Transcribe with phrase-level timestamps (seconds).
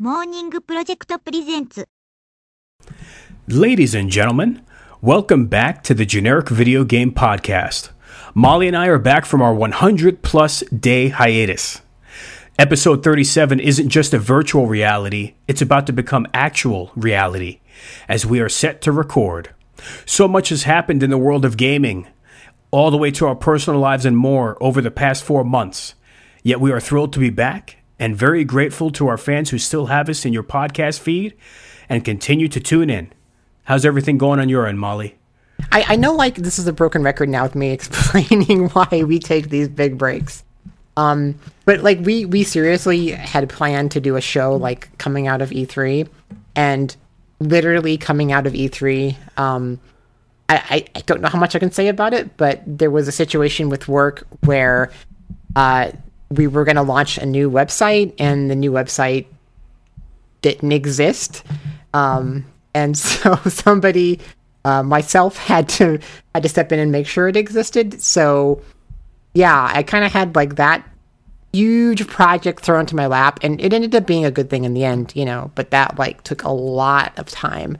[0.00, 1.87] モーニングプロジェクトプレゼンツ
[3.47, 4.61] Ladies and gentlemen,
[5.01, 7.91] welcome back to the Generic Video Game Podcast.
[8.33, 11.81] Molly and I are back from our 100 plus day hiatus.
[12.57, 17.59] Episode 37 isn't just a virtual reality, it's about to become actual reality
[18.07, 19.53] as we are set to record.
[20.05, 22.07] So much has happened in the world of gaming,
[22.71, 25.93] all the way to our personal lives and more over the past four months.
[26.43, 29.85] Yet we are thrilled to be back and very grateful to our fans who still
[29.85, 31.35] have us in your podcast feed
[31.87, 33.13] and continue to tune in.
[33.65, 35.19] How's everything going on your end, Molly?
[35.71, 39.19] I, I know like this is a broken record now with me explaining why we
[39.19, 40.43] take these big breaks.
[40.97, 45.41] Um, but like we we seriously had planned to do a show like coming out
[45.41, 46.09] of E3,
[46.55, 46.95] and
[47.39, 49.15] literally coming out of E3.
[49.37, 49.79] Um,
[50.49, 53.11] I, I, don't know how much I can say about it, but there was a
[53.13, 54.91] situation with work where
[55.55, 55.91] uh,
[56.31, 59.25] we were going to launch a new website, and the new website
[60.41, 61.43] didn't exist.
[61.93, 64.19] Um, and so somebody,
[64.65, 65.99] uh, myself, had to
[66.33, 68.01] had to step in and make sure it existed.
[68.01, 68.61] So
[69.33, 70.87] yeah, I kind of had like that
[71.53, 74.73] huge project thrown to my lap, and it ended up being a good thing in
[74.73, 75.51] the end, you know.
[75.55, 77.77] But that like took a lot of time.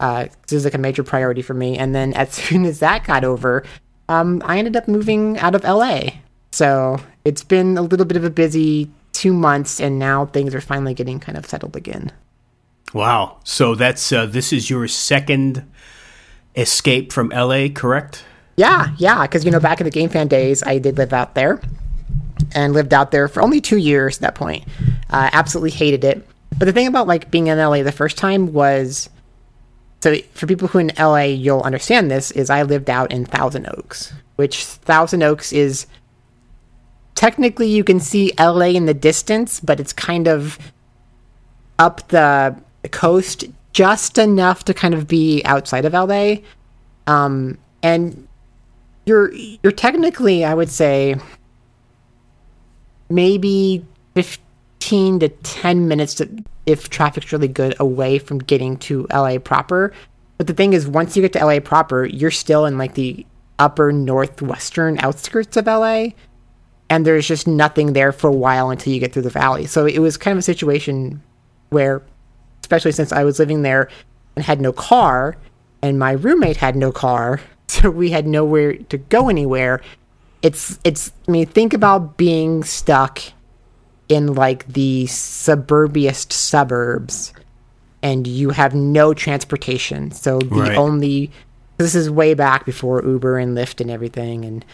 [0.00, 1.76] Uh, it was like a major priority for me.
[1.76, 3.64] And then as soon as that got over,
[4.08, 6.10] um, I ended up moving out of LA.
[6.52, 6.98] So
[7.28, 10.94] it's been a little bit of a busy two months, and now things are finally
[10.94, 12.10] getting kind of settled again.
[12.94, 13.38] Wow.
[13.44, 15.70] So that's uh, this is your second
[16.56, 18.24] escape from LA, correct?
[18.56, 21.34] Yeah, yeah, because you know, back in the Game Fan days, I did live out
[21.34, 21.60] there,
[22.54, 24.64] and lived out there for only two years at that point.
[25.10, 26.26] Uh, absolutely hated it.
[26.56, 29.10] But the thing about like being in LA the first time was,
[30.00, 33.66] so for people who in LA you'll understand this is I lived out in Thousand
[33.68, 35.86] Oaks, which Thousand Oaks is
[37.18, 40.56] technically you can see LA in the distance, but it's kind of
[41.76, 42.56] up the
[42.92, 46.36] coast just enough to kind of be outside of LA.
[47.08, 48.28] Um, and
[49.04, 51.16] you're you're technically, I would say,
[53.10, 53.84] maybe
[54.14, 59.92] fifteen to ten minutes to, if traffic's really good away from getting to LA proper.
[60.36, 63.26] But the thing is, once you get to LA proper, you're still in like the
[63.58, 66.10] upper northwestern outskirts of LA,
[66.90, 69.66] and there's just nothing there for a while until you get through the valley.
[69.66, 71.22] So it was kind of a situation
[71.70, 72.02] where,
[72.62, 73.88] especially since I was living there
[74.36, 75.36] and had no car,
[75.82, 79.80] and my roommate had no car, so we had nowhere to go anywhere.
[80.42, 83.20] It's it's I mean think about being stuck
[84.08, 87.32] in like the suburbiest suburbs
[88.02, 90.10] and you have no transportation.
[90.12, 90.78] So the Right.
[90.78, 91.30] only
[91.76, 94.64] this is way back before Uber and Lyft and everything and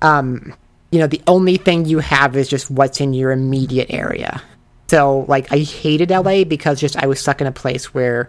[0.00, 0.54] um
[0.92, 4.42] you know the only thing you have is just what's in your immediate area.
[4.88, 8.28] So like I hated LA because just I was stuck in a place where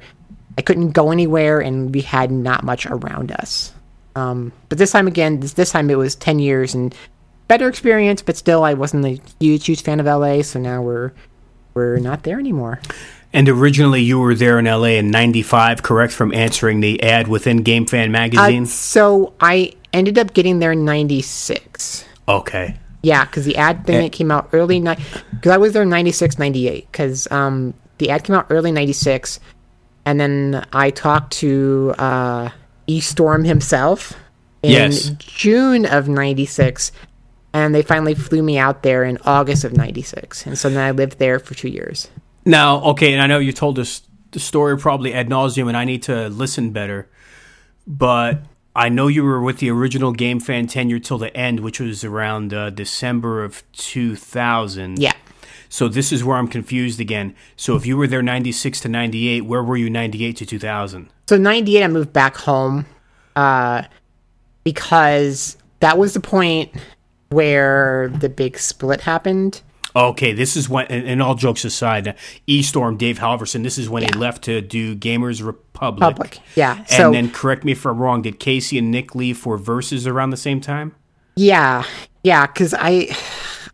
[0.57, 3.73] I couldn't go anywhere and we had not much around us.
[4.16, 6.96] Um, but this time again, this, this time it was 10 years and
[7.47, 10.41] better experience, but still I wasn't a huge, huge fan of LA.
[10.41, 11.12] So now we're,
[11.73, 12.79] we're not there anymore.
[13.34, 16.13] And originally you were there in LA in 95, correct?
[16.13, 18.63] From answering the ad within Game Fan magazine?
[18.63, 21.72] Uh, so I ended up getting there in 96.
[22.28, 22.78] Okay.
[23.01, 25.00] Yeah, because the ad thing it came out early night.
[25.31, 26.89] Because I was there 96, 98.
[26.89, 29.41] Because um, the ad came out early 96.
[30.06, 32.50] And then I talked to uh,
[32.88, 34.13] E Storm himself
[34.61, 35.09] in Yes.
[35.19, 36.94] June of 96.
[37.53, 40.45] And they finally flew me out there in August of 96.
[40.47, 42.09] And so then I lived there for two years.
[42.45, 44.01] Now, okay, and I know you told us
[44.31, 47.09] the story probably ad nauseum, and I need to listen better.
[47.85, 48.41] But
[48.75, 52.03] I know you were with the original Game Fan tenure till the end, which was
[52.03, 55.00] around uh, December of 2000.
[55.00, 55.13] Yeah.
[55.69, 57.35] So this is where I'm confused again.
[57.56, 61.09] So if you were there 96 to 98, where were you 98 to 2000?
[61.28, 62.85] So 98, I moved back home
[63.35, 63.84] uh,
[64.63, 66.72] because that was the point
[67.29, 69.61] where the big split happened.
[69.96, 72.16] Okay, this is when, and, and all jokes aside,
[72.48, 76.00] E Storm, Dave Halverson, this is when he left to do Gamers Republic.
[76.16, 76.78] Public, yeah.
[76.78, 80.08] And So then correct me if I'm wrong, did Casey and Nick leave for Versus
[80.08, 80.96] around the same time?
[81.35, 81.84] yeah,
[82.23, 83.16] yeah, because I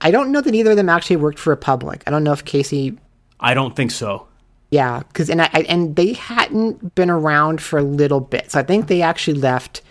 [0.02, 2.04] I don't know that either of them actually worked for Republic.
[2.08, 2.98] I don't know if Casey,
[3.40, 4.28] I don't think so.
[4.72, 8.60] yeah, because and I, I and they hadn't been around for a little bit, so
[8.60, 9.82] I think they actually left.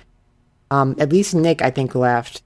[0.71, 2.43] Um, at least Nick, I think, left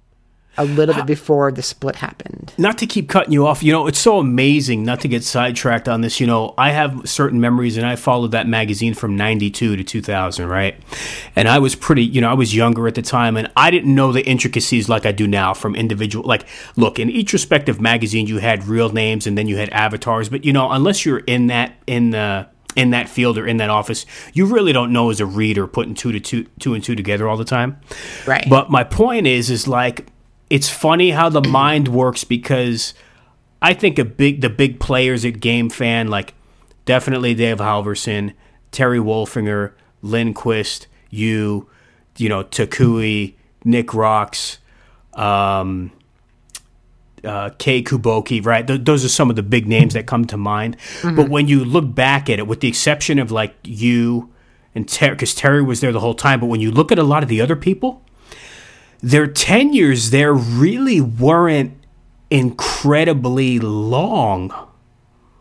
[0.59, 2.53] a little bit before the split happened.
[2.59, 5.89] Not to keep cutting you off, you know, it's so amazing not to get sidetracked
[5.89, 6.21] on this.
[6.21, 10.47] You know, I have certain memories and I followed that magazine from 92 to 2000,
[10.47, 10.77] right?
[11.35, 13.95] And I was pretty, you know, I was younger at the time and I didn't
[13.95, 16.27] know the intricacies like I do now from individual.
[16.27, 16.47] Like,
[16.77, 20.45] look, in each respective magazine, you had real names and then you had avatars, but,
[20.45, 22.47] you know, unless you're in that, in the,
[22.77, 25.95] in that field or in that office, you really don't know as a reader putting
[25.95, 27.79] two to two, two and two together all the time.
[28.27, 28.49] Right.
[28.49, 30.07] But my point is, is like
[30.53, 32.93] it's funny how the mind works because
[33.63, 36.35] I think a big the big players at Game Fan like
[36.85, 38.35] definitely Dave Halverson,
[38.71, 39.73] Terry Wolfinger,
[40.03, 41.71] Lindquist, you,
[42.19, 43.33] you know Takui,
[43.65, 44.59] Nick Rox,
[45.15, 45.91] um,
[47.25, 48.67] uh, Kei Kuboki, right?
[48.67, 50.77] Th- those are some of the big names that come to mind.
[51.03, 54.31] But when you look back at it, with the exception of like you
[54.75, 57.05] and Terry, because Terry was there the whole time, but when you look at a
[57.05, 58.03] lot of the other people,
[59.03, 61.77] their tenures there really weren't
[62.31, 64.53] incredibly long.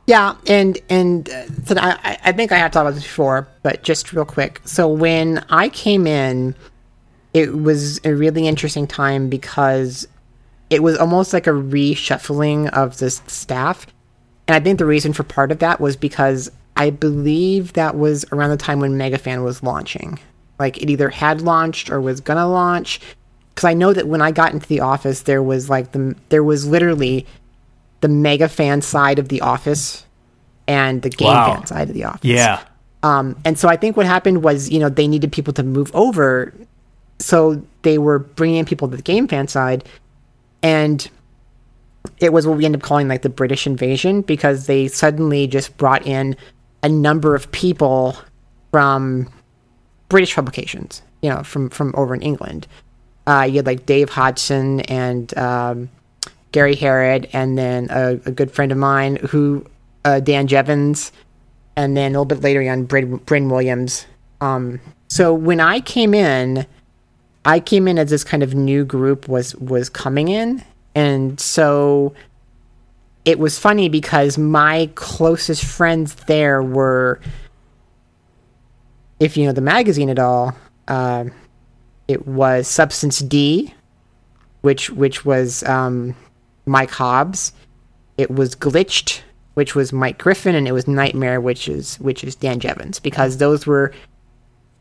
[0.07, 3.83] Yeah, and and uh, so I I think I had talked about this before, but
[3.83, 4.61] just real quick.
[4.65, 6.55] So when I came in,
[7.33, 10.07] it was a really interesting time because
[10.69, 13.85] it was almost like a reshuffling of the staff,
[14.47, 18.25] and I think the reason for part of that was because I believe that was
[18.31, 20.19] around the time when MegaFan was launching.
[20.59, 22.99] Like it either had launched or was gonna launch.
[23.61, 26.43] Because I know that when I got into the office, there was like the there
[26.43, 27.27] was literally
[27.99, 30.03] the mega fan side of the office
[30.67, 31.53] and the game Wow.
[31.53, 32.21] fan side of the office.
[32.23, 32.63] Yeah.
[33.03, 35.91] Um, and so I think what happened was, you know, they needed people to move
[35.93, 36.51] over.
[37.19, 39.87] So they were bringing in people to the game fan side.
[40.63, 41.07] And
[42.17, 45.77] it was what we ended up calling like the British invasion because they suddenly just
[45.77, 46.35] brought in
[46.81, 48.17] a number of people
[48.71, 49.29] from
[50.09, 52.65] British publications, you know, from, from over in England.
[53.27, 55.89] Uh, you had like Dave Hodgson and um,
[56.51, 59.65] Gary Harrod, and then a, a good friend of mine who,
[60.05, 61.11] uh, Dan Jevons,
[61.75, 64.05] and then a little bit later on, Bryn, Bryn Williams.
[64.41, 66.65] Um, so when I came in,
[67.45, 70.63] I came in as this kind of new group was was coming in,
[70.95, 72.13] and so
[73.25, 77.19] it was funny because my closest friends there were,
[79.19, 80.55] if you know the magazine at all,
[80.87, 81.25] uh,
[82.11, 83.73] it was Substance D,
[84.61, 86.15] which which was um,
[86.65, 87.53] Mike Hobbs.
[88.17, 89.21] It was Glitched,
[89.53, 93.37] which was Mike Griffin, and it was Nightmare, which is which is Dan Jevons, because
[93.37, 93.93] those were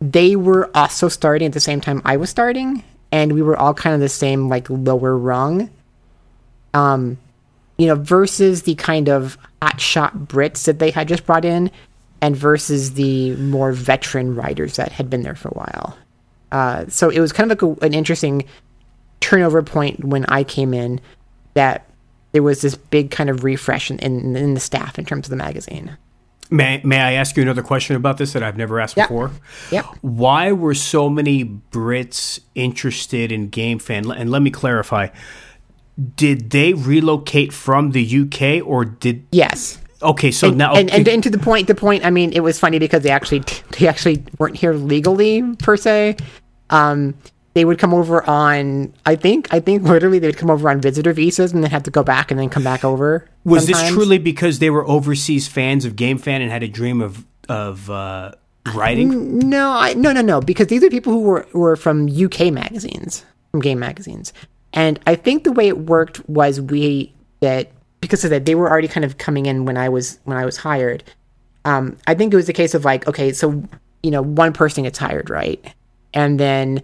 [0.01, 2.83] they were also starting at the same time I was starting,
[3.13, 5.71] and we were all kind of the same like lower rung.
[6.73, 7.19] Um,
[7.79, 11.71] you know, versus the kind of hotshot Brits that they had just brought in,
[12.21, 15.97] and versus the more veteran writers that had been there for a while.
[16.53, 18.45] Uh, so it was kind of like a, an interesting
[19.21, 21.01] turnover point when I came in
[21.55, 21.87] that
[22.33, 25.31] there was this big kind of refresh in, in, in the staff in terms of
[25.31, 25.97] the magazine.
[26.51, 29.05] May, may I ask you another question about this that I've never asked Yeah.
[29.07, 29.31] before?
[29.71, 29.85] Yep.
[30.01, 34.11] Why were so many Brits interested in Game Fan?
[34.11, 35.09] And let me clarify.
[36.17, 39.79] Did they relocate from the UK or did Yes.
[40.03, 42.07] Okay, so and, now and, and and to the point, the point.
[42.07, 43.43] I mean, it was funny because they actually
[43.79, 46.17] they actually weren't here legally per se.
[46.71, 47.15] Um,
[47.55, 48.93] they would come over on.
[49.07, 51.83] I think I think literally they would come over on visitor visas and then have
[51.85, 53.29] to go back and then come back over.
[53.45, 57.01] was this truly because they were overseas fans of Game Fan and had a dream
[57.01, 58.33] of of uh,
[58.75, 59.39] writing?
[59.41, 60.41] No, I, no, no, no.
[60.41, 64.33] Because these are people who were were from UK magazines, from game magazines,
[64.73, 68.71] and I think the way it worked was we that because of that they were
[68.71, 71.03] already kind of coming in when I was when I was hired.
[71.65, 73.63] Um, I think it was a case of like, okay, so
[74.03, 75.63] you know, one person gets hired, right,
[76.15, 76.83] and then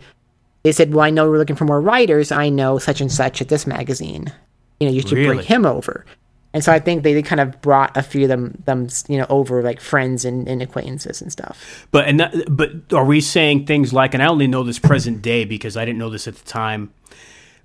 [0.62, 2.33] they said, well, I know we're looking for more writers.
[2.33, 4.33] I know such and such at this magazine.
[4.80, 5.37] You know, you should Really?
[5.37, 6.04] bring him over.
[6.52, 9.18] And so I think they, they kind of brought a few of them, them you
[9.18, 11.87] know, over like friends and, and acquaintances and stuff.
[11.90, 14.14] But and that, but are we saying things like?
[14.14, 16.92] And I only know this present day because I didn't know this at the time.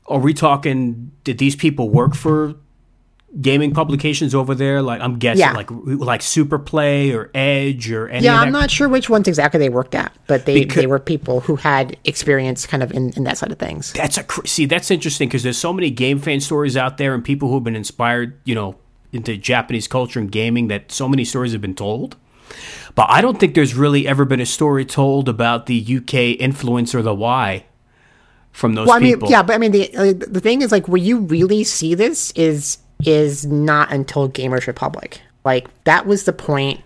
[0.07, 1.11] Are we talking?
[1.23, 2.55] Did these people work for
[3.39, 4.81] gaming publications over there?
[4.81, 5.53] Like I'm guessing, Yeah.
[5.53, 8.25] like like Superplay or Edge or any.
[8.25, 10.99] Yeah, I'm not sure which ones exactly they worked at, but they, Becau- they were
[10.99, 13.93] people who had experience kind of in, in that side of things.
[13.93, 14.65] That's a see.
[14.65, 17.75] That's interesting because there's so many game fan stories out there and people who've been
[17.75, 18.75] inspired, you know,
[19.13, 22.17] into Japanese culture and gaming that so many stories have been told.
[22.95, 26.93] But I don't think there's really ever been a story told about the UK influence
[26.93, 27.63] or the why
[28.51, 29.29] from those Well, I mean, people.
[29.31, 32.31] yeah, but I mean, the uh, the thing is, like, where you really see this
[32.31, 35.21] is is not until Gamers Republic.
[35.43, 36.81] Like, that was the point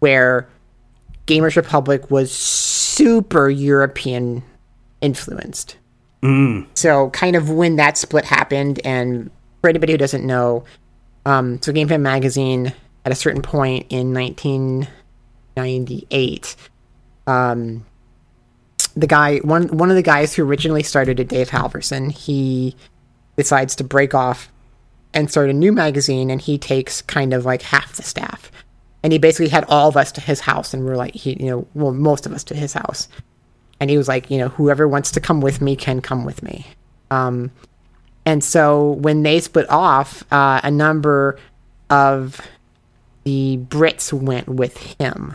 [0.00, 0.48] where
[1.26, 4.42] Gamers Republic was super European
[5.00, 5.76] influenced.
[6.74, 9.30] So, kind of when that split happened, and
[9.60, 10.64] for anybody who doesn't know,
[11.26, 12.72] um, so Game Fan Magazine
[13.04, 16.56] at a certain point in 1998,
[17.26, 17.86] um,
[18.96, 22.74] the guy, one one of the guys who originally started it, Dave Halverson, he
[23.36, 24.50] decides to break off
[25.14, 28.50] and start a new magazine, and he takes kind of like half the staff,
[29.02, 31.46] and he basically had all of us to his house, and we're like, he, you
[31.46, 33.08] know, well, most of us to his house,
[33.80, 36.42] and he was like, you know, whoever wants to come with me can come with
[36.42, 36.66] me.
[37.10, 37.50] Um,
[38.26, 41.38] and so when they split off, uh, a number
[41.88, 42.40] of
[43.24, 45.34] the Brits went with him.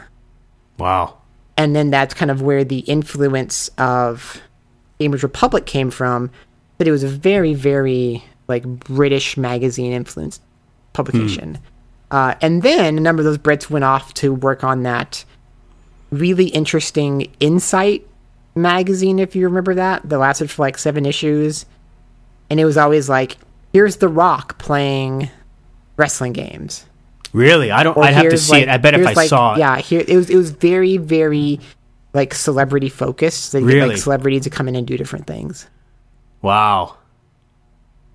[0.78, 1.18] Wow.
[1.58, 4.42] And then that's kind of where the influence of
[5.00, 6.32] Gamers Republic came from.
[6.78, 10.42] That it was a very, very like British magazine influenced
[10.94, 11.58] publication.
[12.12, 15.26] Uh, and then a number of those Brits went off to work on that
[16.12, 18.06] really interesting Insight
[18.56, 20.08] magazine, if you remember that.
[20.08, 21.66] That lasted for like seven issues.
[22.50, 23.38] And it was always like,
[23.72, 25.30] here's The Rock playing
[25.98, 26.86] wrestling games.
[27.32, 27.72] Really?
[27.72, 27.98] I don't.
[27.98, 28.70] Or I'd have to see like- it.
[28.70, 29.60] I bet if I like- saw it.
[29.60, 30.30] Yeah, here it was.
[30.30, 31.60] It was very, very
[32.14, 33.54] like celebrity focused.
[33.54, 33.90] They get Really?
[33.90, 35.68] like celebrities to come in and do different things.
[36.44, 36.98] Wow.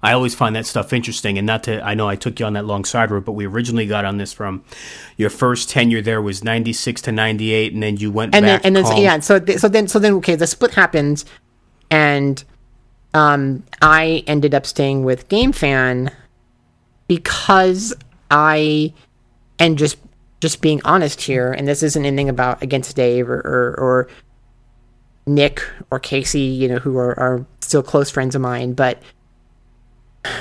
[0.03, 1.85] I always find that stuff interesting, and not to.
[1.85, 4.19] I know I took you on that long side road, but we originally got on
[4.19, 4.63] this from
[5.17, 6.01] your first tenure.
[6.01, 8.63] There was ninety six to ninety eight, and then you went and back.
[8.63, 11.25] then and then so, yeah so th- so then so then okay the split happens
[11.91, 12.45] and
[13.15, 16.11] um i ended up staying with game fan
[17.07, 17.95] because
[18.31, 18.93] i
[19.59, 19.97] and just
[20.41, 24.09] just being honest here and this isn't anything about against dave or or, or
[25.27, 29.03] nick or casey you know who are, are still close friends of mine but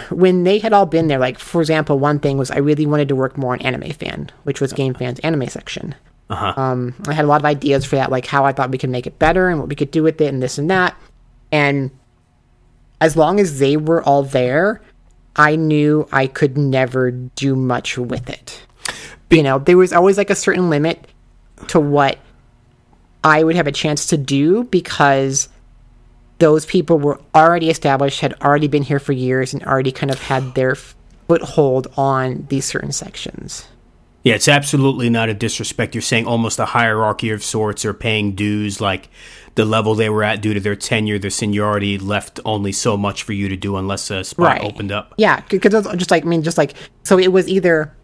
[0.10, 3.07] when they had all been there like for example one thing was i really wanted
[3.07, 5.96] to work more on anime fan which was game fan's anime section
[6.29, 8.89] um, I had a lot of ideas for that, like how I thought we could
[8.89, 10.98] make it better and what we could do with it and this and that.
[11.51, 11.91] And
[13.00, 14.81] as long as they were all there,
[15.36, 18.65] I knew I could never do much with it.
[19.29, 21.07] You know, there was always like a certain limit
[21.69, 22.17] to what
[23.24, 25.50] I would have a chance to do because
[26.39, 30.20] those people were already established, had already been here for years, and already kind of
[30.20, 33.67] had their foothold on these certain sections.
[34.24, 35.96] Yeah, it's absolutely not a disrespect.
[35.96, 39.10] You're saying almost a hierarchy of sorts or paying dues, like
[39.56, 43.24] the level they were at due to their tenure, their seniority left only so much
[43.24, 45.13] for you to do unless a spot opened up.
[45.17, 47.96] Yeah, because just like I mean, just like so, it was either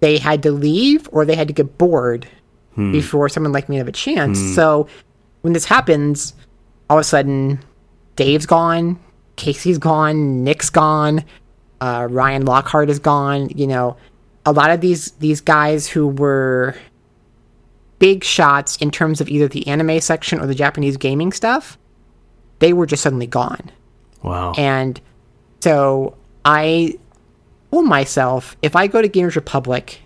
[0.00, 2.26] they had to leave or they had to get bored
[2.74, 2.90] hmm.
[2.90, 4.38] before someone like me have a chance.
[4.38, 4.54] Hmm.
[4.54, 4.88] So
[5.42, 6.34] when this happens,
[6.92, 7.58] all of a sudden,
[8.16, 9.00] Dave's gone,
[9.36, 11.24] Casey's gone, Nick's gone,
[11.80, 13.48] uh, Ryan Lockhart is gone.
[13.48, 13.96] You know,
[14.44, 16.76] a lot of these these guys who were
[17.98, 21.78] big shots in terms of either the anime section or the Japanese gaming stuff,
[22.58, 23.70] they were just suddenly gone.
[24.22, 24.52] Wow.
[24.58, 25.00] And
[25.60, 26.98] so I
[27.70, 30.02] told myself if I go to Gamers Republic,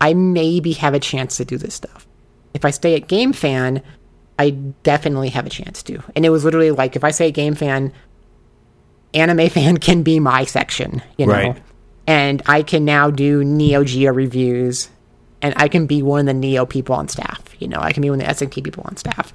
[0.00, 2.06] I maybe have a chance to do this stuff.
[2.54, 3.82] If I stay at Game Fan,
[4.40, 4.50] I
[4.84, 6.02] definitely have a chance to.
[6.16, 7.92] And it was literally like if I say Game Fan,
[9.12, 11.32] Anime Fan can be my section, you know.
[11.32, 11.62] Right.
[12.06, 14.88] And I can now do Neo Geo reviews
[15.42, 17.80] and I can be one of the Neo people on staff, you know.
[17.80, 19.34] I can be one of the SNK people on staff.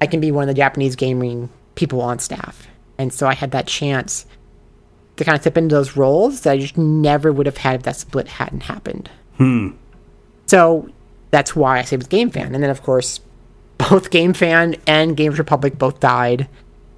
[0.00, 2.66] I can be one of the Japanese gaming people on staff.
[2.98, 4.26] And so I had that chance
[5.18, 7.82] to kind of step into those roles that I just never would have had if
[7.84, 9.08] that split hadn't happened.
[9.36, 9.68] Hmm.
[10.46, 10.88] So
[11.30, 12.56] that's why I say with Game Fan.
[12.56, 13.20] And then, of course,
[13.90, 16.48] both Game Fan and Games Republic both died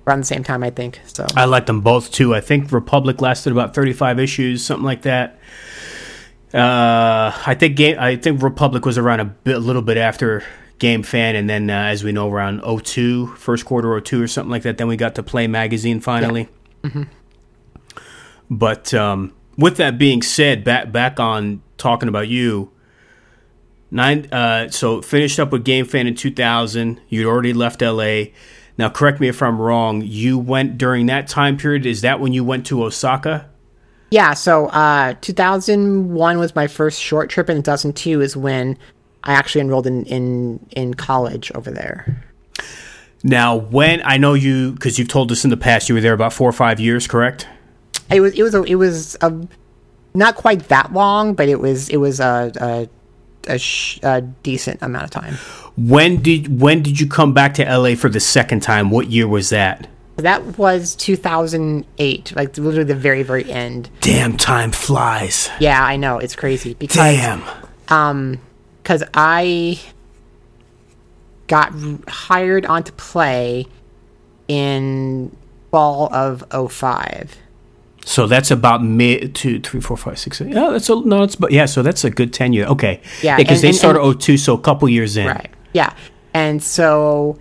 [0.06, 1.00] around the same time, I think.
[1.06, 2.34] So I liked them both too.
[2.34, 5.38] I think Republic lasted about 35 issues, something like that.
[6.52, 7.96] Uh, I think game.
[7.98, 10.44] I think Republic was around a, bit, a little bit after
[10.78, 14.50] Game Fan, and then uh, as we know, around 02, first quarter 02 or something
[14.50, 14.78] like that.
[14.78, 16.48] Then we got to Play Magazine finally.
[18.50, 22.70] But um, with that being said, back back on talking about you.
[23.90, 24.26] Nine.
[24.32, 27.00] Uh, so finished up with Game Fan in 2000.
[27.08, 28.24] You'd already left LA.
[28.76, 30.02] Now, correct me if I'm wrong.
[30.04, 31.86] You went during that time period.
[31.86, 33.48] Is that when you went to Osaka?
[34.14, 38.78] yeah, so uh, 2001 was my first short trip, and 2002 is when
[39.24, 42.22] I actually enrolled in in, in college over there.
[43.24, 46.12] Now, when I know you, because you've told us in the past, you were there
[46.12, 47.48] about four or five years, correct?
[48.08, 49.34] It was it was a, it was a,
[50.14, 52.88] not quite that long, but it was it was a a,
[53.48, 55.34] a, sh- a decent amount of time.
[55.76, 58.90] When did when did you come back to LA for the second time?
[58.90, 59.88] What year was that?
[60.16, 63.90] That was 2008, like literally the very very end.
[64.00, 65.50] Damn, time flies.
[65.58, 67.42] Yeah, I know it's crazy because Damn.
[67.88, 68.38] um
[68.82, 69.80] because I
[71.46, 71.72] got
[72.08, 73.66] hired onto play
[74.48, 75.34] in
[75.70, 77.36] fall of 05.
[78.06, 80.38] So that's about mid two, three, four, five, six.
[80.38, 80.52] Seven.
[80.52, 81.22] Yeah, that's a no.
[81.22, 81.64] It's but yeah.
[81.66, 82.66] So that's a good tenure.
[82.66, 83.00] Okay.
[83.22, 85.26] Yeah, Because and- they started and- 02, so a couple years in.
[85.26, 85.50] Right.
[85.72, 85.92] Yeah.
[86.34, 87.38] And so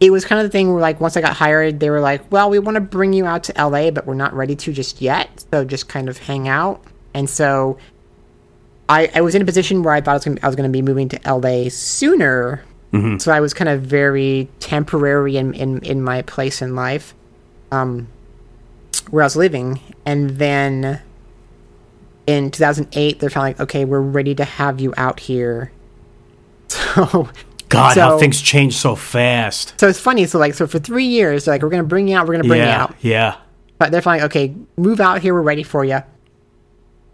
[0.00, 2.30] it was kind of the thing where like once I got hired, they were like,
[2.32, 5.00] "Well, we want to bring you out to LA, but we're not ready to just
[5.00, 5.44] yet.
[5.52, 6.82] So just kind of hang out."
[7.14, 7.78] And so
[8.88, 10.68] I, I was in a position where I thought I was gonna, I was going
[10.68, 12.64] to be moving to LA sooner.
[13.18, 17.14] So I was kind of very temporary in, in, in my place in life,
[17.70, 18.06] um,
[19.10, 19.80] where I was living.
[20.04, 21.00] And then
[22.26, 25.72] in 2008, they're finally like, okay, we're ready to have you out here.
[26.94, 27.28] So
[27.68, 29.80] God, how things change so fast.
[29.80, 30.26] so it's funny.
[30.26, 32.26] So like, so for three years, they're like, we're gonna bring you out.
[32.26, 32.94] We're gonna bring you out.
[33.00, 33.36] Yeah.
[33.78, 34.54] But they're finally okay.
[34.76, 35.32] Move out here.
[35.32, 36.00] We're ready for you.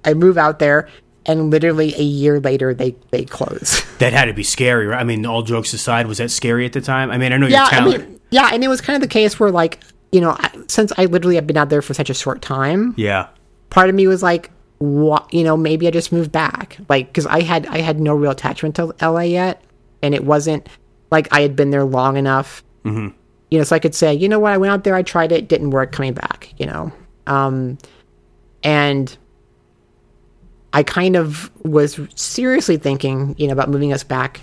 [0.05, 0.89] I move out there,
[1.27, 3.85] and literally a year later, they they close.
[3.99, 5.01] That had to be scary, right?
[5.01, 7.11] I mean, all jokes aside, was that scary at the time?
[7.11, 9.13] I mean, I know yeah, you're I mean, yeah, and it was kind of the
[9.13, 9.81] case where like
[10.13, 12.95] you know, I, since I literally have been out there for such a short time,
[12.97, 13.29] yeah.
[13.71, 15.33] part of me was like, what?
[15.33, 18.31] You know, maybe I just moved back, like because I had I had no real
[18.31, 19.63] attachment to LA yet,
[20.03, 20.69] and it wasn't
[21.11, 22.63] like I had been there long enough.
[22.85, 23.09] Mm-hmm.
[23.51, 25.33] You know, so I could say, you know what, I went out there, I tried
[25.33, 26.53] it, didn't work, coming back.
[26.59, 26.93] You know,
[27.27, 27.79] um,
[28.63, 29.17] and
[30.73, 34.41] I kind of was seriously thinking, you know, about moving us back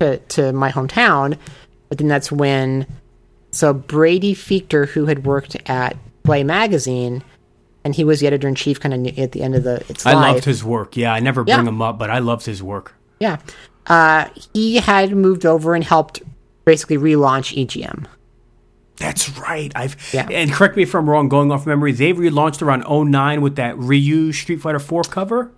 [0.00, 1.38] to, to my hometown.
[1.88, 2.86] But then that's when,
[3.56, 7.22] so Brady Fiechter, who had worked at Play Magazine,
[7.84, 10.04] and he was the editor in chief kind of at the end of the its
[10.04, 10.34] I life.
[10.34, 10.96] loved his work.
[10.96, 11.64] Yeah, I never bring Yeah.
[11.68, 12.94] him up, but I loved his work.
[13.20, 13.38] Yeah.
[13.86, 16.20] Uh, he had moved over and helped
[16.64, 18.06] basically relaunch EGM.
[18.98, 19.70] That's right.
[19.76, 20.26] I've Yeah.
[20.30, 21.28] and correct me if I'm wrong.
[21.28, 25.50] Going off memory, they relaunched around 09 with that Ryu Street Fighter 4 cover.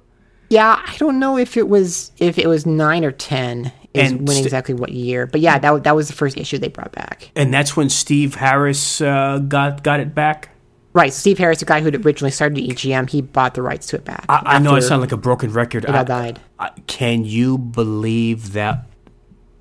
[0.50, 4.20] Yeah, I don't know if it was if it was nine or ten is And
[4.20, 6.92] when st- exactly what year, but yeah, that that was the first issue they brought
[6.92, 7.30] back.
[7.34, 10.50] and that's when Steve Harris uh, got got it back.
[10.94, 14.04] Right, Steve Harris, the guy who originally started EGM, he bought the rights to it
[14.04, 14.24] back.
[14.28, 15.84] I, I know I sound like a broken record.
[15.84, 16.40] it I, died.
[16.58, 18.86] I, can you believe that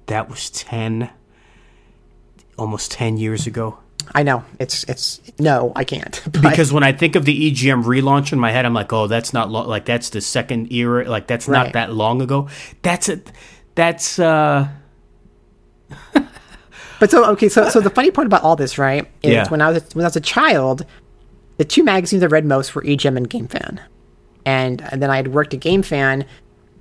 [0.07, 1.09] that was ten,
[2.57, 3.77] almost ten years ago?
[4.15, 6.21] I know it's it's no, I can't.
[6.41, 9.33] Because when I think of the EGM relaunch in my head, I'm like, oh, that's
[9.33, 11.07] not like that's the second era.
[11.09, 12.47] Like that's not that long ago.
[12.81, 13.31] That's it.
[13.77, 14.67] That's uh.
[16.99, 19.47] But so okay, so so the funny part about all this, right, is Yeah.
[19.49, 20.83] when I was when I was a child,
[21.57, 23.79] the two magazines I read most were EGM and Game Fan,
[24.47, 26.25] and, and then I had worked at Game Fan,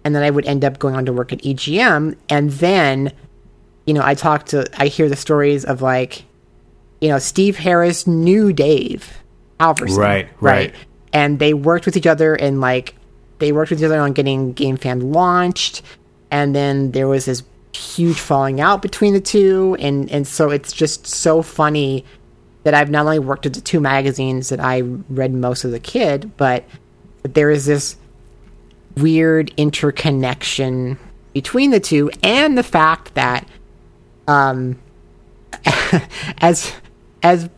[0.05, 3.13] and then I would end up going on to work at EGM, and then,
[3.85, 6.25] you know, I talk to I hear the stories of like,
[7.03, 9.19] you know, Steve Harris knew Dave
[9.61, 10.75] Halverson, Right, right.
[11.13, 12.95] and they worked with each other and like
[13.39, 15.83] they worked with each other on getting Game Fan launched,
[16.31, 17.43] and then there was this
[17.75, 22.05] huge falling out between the two, and and so it's just so funny
[22.65, 25.79] that I've not only worked at the two magazines that I read most as a
[25.79, 26.65] kid, but
[27.23, 27.97] there is this
[28.97, 30.99] weird interconnection
[31.33, 33.47] between the two, and the fact that,
[34.27, 34.81] um,
[36.39, 36.73] as
[37.23, 37.49] as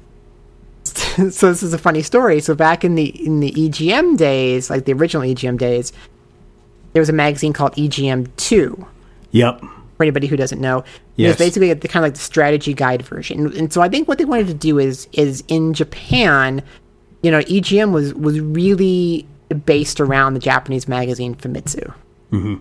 [0.85, 2.41] so this is a funny story.
[2.41, 5.93] So back in the in the EGM days, like the original EGM days,
[6.99, 8.85] there was a magazine called EGM Two.
[9.31, 9.61] Yep.
[9.61, 10.85] For anybody who doesn't know, it
[11.15, 11.29] Yes.
[11.29, 13.57] was basically the kind of like the strategy guide version.
[13.57, 16.61] And, so I think what they wanted to do is is in Japan,
[17.23, 19.29] you know, EGM was was really
[19.65, 21.95] based around the Japanese magazine Famitsu.
[22.31, 22.55] Hmm.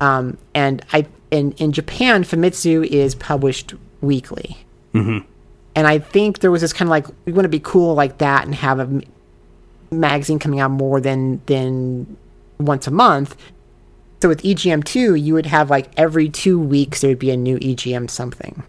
[0.00, 4.58] Um, and I in in Japan, Famitsu is published weekly.
[4.92, 5.18] Hmm.
[5.74, 8.18] And I think there was this kind of like we want to be cool like
[8.18, 9.00] that and have a
[9.90, 12.16] magazine coming out more than than
[12.60, 13.36] once a month.
[14.22, 17.36] So with EGM two, you would have like every two weeks there would be a
[17.36, 18.62] new EGM something.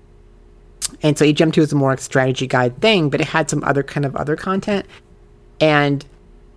[1.03, 3.83] And so EGM two is a more strategy guide thing, but it had some other
[3.83, 4.85] kind of other content,
[5.59, 6.05] and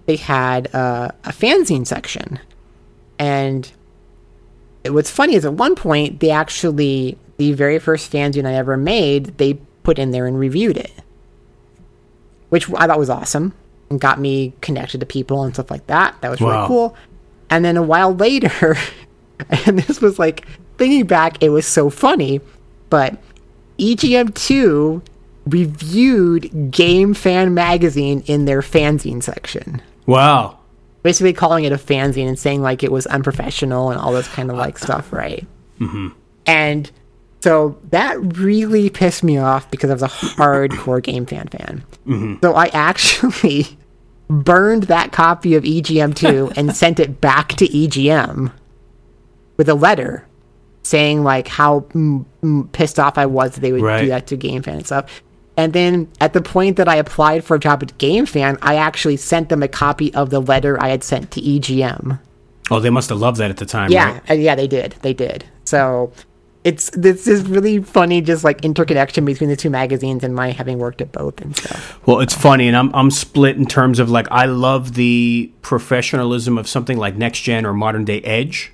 [0.07, 2.39] they had uh, a fanzine section.
[3.19, 3.71] And
[4.87, 9.39] what's funny is at one point they actually the very first fanzine I ever made
[9.39, 10.93] they put in there and reviewed it,
[12.51, 13.55] which I thought was awesome
[13.91, 16.21] and got me connected to people and stuff like that.
[16.21, 16.97] That was really cool.
[17.55, 18.77] And then a while later,
[19.67, 20.45] and this was like
[20.77, 22.41] thinking back, it was so funny,
[22.91, 23.17] but
[23.79, 25.03] EGM2
[25.47, 30.59] reviewed Game Fan Magazine in their fanzine section Wow.
[31.03, 34.51] basically calling it a fanzine and saying like it was unprofessional and all this kind
[34.51, 35.47] of like stuff, right?
[35.81, 36.09] Mm-hmm.
[36.47, 36.91] And
[37.43, 41.85] so that really pissed me off because I was a hardcore game fan fan.
[42.43, 43.67] So I actually
[44.29, 48.53] burned that copy of EGM2 and sent it back to EGM
[49.57, 50.27] with a letter
[50.83, 54.03] saying like how mm, mm, pissed off I was that they would Right.
[54.03, 55.23] do that to game fan and stuff.
[55.57, 59.17] And then at the point that I applied for a job at GameFan, I actually
[59.17, 62.19] sent them a copy of the letter I had sent to EGM.
[62.73, 64.39] Oh, they must have loved that at the time, Yeah, right?
[64.41, 64.97] yeah, they did.
[65.03, 65.45] They did.
[65.65, 66.13] So
[66.65, 70.79] it's this is really funny, just like interconnection between the two magazines and my having
[70.79, 72.01] worked at both and stuff.
[72.07, 76.57] Well, it's funny, and I'm I'm split in terms of like I love the professionalism
[76.57, 78.73] of something like Next Gen or Modern Day Edge,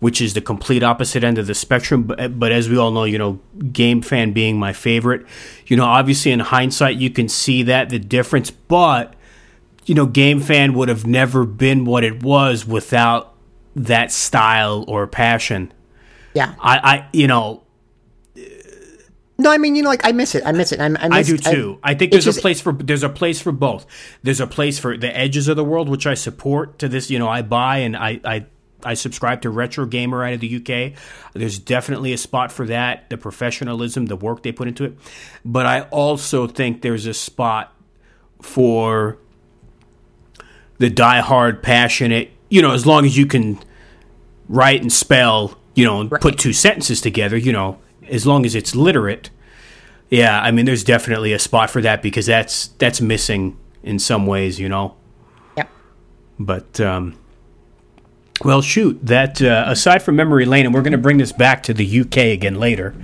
[0.00, 2.02] which is the complete opposite end of the spectrum.
[2.02, 3.38] But, but as we all know, you know,
[3.72, 5.24] Game Fan being my favorite,
[5.66, 9.14] you know, obviously in hindsight you can see that the difference, but
[9.86, 13.34] you know, Game Fan would have never been what it was without
[13.76, 15.72] that style or passion.
[16.34, 16.54] Yeah.
[16.60, 17.62] I, I you know,
[19.38, 20.44] No, I mean, you know, like I miss it.
[20.46, 20.80] I miss it.
[20.80, 21.78] I, I, I do too.
[21.82, 23.86] I, think there's just- a place for there's a place for both.
[24.22, 26.78] There's a place for the edges of the world, which I support.
[26.80, 28.46] To this, you know, I buy and I I,
[28.84, 30.92] I subscribe to Retro Gamer out of the UK.
[31.32, 33.10] There's definitely a spot for that.
[33.10, 34.94] The professionalism, the work they put into it,
[35.44, 37.72] but I also think there's a spot
[38.42, 39.18] for
[40.78, 42.30] the diehard, passionate.
[42.50, 43.58] You know, as long as you can
[44.48, 47.36] write and spell, you know, and put two sentences together.
[47.36, 49.30] You know, as long as it's literate.
[50.10, 54.26] Yeah, I mean, there's definitely a spot for that because that's that's missing in some
[54.26, 54.96] ways, you know.
[55.56, 55.70] Yep.
[56.38, 57.18] But um,
[58.42, 58.98] well, shoot.
[59.04, 62.00] That uh, aside from memory lane, and we're going to bring this back to the
[62.00, 62.94] UK again later.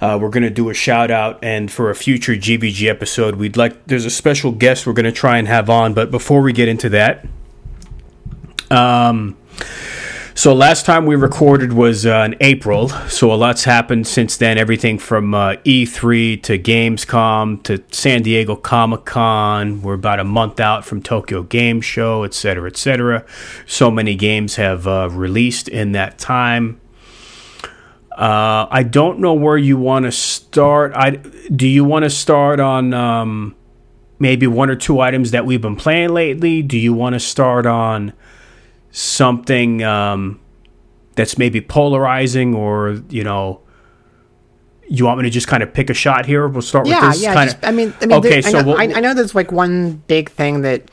[0.00, 3.56] Uh, we're going to do a shout out, and for a future GVG episode, we'd
[3.56, 3.86] like.
[3.86, 6.68] There's a special guest we're going to try and have on, but before we get
[6.68, 7.26] into that,
[8.70, 9.36] um,
[10.34, 12.88] so last time we recorded was uh, in April.
[12.88, 14.58] So a lot's happened since then.
[14.58, 19.82] Everything from uh, E3 to Gamescom to San Diego Comic Con.
[19.82, 23.26] We're about a month out from Tokyo Game Show, etc., cetera, et cetera.
[23.66, 26.80] So many games have uh, released in that time.
[28.12, 30.92] Uh, I don't know where you want to start.
[30.94, 33.56] I do you want to start on um,
[34.18, 36.62] maybe one or two items that we've been playing lately?
[36.62, 38.12] Do you want to start on
[38.90, 40.40] something um,
[41.16, 43.60] that's maybe polarizing, or you know,
[44.88, 46.48] you want me to just kind of pick a shot here?
[46.48, 47.22] We'll start Yeah, with this.
[47.22, 47.34] yeah.
[47.34, 49.14] kind Just, I mean, I mean, okay, there- I so know, we'll, I, I know
[49.14, 50.90] there's like one big thing that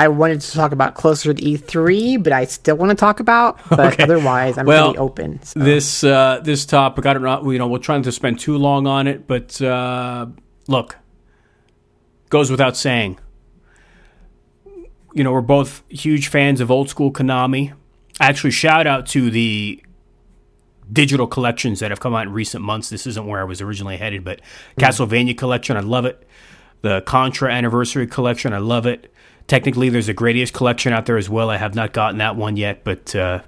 [0.00, 3.58] I wanted to talk about closer to E3, but I still want to talk about.
[3.68, 4.04] But Okay.
[4.04, 5.42] otherwise, I'm Well, pretty open.
[5.42, 5.58] so.
[5.60, 7.06] this uh, this topic.
[7.06, 7.50] I don't know.
[7.50, 10.26] You know, we're trying to spend too long on it, but uh,
[10.68, 10.96] look,
[12.28, 13.18] goes without saying.
[15.18, 17.72] You know, we're both huge fans of old school Konami.
[18.20, 19.82] Actually, shout out to the
[20.92, 22.88] digital collections that have come out in recent months.
[22.88, 24.40] This isn't where I was originally headed, but
[24.78, 26.24] Castlevania collection, I love it.
[26.82, 29.12] The Contra Anniversary collection, I love it.
[29.48, 31.50] Technically, there's a Gradius collection out there as well.
[31.50, 33.42] I have not gotten that one yet, but uh,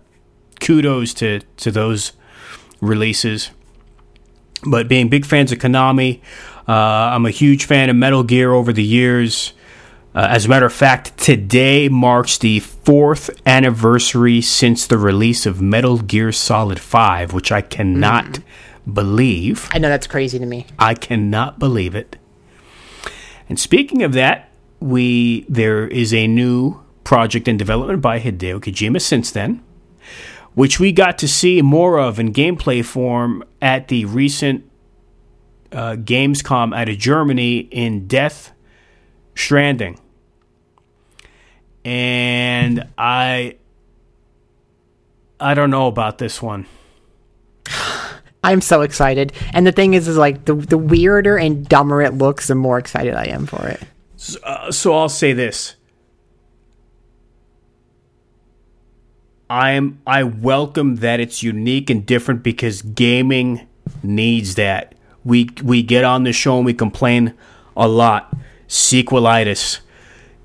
[0.58, 2.14] kudos to to those
[2.80, 3.50] releases.
[4.66, 6.20] But being big fans of Konami,
[6.66, 9.52] uh, I'm a huge fan of Metal Gear over the years.
[10.12, 15.60] Uh, as a matter of fact, today marks the fourth anniversary since the release of
[15.60, 18.40] Metal Gear Solid 5, which I cannot
[18.92, 19.68] believe.
[19.72, 20.66] I know that's crazy to me.
[20.78, 22.16] I cannot believe it.
[23.48, 29.00] And speaking of that, we there is a new project in development by Hideo Kojima
[29.00, 29.62] since then,
[30.54, 34.68] which we got to see more of in gameplay form at the recent
[35.70, 38.52] uh, Gamescom out of Germany in Death
[39.40, 39.98] Stranding.
[41.82, 43.56] And I
[45.40, 46.66] I don't know about this one.
[48.44, 49.32] I'm so excited.
[49.52, 52.78] And the thing is, is like the the weirder and dumber it looks, the more
[52.78, 53.82] excited I am for it.
[54.44, 55.76] Uh, so I'll say this.
[59.48, 63.66] I'm I welcome that it's unique and different because gaming
[64.02, 64.94] needs that.
[65.24, 67.34] We we get on the show and we complain
[67.74, 68.36] a lot.
[68.70, 69.80] Sequelitis,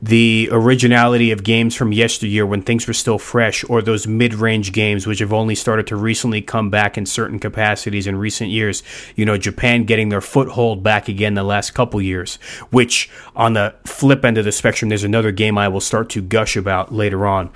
[0.02, 5.06] the originality of games from yesteryear when things were still fresh, or those mid-range games
[5.06, 8.82] which have only started to recently come back in certain capacities in recent years.
[9.16, 12.36] You know, Japan getting their foothold back again the last couple years.
[12.72, 16.22] Which, on the flip end of the spectrum, there's another game I will start to
[16.22, 17.52] gush about later on.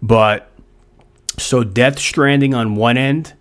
[0.00, 0.50] But
[1.36, 3.34] so Death Stranding on one end,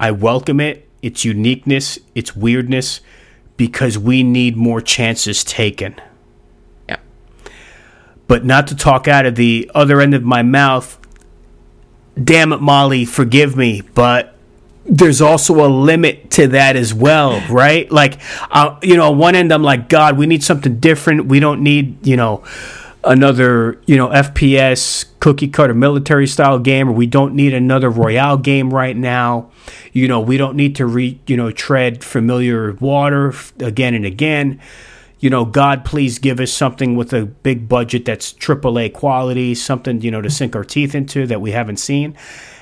[0.00, 0.88] I welcome it.
[1.02, 3.02] Its uniqueness, its weirdness,
[3.56, 6.00] because we need more chances taken.
[8.28, 10.98] But not to talk out of the other end of my mouth.
[12.22, 14.36] Damn it, Molly, forgive me, but
[14.88, 17.90] there's also a limit to that as well, right?
[17.90, 18.18] Like,
[18.50, 21.26] uh, you know, on one end, I'm like, God, we need something different.
[21.26, 22.44] We don't need, you know,
[23.04, 28.36] another, you know, FPS cookie cutter military style game, or we don't need another Royale
[28.36, 29.50] game right now.
[29.92, 34.60] You know, we don't need to re, you know, tread familiar water again and again.
[35.18, 40.02] You know, God, please give us something with a big budget that's AAA quality, something,
[40.02, 42.16] you know, to sink our teeth into that we haven't seen.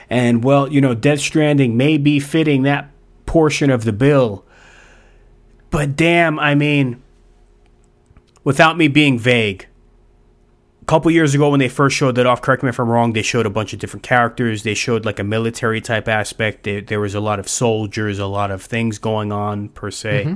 [0.08, 2.90] And well, you know, Death Stranding may be fitting that
[3.26, 4.44] portion of the bill.
[5.70, 7.02] But damn, I mean,
[8.44, 9.66] without me being vague,
[10.84, 13.14] a couple years ago when they first showed that off, correct me if I'm wrong,
[13.14, 14.64] they showed a bunch of different characters.
[14.64, 16.64] They showed like a military type aspect.
[16.64, 20.24] There, was a lot of soldiers, a lot of things going on per se.
[20.26, 20.34] Mm-hmm.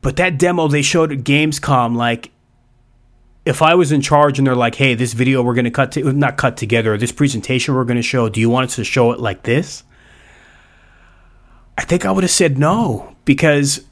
[0.00, 2.30] But that demo they showed at Gamescom, like
[3.44, 5.92] if I was in charge and they're like, "Hey, this video we're going to cut
[5.92, 8.84] to not cut together, this presentation we're going to show, do you want us to
[8.84, 9.84] show it like this?"
[11.76, 13.84] I think I would have said no because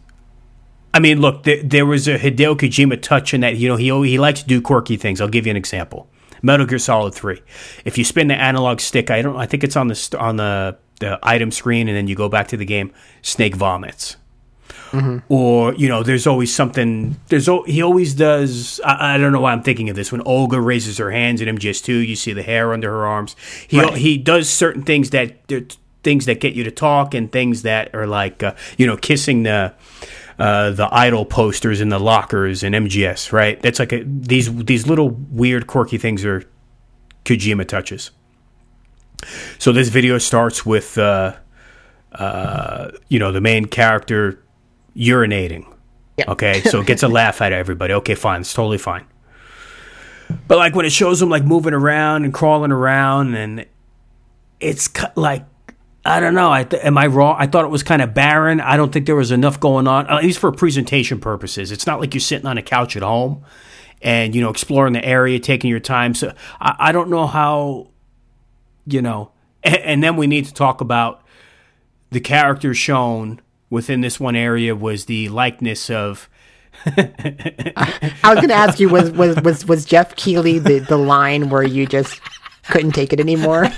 [0.93, 3.57] I mean, look, there, there, was a Hideo Kojima touch in that.
[3.57, 5.21] You know, he he likes to do quirky things.
[5.21, 6.09] I'll give you an example.
[6.41, 7.43] Metal Gear Solid Three.
[7.85, 9.37] If you spin the analog stick, I don't.
[9.37, 12.49] I think it's on the on the, the item screen, and then you go back
[12.49, 12.93] to the game.
[13.21, 14.17] Snake vomits.
[14.91, 15.33] Mm-hmm.
[15.33, 17.17] Or you know, there's always something.
[17.29, 18.81] There's he always does.
[18.85, 20.13] I, I, don't know why I'm thinking of this.
[20.13, 23.37] When Olga raises her hands in MGS2, you see the hair under her arms.
[23.67, 23.95] He right.
[23.95, 25.49] he does certain things that
[26.03, 29.43] things that get you to talk, and things that are like uh, you know, kissing
[29.43, 29.75] the
[30.39, 33.61] uh, the idol posters in the lockers in MGS, right?
[33.61, 36.45] That's like a, these these little weird, quirky things are
[37.25, 38.11] Kojima touches.
[39.59, 41.37] So this video starts with, uh,
[42.13, 44.43] uh, you know, the main character
[44.97, 45.73] urinating.
[46.17, 46.29] Yep.
[46.29, 47.93] Okay, so it gets a laugh out of everybody.
[47.95, 49.07] Okay, fine, it's totally fine.
[50.49, 53.67] But like when it shows them like moving around and crawling around, and
[54.61, 55.45] it's like
[56.05, 56.51] I don't know.
[56.51, 57.37] I th- am I wrong?
[57.39, 58.61] I thought it was kind of barren.
[58.61, 61.73] I don't think there was enough going on, at least for presentation purposes.
[61.73, 63.45] It's not like you're sitting on a couch at home
[64.03, 66.15] and you know exploring the area, taking your time.
[66.15, 67.91] So I, I don't know how,
[68.87, 69.33] you know.
[69.63, 71.23] And, and then we need to talk about
[72.11, 76.29] the characters shown within this one area was the likeness of.
[76.85, 81.49] I was going to ask you was was was was Geoff Keighley the the line
[81.49, 82.21] where you just
[82.65, 83.69] couldn't take it anymore?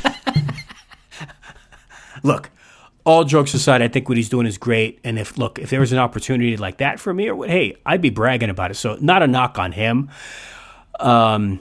[2.22, 2.50] look,
[3.04, 4.98] all jokes aside, I think what he's doing is great.
[5.04, 7.76] And if look, if there was an opportunity like that for me, or what, hey,
[7.86, 8.74] I'd be bragging about it.
[8.74, 10.10] So not a knock on him.
[11.00, 11.60] Um,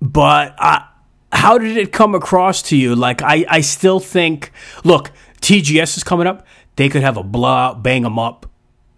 [0.00, 0.86] but I,
[1.32, 2.94] how did it come across to you?
[2.94, 4.52] Like I, I still think,
[4.84, 5.10] look,
[5.44, 6.46] TGS is coming up.
[6.76, 8.46] They could have a blah bang bang 'em up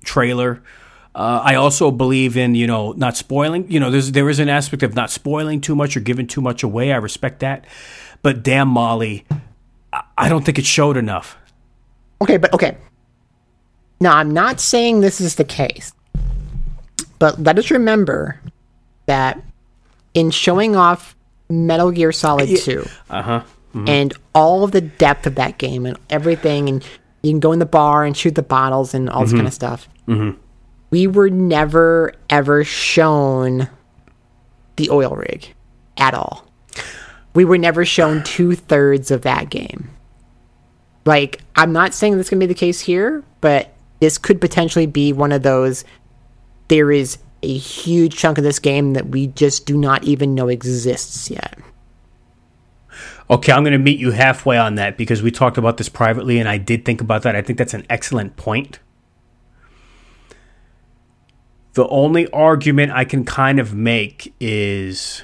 [0.04, 0.62] trailer.
[1.14, 3.70] Uh, I also believe in you know not spoiling.
[3.70, 6.40] You know, there's there is an aspect of not spoiling too much or giving too
[6.40, 6.92] much away.
[6.92, 7.64] I respect that,
[8.22, 9.26] but damn Molly,
[10.16, 11.36] I don't think it showed enough.
[12.22, 12.76] Okay, but okay.
[13.98, 15.92] Now, I'm not saying this is the case,
[17.18, 18.40] but let us remember
[19.06, 19.42] that
[20.14, 21.16] in showing off
[21.48, 23.42] Metal Gear Solid 2 uh-huh.
[23.76, 23.88] Mm-hmm.
[23.88, 26.82] and all of the depth of that game and everything, and
[27.22, 29.38] you can go in the bar and shoot the bottles and all this mm-hmm.
[29.38, 30.38] kind of stuff, mm-hmm.
[30.90, 33.68] we were never, ever shown
[34.76, 35.54] the oil rig
[35.98, 36.46] at all
[37.36, 39.90] we were never shown two thirds of that game.
[41.04, 44.86] Like, I'm not saying this going to be the case here, but this could potentially
[44.86, 45.84] be one of those.
[46.68, 50.48] There is a huge chunk of this game that we just do not even know
[50.48, 51.58] exists yet.
[53.28, 56.38] Okay, I'm going to meet you halfway on that because we talked about this privately
[56.38, 57.34] and I did think about that.
[57.34, 58.78] I think that's an excellent point.
[61.74, 65.22] The only argument I can kind of make is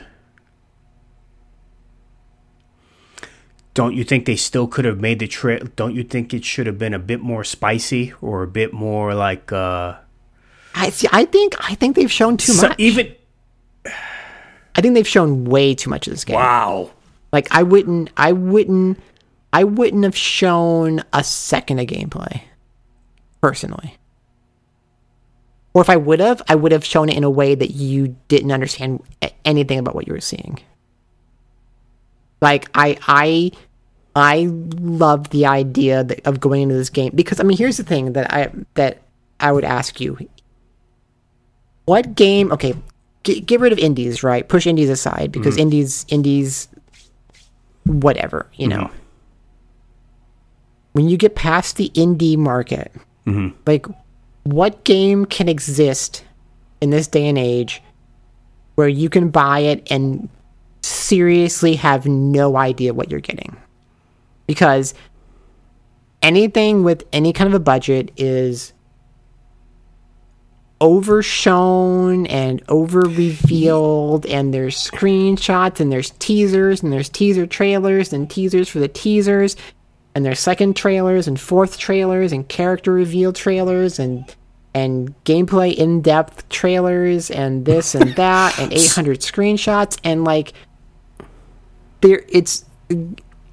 [3.74, 5.76] don't you think they still could have made the trip?
[5.76, 9.14] Don't you think it should have been a bit more spicy or a bit more
[9.14, 9.52] like?
[9.52, 9.94] uh
[10.74, 11.08] I see.
[11.12, 12.78] I think I think they've shown too so much.
[12.78, 13.14] Even
[14.74, 16.36] I think they've shown way too much of this game.
[16.36, 16.90] Wow.
[17.32, 18.10] Like I wouldn't.
[18.16, 18.98] I wouldn't.
[19.52, 22.42] I wouldn't have shown a second of gameplay,
[23.40, 23.98] personally.
[25.74, 28.16] Or if I would have, I would have shown it in a way that you
[28.28, 29.02] didn't understand
[29.44, 30.58] anything about what you were seeing.
[32.42, 33.52] Like I I
[34.14, 37.84] I love the idea that, of going into this game because I mean here's the
[37.84, 39.02] thing that I that
[39.40, 40.18] I would ask you.
[41.86, 42.52] What game?
[42.52, 42.74] Okay,
[43.22, 44.46] get, get rid of indies, right?
[44.46, 45.62] Push indies aside because mm-hmm.
[45.62, 46.68] indies indies
[47.84, 48.84] whatever, you know.
[48.84, 48.96] Mm-hmm.
[50.92, 52.92] When you get past the indie market,
[53.26, 53.56] mm-hmm.
[53.66, 53.86] like
[54.44, 56.24] what game can exist
[56.80, 57.82] in this day and age
[58.74, 60.28] where you can buy it and
[60.82, 63.56] seriously have no idea what you're getting.
[64.46, 64.94] Because
[66.20, 68.72] anything with any kind of a budget is
[70.82, 78.28] overshown and over revealed and there's screenshots and there's teasers and there's teaser trailers and
[78.28, 79.54] teasers for the teasers
[80.16, 84.34] and there's second trailers and fourth trailers and character reveal trailers and
[84.74, 90.52] and gameplay in-depth trailers and this and that and 800 screenshots and like
[92.00, 92.64] there it's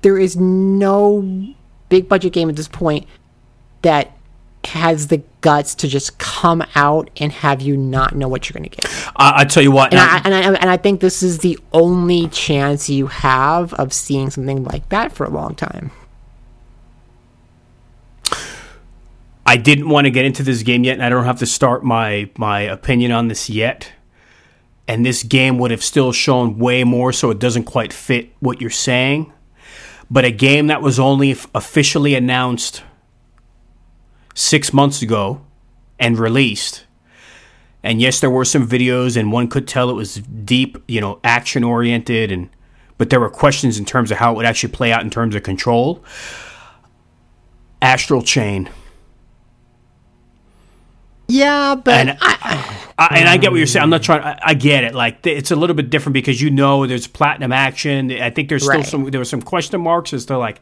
[0.02, 1.54] there is no
[1.90, 3.06] big budget game at this point
[3.84, 4.18] that
[4.64, 8.70] has the guts to just come out and have you not know what you're going
[8.70, 8.86] to get.
[9.16, 11.58] I, I tell you what, And I, and, I, and I think this is the
[11.74, 15.92] only chance you have of seeing something like that for a long time.
[19.46, 21.84] I didn't want to get into this game yet, and I don't have to start
[21.84, 23.92] my my opinion on this yet.
[24.88, 28.62] And this game would have still shown way more, so it doesn't quite fit what
[28.62, 29.34] you're saying.
[30.12, 32.84] But a game that was only officially announced
[34.40, 35.42] six months ago
[36.00, 36.86] and released.
[37.84, 41.20] And yes, there were some videos, and one could tell it was deep, you know,
[41.24, 42.50] action oriented, and
[42.98, 45.36] but there were questions in terms of how it would actually play out in terms
[45.36, 46.04] of control.
[47.82, 48.70] Astral Chain.
[51.30, 53.84] Yeah, but and I, I, and I get what you're saying.
[53.84, 54.22] I'm not trying.
[54.24, 54.96] I, I get it.
[54.96, 58.12] Like it's a little bit different because you know there's platinum action.
[58.12, 58.86] I think there's still Right.
[58.86, 60.60] some there were some question marks as to like,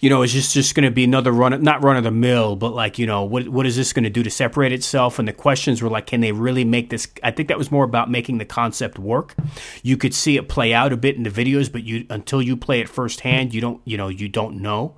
[0.00, 1.62] you know, is this just going to be another run?
[1.62, 4.10] Not run of the mill, but like you know, what what is this going to
[4.10, 5.18] do to separate itself?
[5.18, 7.06] And the questions were like, can they really make this?
[7.22, 9.34] I think that was more about making the concept work.
[9.82, 12.56] You could see it play out a bit in the videos, but you until you
[12.56, 14.96] play it firsthand, you don't you know you don't know.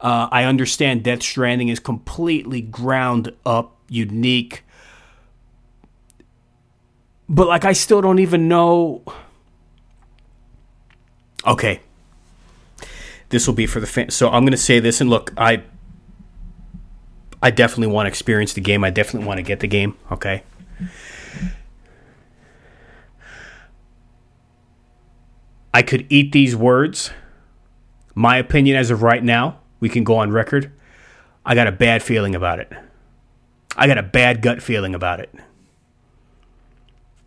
[0.00, 4.64] Uh, I understand Death Stranding is completely ground up, unique.
[7.28, 9.04] But like I still don't even know
[11.46, 11.80] Okay.
[13.32, 14.10] This will be for the fan.
[14.10, 15.62] So I'm going to say this and look, I
[17.42, 18.84] I definitely want to experience the game.
[18.84, 20.44] I definitely want to get the game, okay?
[25.72, 27.10] I could eat these words.
[28.14, 30.70] My opinion as of right now, we can go on record.
[31.46, 32.70] I got a bad feeling about it.
[33.78, 35.34] I got a bad gut feeling about it.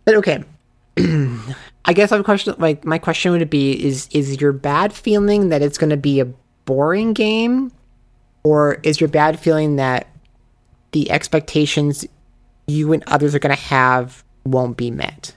[0.04, 0.44] But okay.
[1.86, 5.62] I guess my question like my question would be is is your bad feeling that
[5.62, 6.24] it's going to be a
[6.64, 7.70] boring game
[8.42, 10.08] or is your bad feeling that
[10.90, 12.04] the expectations
[12.66, 15.32] you and others are going to have won't be met?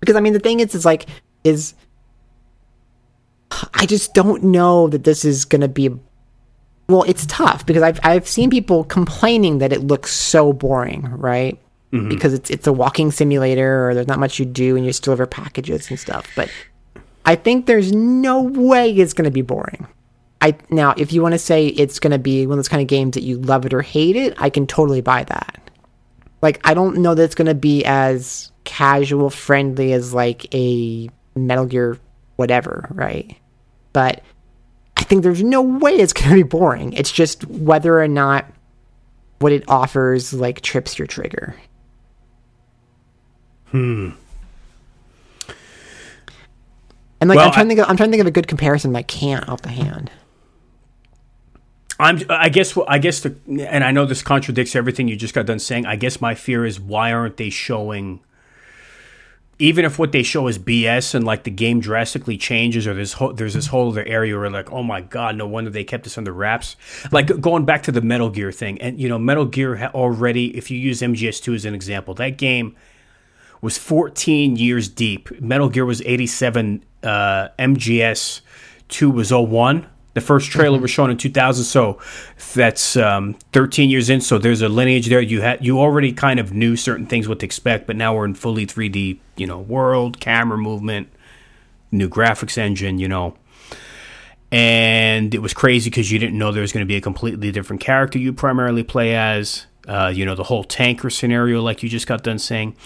[0.00, 1.08] Because I mean the thing is is like
[1.42, 1.72] is
[3.72, 5.98] I just don't know that this is going to be a
[6.88, 11.58] well, it's tough because I've I've seen people complaining that it looks so boring, right?
[11.92, 12.08] Mm-hmm.
[12.08, 15.12] Because it's it's a walking simulator or there's not much you do and you still
[15.12, 16.28] deliver packages and stuff.
[16.36, 16.50] But
[17.24, 19.86] I think there's no way it's going to be boring.
[20.40, 22.82] I now if you want to say it's going to be one of those kind
[22.82, 25.70] of games that you love it or hate it, I can totally buy that.
[26.40, 31.08] Like I don't know that it's going to be as casual friendly as like a
[31.34, 31.98] Metal Gear
[32.36, 33.36] whatever, right?
[33.92, 34.22] But
[34.96, 36.92] I think there's no way it's going to be boring.
[36.94, 38.46] It's just whether or not
[39.38, 41.54] what it offers like trips your trigger.
[43.66, 44.10] Hmm.
[47.20, 48.30] And like Well, I'm trying I- to think of, I'm trying to think of a
[48.32, 50.10] good comparison, but I can't off the hand.
[51.98, 52.20] I'm.
[52.28, 52.76] I guess.
[52.86, 53.20] I guess.
[53.20, 55.86] The, and I know this contradicts everything you just got done saying.
[55.86, 58.20] I guess my fear is why aren't they showing?
[59.58, 63.14] Even if what they show is BS and like the game drastically changes, or there's
[63.14, 66.04] whole, there's this whole other area where like, oh my god, no wonder they kept
[66.04, 66.76] this under wraps.
[67.10, 70.56] Like going back to the Metal Gear thing, and you know, Metal Gear ha- already.
[70.56, 72.76] If you use MGS2 as an example, that game
[73.62, 75.40] was 14 years deep.
[75.40, 76.84] Metal Gear was 87.
[77.02, 78.40] Uh, MGS
[78.88, 79.86] 2 was 01.
[80.16, 82.00] The first trailer was shown in 2000, so
[82.54, 84.22] that's um, 13 years in.
[84.22, 85.20] So there's a lineage there.
[85.20, 88.24] You had you already kind of knew certain things what to expect, but now we're
[88.24, 91.12] in fully 3D, you know, world, camera movement,
[91.92, 93.36] new graphics engine, you know.
[94.50, 97.52] And it was crazy because you didn't know there was going to be a completely
[97.52, 99.66] different character you primarily play as.
[99.86, 102.76] Uh, you know, the whole tanker scenario, like you just got done saying.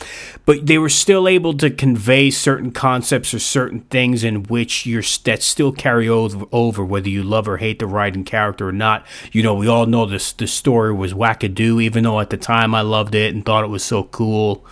[0.45, 5.03] But they were still able to convey certain concepts or certain things in which you're
[5.25, 9.07] that still carry over, over, whether you love or hate the writing character or not.
[9.33, 10.33] You know, we all know this.
[10.33, 13.69] The story was wackadoo, even though at the time I loved it and thought it
[13.69, 14.67] was so cool.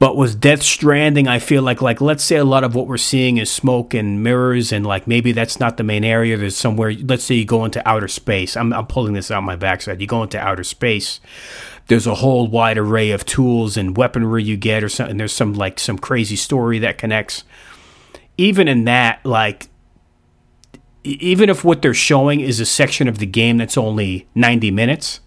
[0.00, 2.96] But with Death Stranding, I feel like like let's say a lot of what we're
[2.96, 6.38] seeing is smoke and mirrors, and like maybe that's not the main area.
[6.38, 6.94] There's somewhere.
[6.94, 8.56] Let's say you go into outer space.
[8.56, 10.00] I'm I'm pulling this out my backside.
[10.00, 11.20] You go into outer space.
[11.88, 15.18] There's a whole wide array of tools and weaponry you get, or something.
[15.18, 17.44] There's some like some crazy story that connects.
[18.38, 19.68] Even in that, like
[21.04, 25.20] even if what they're showing is a section of the game that's only 90 minutes,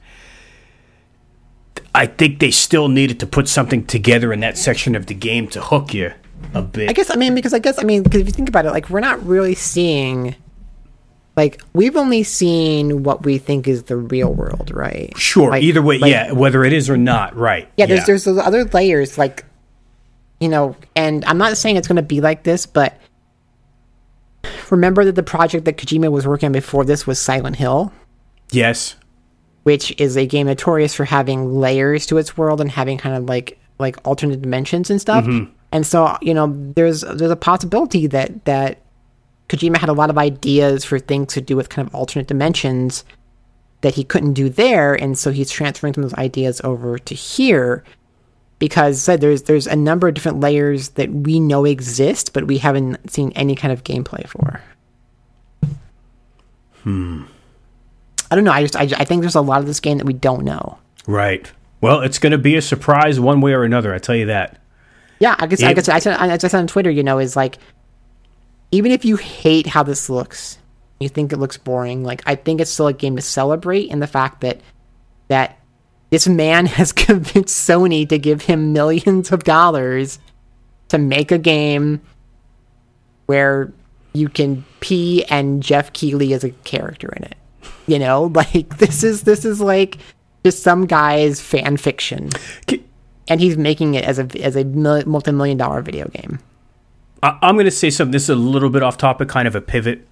[1.96, 5.48] I think they still needed to put something together in that section of the game
[5.50, 6.12] to hook you
[6.54, 6.90] a bit.
[6.90, 8.72] I guess I mean because I guess I mean because if you think about it,
[8.72, 10.36] like we're not really seeing,
[11.38, 15.16] like we've only seen what we think is the real world, right?
[15.18, 17.70] sure, Like- either way, like- yeah, whether it is or not, right.
[17.78, 19.46] Yeah, there's there's those other layers, like
[20.40, 22.98] you know, and I'm not saying it's going to be like this, but
[24.70, 27.94] remember that the project that Kojima was working on before this was Silent Hill,
[28.52, 28.96] yes,
[29.64, 33.26] which is a game notorious for having layers to its world and having kind of
[33.26, 35.26] like like alternate dimensions and stuff.
[35.72, 38.80] And so, you know, there's there's a possibility that that
[39.50, 43.04] Kojima had a lot of ideas for things to do with kind of alternate dimensions
[43.82, 47.16] that he couldn't do there, and so he's transferring some of those ideas over to
[47.16, 47.84] here.
[48.60, 52.60] Because said there's there's a number of different layers that we know exist, but we
[52.60, 54.62] haven't seen any kind of gameplay for.
[56.84, 57.24] Hmm.
[58.34, 58.52] I don't know.
[58.52, 60.80] I just I, I think there's a lot of this game that we don't know.
[61.06, 61.52] right.
[61.82, 63.94] Well, it's going to be a surprise one way or another.
[63.94, 64.58] I tell you that.
[65.20, 67.36] Yeah, I guess I It- guess I said I said on Twitter, you know, is
[67.36, 67.60] like
[68.72, 70.58] even if you hate how this looks,
[71.00, 74.00] you think it looks boring, like I think it's still a game to celebrate in
[74.00, 74.62] the fact that
[75.28, 75.60] that
[76.10, 80.18] this man has convinced Sony to give him millions of dollars
[80.88, 82.02] to make a game
[83.26, 83.72] where
[84.14, 87.36] you can pee and Geoff Keighley is a character in it.
[87.88, 89.98] You know, like this is this is like
[90.44, 92.30] just some guy's fan fiction
[93.28, 96.40] and he's making it as a as a multi-million dollar video game.
[97.22, 98.12] I'm going to say something.
[98.12, 100.06] This is a little bit off topic, kind of a pivot.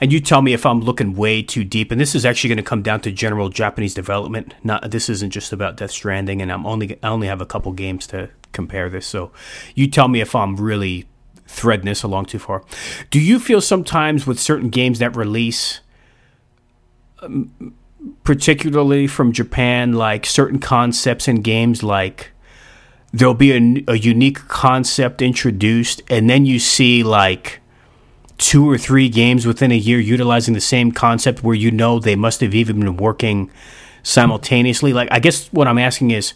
[0.00, 1.90] And you tell me if I'm looking way too deep.
[1.90, 4.54] And this is actually going to come down to general Japanese development.
[4.64, 6.40] Not this isn't just about Death Stranding.
[6.40, 9.06] And I'm only I only have a couple games to compare this.
[9.06, 9.32] So
[9.74, 11.06] you tell me if I'm really
[11.46, 12.64] threading this along too far.
[13.10, 15.80] Do you feel sometimes with certain games that release,
[18.24, 22.30] particularly from Japan, like certain concepts in games, like
[23.12, 27.60] there'll be a, a unique concept introduced, and then you see like
[28.38, 32.16] two or three games within a year utilizing the same concept where you know they
[32.16, 33.50] must have even been working
[34.02, 34.92] simultaneously.
[34.92, 36.34] Like, I guess what I'm asking is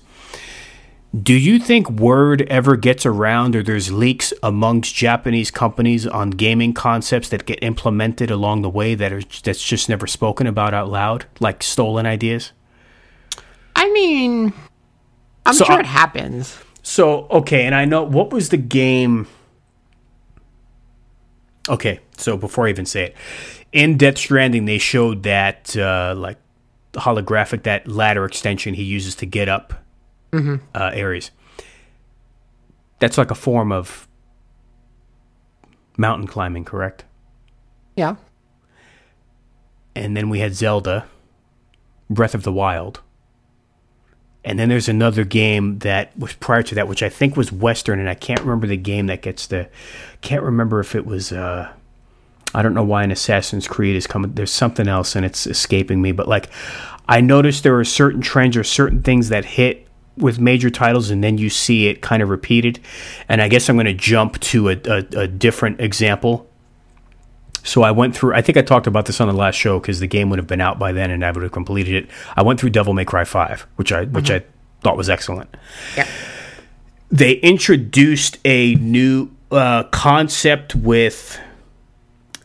[1.23, 6.73] do you think word ever gets around or there's leaks amongst Japanese companies on gaming
[6.73, 10.89] concepts that get implemented along the way that are that's just never spoken about out
[10.89, 12.53] loud, like stolen ideas?
[13.75, 14.53] I mean,
[15.45, 16.57] I'm So sure I- it happens.
[16.83, 19.27] So okay, and I know what was the game.
[21.69, 23.17] Okay, so before I even say it,
[23.73, 26.39] in Death Stranding, they showed that uh, like
[26.95, 29.75] holographic that ladder extension he uses to get up
[30.33, 31.31] uh, areas.
[32.99, 34.07] That's like a form of
[35.97, 37.05] mountain climbing, correct?
[37.97, 38.17] Yeah.
[39.95, 41.07] and then we had Zelda,
[42.09, 43.01] Breath of the Wild.
[44.45, 47.99] And then there's another game that was prior to that, which I think was Western,
[48.01, 49.69] and I can't remember the game that gets the.
[50.23, 51.31] Can't remember if it was.
[51.31, 51.71] Uh,
[52.55, 54.33] I don't know why an Assassin's Creed is coming.
[54.33, 56.13] There's something else, and it's escaping me.
[56.13, 56.49] But like,
[57.07, 59.87] I noticed there are certain trends or certain things that hit
[60.17, 62.81] with major titles, and then you see it kind of repeated.
[63.29, 66.51] And I guess I'm going to jump to a, a, a different example
[67.63, 68.35] so I went through.
[68.35, 70.47] I think I talked about this on the last show because the game would have
[70.47, 72.11] been out by then, and I would have completed it.
[72.37, 74.45] I went through Devil May Cry Five, which I which I
[74.83, 75.55] thought was excellent.
[75.97, 76.09] Yeah.
[77.11, 81.39] They introduced a new uh, concept with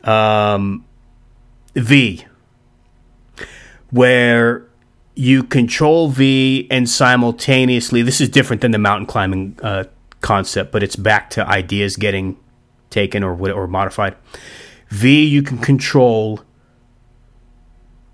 [0.04, 0.86] um,
[1.76, 2.26] V,
[3.92, 4.66] where
[5.16, 8.02] you control V and simultaneously.
[8.02, 9.86] This is different than the mountain climbing uh,
[10.22, 12.38] concept, but it's back to ideas getting
[12.90, 14.16] taken or or modified.
[14.90, 16.42] V, you can control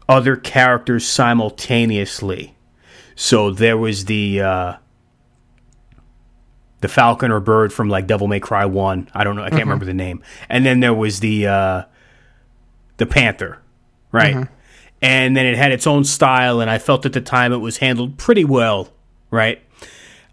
[0.08, 2.56] other characters simultaneously.
[3.16, 4.74] So there was the uh,
[6.82, 9.10] the falcon or bird from like Devil May Cry One.
[9.14, 9.44] I don't know.
[9.44, 10.24] I can't remember the name.
[10.50, 11.84] And then there was the uh,
[12.98, 13.60] the panther,
[14.12, 14.48] right?
[15.02, 17.78] And then it had its own style, and I felt at the time it was
[17.78, 18.90] handled pretty well,
[19.32, 19.60] right?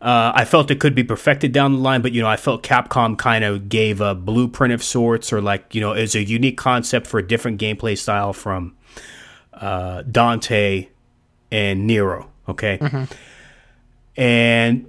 [0.00, 2.62] Uh, I felt it could be perfected down the line, but you know, I felt
[2.62, 6.56] Capcom kind of gave a blueprint of sorts, or like you know, is a unique
[6.56, 8.76] concept for a different gameplay style from
[9.54, 10.88] uh, Dante
[11.50, 12.30] and Nero.
[12.48, 12.78] Okay,
[14.16, 14.86] and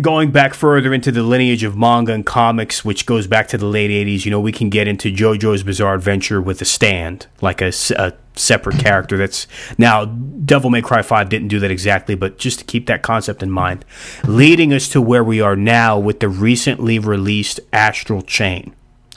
[0.00, 3.66] going back further into the lineage of manga and comics, which goes back to the
[3.66, 7.60] late '80s, you know, we can get into JoJo's Bizarre Adventure with a stand, like
[7.60, 9.16] a separate character.
[9.16, 9.46] That's
[9.78, 13.42] now Devil May Cry Five didn't do that exactly, but just to keep that concept
[13.42, 13.84] in mind,
[14.24, 18.74] leading us to where we are now with the recently released Astral Chain.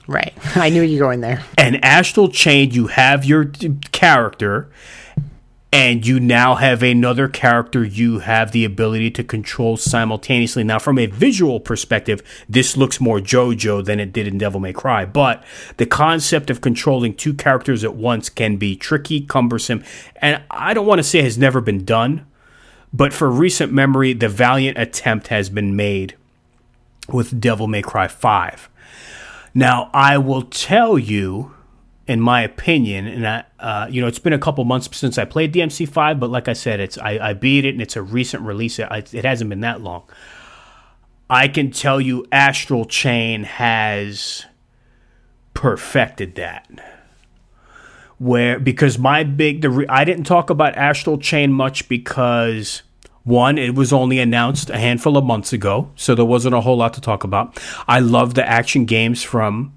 [0.07, 0.33] Right.
[0.55, 1.43] I knew you were going there.
[1.57, 3.45] And Astral Chain, you have your
[3.91, 4.69] character,
[5.73, 10.63] and you now have another character you have the ability to control simultaneously.
[10.63, 14.71] Now, from a visual perspective, this looks more JoJo than it did in Devil May
[14.71, 15.43] Cry, but
[15.77, 19.83] the concept of controlling two characters at once can be tricky, cumbersome,
[20.17, 22.27] and I don't want to say has never been done,
[22.93, 26.15] but for recent memory, the valiant attempt has been made
[27.09, 28.69] with Devil May Cry 5.
[29.55, 31.52] Now, I will tell you
[32.05, 35.25] in my opinion, and I, uh, you know, it's been a couple months since I
[35.25, 38.43] played DMC5, but like I said, it's I, I beat it and it's a recent
[38.43, 38.77] release.
[38.77, 40.03] It, it hasn't been that long.
[41.29, 44.45] I can tell you, Astral Chain has
[45.53, 46.69] perfected that.
[48.17, 52.83] Where because my big the re, I didn't talk about Astral Chain much because
[53.23, 56.77] one, it was only announced a handful of months ago, so there wasn't a whole
[56.77, 57.57] lot to talk about.
[57.87, 59.73] I love the action games from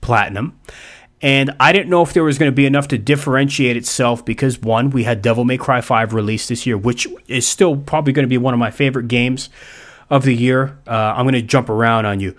[0.00, 0.58] Platinum.
[1.22, 4.60] And I didn't know if there was going to be enough to differentiate itself because
[4.60, 8.24] one, we had Devil May Cry 5 released this year, which is still probably going
[8.24, 9.48] to be one of my favorite games
[10.10, 10.78] of the year.
[10.86, 12.36] Uh, I'm going to jump around on you.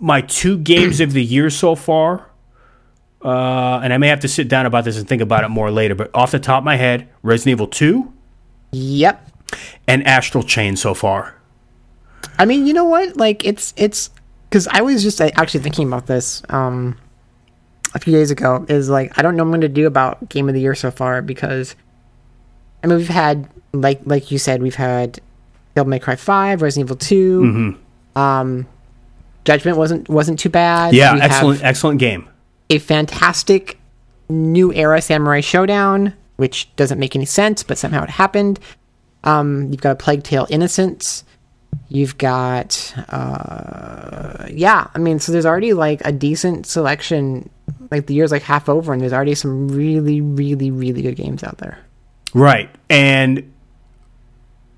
[0.00, 2.30] My two games of the year so far,
[3.22, 5.70] uh, and I may have to sit down about this and think about it more
[5.70, 8.12] later, but off the top of my head, Resident Evil 2.
[8.72, 9.30] Yep.
[9.86, 11.36] And Astral Chain so far.
[12.38, 13.16] I mean, you know what?
[13.16, 14.10] Like, it's, it's,
[14.48, 16.42] because I was just actually thinking about this.
[16.48, 16.96] Um,
[17.94, 20.28] a few days ago is like I don't know what I'm going to do about
[20.28, 21.76] game of the year so far because
[22.82, 25.20] I mean we've had like like you said we've had
[25.74, 28.18] Devil May Cry Five, Resident Evil 2 mm-hmm.
[28.18, 28.66] um,
[29.44, 30.94] Judgment wasn't wasn't too bad.
[30.94, 32.28] Yeah, we excellent excellent game.
[32.70, 33.78] A fantastic
[34.28, 38.58] new era Samurai Showdown, which doesn't make any sense, but somehow it happened.
[39.22, 41.24] Um, you've got a Plague Tale Innocence.
[41.88, 47.50] You've got, uh, yeah, I mean, so there's already like a decent selection.
[47.90, 51.44] Like the year's like half over, and there's already some really, really, really good games
[51.44, 51.78] out there.
[52.34, 53.52] Right, and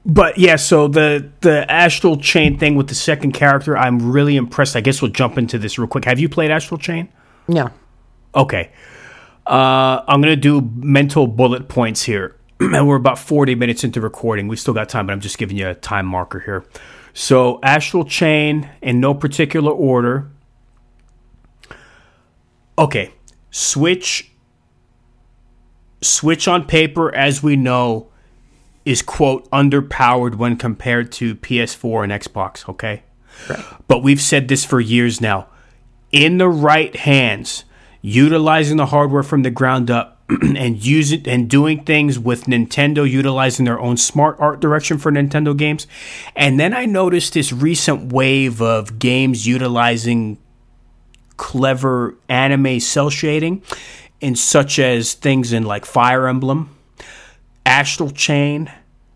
[0.07, 4.76] but yeah, so the the astral chain thing with the second character, I'm really impressed.
[4.76, 6.05] I guess we'll jump into this real quick.
[6.05, 7.09] Have you played Astral Chain?
[7.49, 7.70] No.
[8.34, 8.70] Okay.
[9.47, 14.49] Uh, I'm gonna do mental bullet points here, we're about 40 minutes into recording.
[14.49, 16.65] We still got time, but I'm just giving you a time marker here.
[17.13, 20.31] So, astral chain in no particular order.
[22.79, 23.13] Okay,
[23.51, 24.31] switch.
[26.03, 28.09] Switch on paper, as we know,
[28.85, 32.69] is quote underpowered when compared to PS4 and Xbox.
[32.69, 33.03] Okay,
[33.51, 33.65] right.
[33.89, 35.49] but we've said this for years now.
[36.13, 37.65] In the right hands,
[38.01, 43.64] utilizing the hardware from the ground up, and using and doing things with Nintendo utilizing
[43.64, 45.87] their own smart art direction for Nintendo games.
[46.35, 50.39] And then I noticed this recent wave of games utilizing
[51.37, 53.62] clever anime cel shading
[54.20, 56.74] in such as things in like Fire Emblem,
[57.64, 58.70] Astral Chain.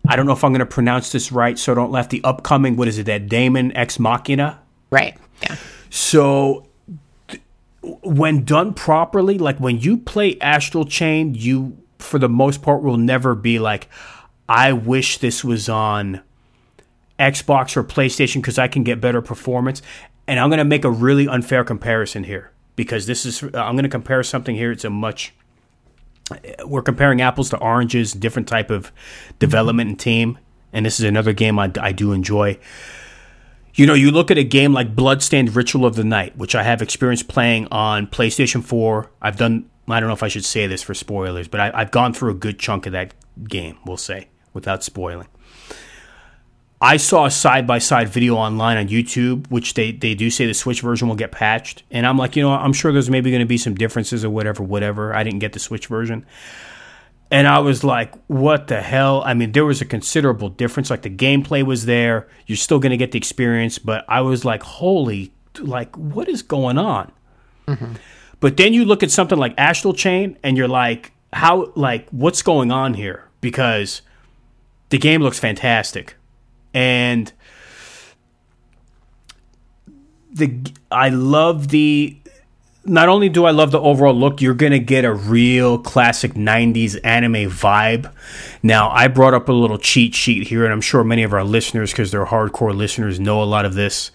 [0.07, 2.09] I don't know if I'm going to pronounce this right, so don't laugh.
[2.09, 4.59] The upcoming, what is it, that Daemon X Machina?
[4.89, 5.17] Right.
[5.43, 5.57] Yeah.
[5.89, 6.67] So
[7.81, 12.97] when done properly, like when you play Astral Chain, you for the most part will
[12.97, 13.87] never be like,
[14.49, 16.21] I wish this was on
[17.19, 19.81] Xbox or PlayStation because I can get better performance.
[20.27, 23.83] And I'm going to make a really unfair comparison here because this is I'm going
[23.83, 24.71] to compare something here.
[24.71, 25.33] It's a much
[26.65, 28.91] we're comparing apples to oranges, different type of
[29.39, 30.39] development and team,
[30.71, 32.57] and this is another game I, I do enjoy.
[33.73, 36.63] You know, you look at a game like Bloodstained Ritual of the Night, which I
[36.63, 39.09] have experience playing on PlayStation 4.
[39.21, 41.91] I've done, I don't know if I should say this for spoilers, but I, have
[41.91, 43.13] gone through a good chunk of that
[43.47, 45.27] game, we'll say, without spoiling.
[46.83, 50.47] I saw a side by side video online on YouTube, which they, they do say
[50.47, 51.83] the Switch version will get patched.
[51.91, 54.31] And I'm like, you know, I'm sure there's maybe going to be some differences or
[54.31, 55.15] whatever, whatever.
[55.15, 56.25] I didn't get the Switch version.
[57.31, 59.23] And I was like, what the hell?
[59.25, 60.89] I mean, there was a considerable difference.
[60.89, 62.27] Like the gameplay was there.
[62.45, 63.79] You're still going to get the experience.
[63.79, 67.11] But I was like, holy, like, what is going on?
[67.67, 67.93] Mm-hmm.
[68.41, 72.41] But then you look at something like Astral Chain and you're like, how, like, what's
[72.41, 73.29] going on here?
[73.39, 74.01] Because
[74.89, 76.15] the game looks fantastic.
[76.73, 77.31] And
[80.33, 80.59] the
[80.91, 82.17] I love the
[82.83, 86.33] not only do I love the overall look, you're going to get a real classic
[86.33, 88.11] 90s anime vibe.
[88.63, 91.43] Now, I brought up a little cheat sheet here, and I'm sure many of our
[91.43, 94.11] listeners, because they're hardcore listeners, know a lot of this.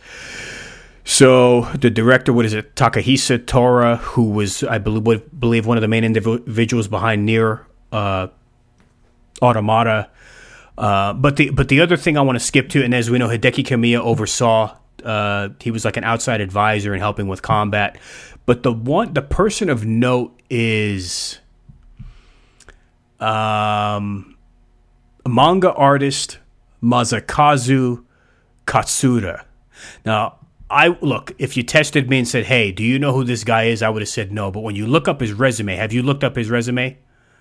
[1.04, 5.88] So, the director, what is it, Takahisa Taura, who was, I believe, one of the
[5.88, 8.26] main individuals behind Nier uh,
[9.40, 10.10] Automata.
[10.76, 13.16] Uh, but the but the other thing I want to skip to, and as we
[13.16, 14.76] know, Hideki Kamiya oversaw
[15.06, 17.96] Uh, he was like an outside advisor and helping with combat.
[18.44, 21.38] But the one, the person of note is
[23.20, 24.36] um,
[25.26, 26.38] manga artist
[26.82, 28.04] Masakazu
[28.66, 29.44] Katsura.
[30.04, 30.38] Now,
[30.68, 33.64] I look, if you tested me and said, "Hey, do you know who this guy
[33.64, 34.50] is?" I would have said no.
[34.50, 36.98] But when you look up his resume, have you looked up his resume?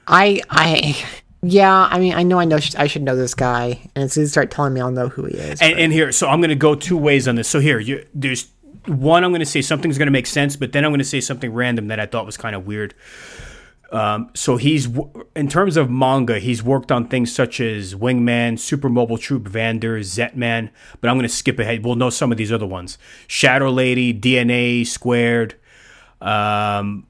[0.07, 1.03] I I
[1.47, 4.23] yeah, I mean, I know I know I should know this guy, and as soon
[4.23, 5.61] as you start telling me, I'll know who he is.
[5.61, 7.47] And, and here, so I'm going to go two ways on this.
[7.47, 8.47] So here, you, there's
[8.87, 9.23] one.
[9.23, 11.21] I'm going to say something's going to make sense, but then I'm going to say
[11.21, 12.95] something random that I thought was kind of weird.
[13.91, 14.89] Um, so he's
[15.35, 19.99] in terms of manga, he's worked on things such as Wingman, Super Mobile Troop Vander,
[19.99, 21.85] Zetman, but I'm going to skip ahead.
[21.85, 25.55] We'll know some of these other ones: Shadow Lady, DNA Squared.
[26.21, 27.05] Um,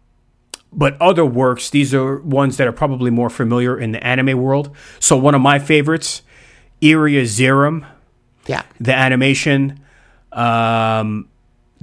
[0.76, 4.76] but other works, these are ones that are probably more familiar in the anime world.
[5.00, 6.22] So one of my favorites,
[6.82, 7.88] Iria Zeiram,
[8.46, 9.80] yeah, the animation.
[10.32, 11.30] Um,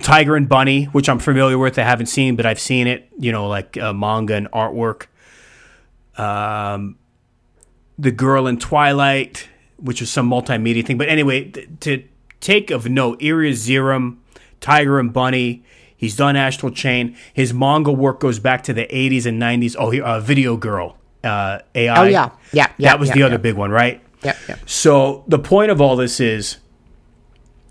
[0.02, 1.78] Tiger and Bunny, which I'm familiar with.
[1.78, 3.08] I haven't seen, but I've seen it.
[3.18, 5.06] You know, like uh, manga and artwork.
[6.16, 6.98] Um,
[7.98, 10.98] the Girl in Twilight, which is some multimedia thing.
[10.98, 12.04] But anyway, th- to
[12.40, 14.18] take of note, Iria Zeiram,
[14.60, 15.64] Tiger and Bunny.
[16.02, 17.16] He's done Astral Chain.
[17.32, 19.76] His manga work goes back to the 80s and 90s.
[19.78, 21.96] Oh, he, uh, Video Girl, uh, AI.
[21.96, 22.90] Oh yeah, yeah, yeah.
[22.90, 23.26] that was yeah, the yeah.
[23.26, 24.02] other big one, right?
[24.24, 24.56] Yeah, yeah.
[24.66, 26.56] So the point of all this is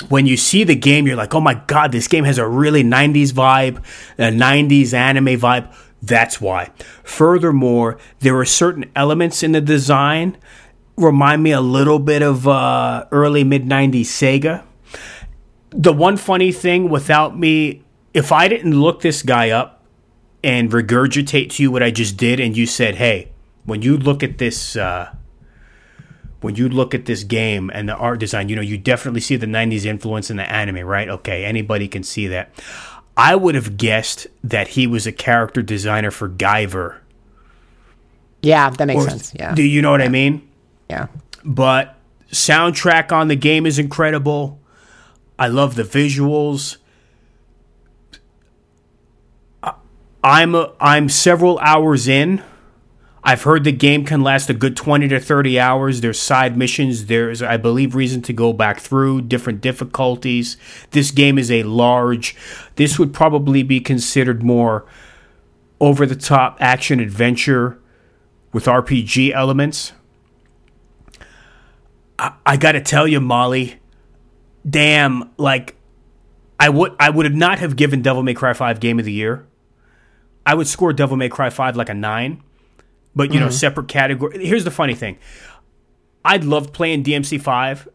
[0.07, 2.85] when you see the game, you're like, oh my God, this game has a really
[2.85, 3.83] 90s vibe,
[4.17, 5.75] a 90s anime vibe.
[6.01, 6.69] That's why.
[7.03, 10.37] Furthermore, there are certain elements in the design
[10.95, 14.63] remind me a little bit of uh, early mid 90s Sega.
[15.71, 19.83] The one funny thing without me, if I didn't look this guy up
[20.43, 23.31] and regurgitate to you what I just did, and you said, hey,
[23.65, 25.13] when you look at this, uh,
[26.41, 29.35] when you look at this game and the art design, you know, you definitely see
[29.35, 31.07] the 90s influence in the anime, right?
[31.07, 32.49] Okay, anybody can see that.
[33.15, 36.97] I would have guessed that he was a character designer for Guyver.
[38.41, 39.33] Yeah, that makes Or- sense.
[39.37, 40.41] Yeah, Do you know what I mean?
[40.89, 41.07] yeah.
[41.45, 41.97] But
[42.31, 44.59] soundtrack on the game is incredible.
[45.37, 46.77] I love the visuals.
[49.61, 49.73] I-
[50.23, 52.43] I'm a, I'm several hours in.
[53.23, 56.01] I've heard the game can last a good 20 to 30 hours.
[56.01, 57.05] There's side missions.
[57.05, 60.57] There's, I believe, reason to go back through different difficulties.
[60.89, 62.35] This game is a large,
[62.75, 64.85] this would probably be considered more
[65.79, 67.79] over the top action adventure
[68.51, 69.93] with RPG elements.
[72.17, 73.79] I, I got to tell you, Molly,
[74.67, 75.75] damn, like,
[76.59, 79.47] I would, I would not have given Devil May Cry 5 Game of the Year.
[80.45, 82.43] I would score Devil May Cry 5 like a 9
[83.13, 83.53] but you know mm-hmm.
[83.53, 85.17] separate category here's the funny thing.
[86.23, 87.87] I'd love playing dmc5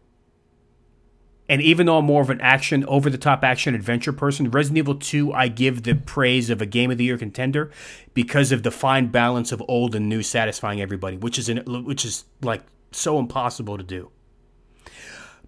[1.49, 4.77] and even though i'm more of an action over the top action adventure person resident
[4.77, 7.71] evil 2 i give the praise of a game of the year contender
[8.13, 12.03] because of the fine balance of old and new satisfying everybody which is an, which
[12.03, 14.11] is like so impossible to do.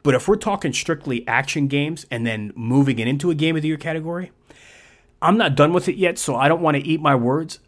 [0.02, 3.62] But if we're talking strictly action games and then moving it into a game of
[3.62, 4.32] the year category
[5.22, 7.60] i'm not done with it yet so i don't want to eat my words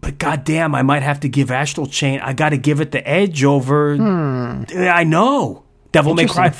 [0.00, 2.20] but goddamn, I might have to give Astral Chain.
[2.20, 3.94] I got to give it the edge over.
[3.94, 6.54] I know Devil May Cry.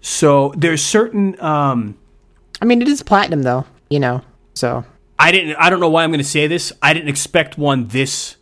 [0.00, 1.40] So there's certain.
[1.40, 1.96] Um,
[2.60, 4.22] I mean, it is platinum though, you know.
[4.54, 4.84] So
[5.18, 5.56] I didn't.
[5.56, 6.72] I don't know why I'm going to say this.
[6.82, 8.36] I didn't expect one this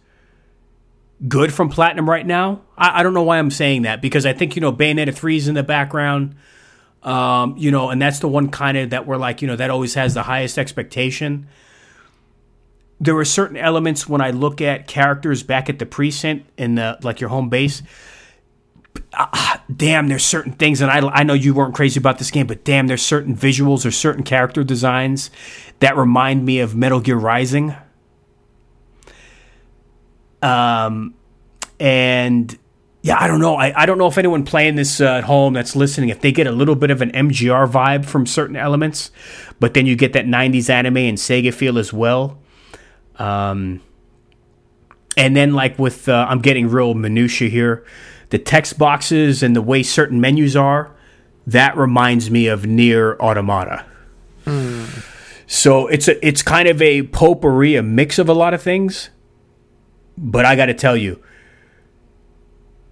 [1.28, 2.62] good from Platinum right now.
[2.76, 5.36] I, I don't know why I'm saying that because I think you know Bayonetta three
[5.36, 6.34] is in the background.
[7.02, 9.70] Um, you know, and that's the one kind of that we're like, you know, that
[9.70, 11.48] always has the highest expectation.
[13.00, 16.98] There are certain elements when I look at characters back at the precinct in the
[17.02, 17.82] like your home base.
[19.14, 22.46] Ah, damn, there's certain things, and I, I know you weren't crazy about this game,
[22.46, 25.30] but damn, there's certain visuals or certain character designs
[25.80, 27.74] that remind me of Metal Gear Rising.
[30.42, 31.14] Um,
[31.80, 32.56] and
[33.02, 33.56] yeah, I don't know.
[33.56, 36.30] I, I don't know if anyone playing this uh, at home that's listening, if they
[36.30, 39.10] get a little bit of an MGR vibe from certain elements,
[39.58, 42.38] but then you get that 90s anime and Sega feel as well.
[43.18, 43.80] Um,
[45.16, 47.84] and then, like with, uh, I'm getting real minutia here,
[48.30, 50.94] the text boxes and the way certain menus are,
[51.46, 53.84] that reminds me of Nier Automata.
[55.48, 59.10] So it's a, it's kind of a potpourri, a mix of a lot of things.
[60.16, 61.20] But I got to tell you,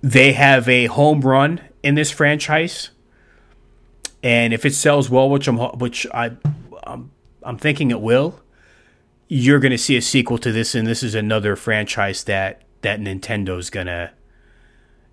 [0.02, 2.90] they have a home run in this franchise,
[4.22, 6.32] and if it sells well, which I'm which I
[6.84, 7.10] I'm,
[7.42, 8.40] I'm thinking it will,
[9.28, 13.00] you're going to see a sequel to this, and this is another franchise that that
[13.00, 14.12] Nintendo's gonna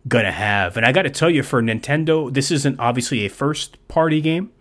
[0.08, 0.78] gonna have.
[0.78, 4.52] And I got to tell you, for Nintendo, this isn't obviously a first party game.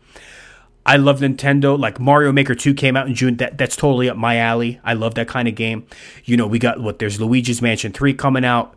[0.84, 1.76] I love Nintendo.
[1.76, 3.36] Like Mario Maker 2 came out in June.
[3.36, 4.80] That that's totally up my alley.
[4.84, 5.86] I love that kind of game.
[6.24, 8.74] You know, we got what there's Luigi's Mansion 3 coming out.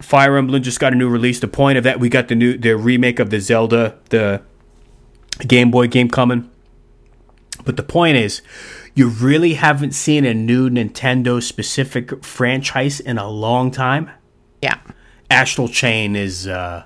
[0.00, 1.40] Fire Emblem just got a new release.
[1.40, 4.42] The point of that, we got the new the remake of the Zelda, the
[5.46, 6.50] Game Boy game coming.
[7.64, 8.40] But the point is,
[8.94, 14.10] you really haven't seen a new Nintendo specific franchise in a long time.
[14.62, 14.78] Yeah.
[15.30, 16.84] Astral Chain is uh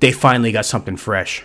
[0.00, 1.44] they finally got something fresh.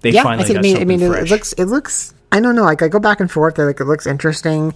[0.00, 0.58] They yeah, finally I think.
[0.58, 1.22] I got mean, I something mean, it, fresh.
[1.22, 1.52] it looks.
[1.54, 2.14] It looks.
[2.32, 2.62] I don't know.
[2.64, 3.58] Like I go back and forth.
[3.58, 4.74] Like it looks interesting,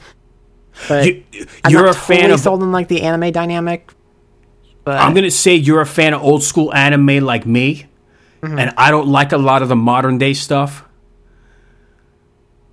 [0.89, 1.25] but You-
[1.71, 3.93] not a fan of sold on like the anime dynamic.
[4.85, 7.87] But I'm gonna say you're a fan of old school anime like me,
[8.43, 8.59] Mm-hmm.
[8.59, 10.85] and I don't like a lot of the modern day stuff.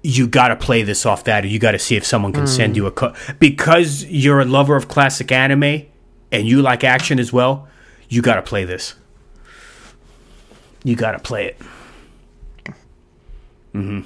[0.04, 2.44] You got to play this off that, or you got to see if someone can
[2.44, 2.48] Mm.
[2.56, 5.84] send you a cut because you're a lover of classic anime
[6.32, 7.68] and you like action as well.
[8.10, 8.96] You got to play this.
[10.84, 11.62] You got to play it.
[13.74, 14.02] hmm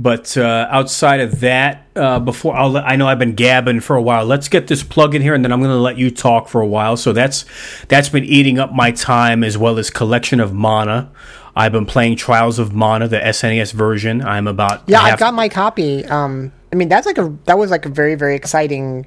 [0.00, 4.02] But uh, outside of that, uh, before I'll, I know I've been gabbing for a
[4.02, 4.24] while.
[4.24, 6.60] Let's get this plug in here, and then I'm going to let you talk for
[6.60, 6.96] a while.
[6.96, 7.44] So that's
[7.88, 11.10] that's been eating up my time as well as collection of mana.
[11.56, 14.22] I've been playing Trials of Mana, the SNES version.
[14.22, 16.04] I'm about yeah, I half- got my copy.
[16.04, 19.04] Um, I mean, that's like a that was like a very very exciting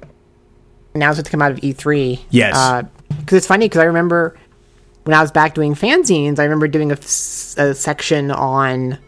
[0.94, 2.20] announcement to come out of E3.
[2.28, 2.84] Yes.
[3.20, 4.36] because it's funny because I remember
[5.04, 6.96] when I was back doing fanzines, I remember doing a
[7.74, 8.98] section on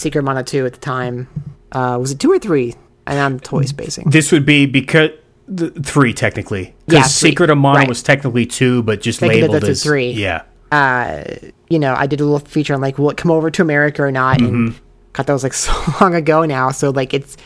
[0.00, 1.28] Secret Mana 2 at the time.
[1.72, 2.74] Uh, was it two or three?
[3.06, 4.08] And I'm toy spacing.
[4.10, 5.10] This would be because
[5.46, 7.02] the, three technically because Yeah.
[7.30, 7.88] Secret of Mana Right.
[7.88, 10.10] was technically two, but just did labeled as three.
[10.12, 10.42] Yeah,
[11.68, 14.02] you know, I did a little feature on like, will it come over to America
[14.02, 14.38] or not?
[14.38, 14.54] Mm-hmm.
[14.54, 14.80] And
[15.12, 16.70] God, that was like so long ago now.
[16.70, 17.36] So like, it's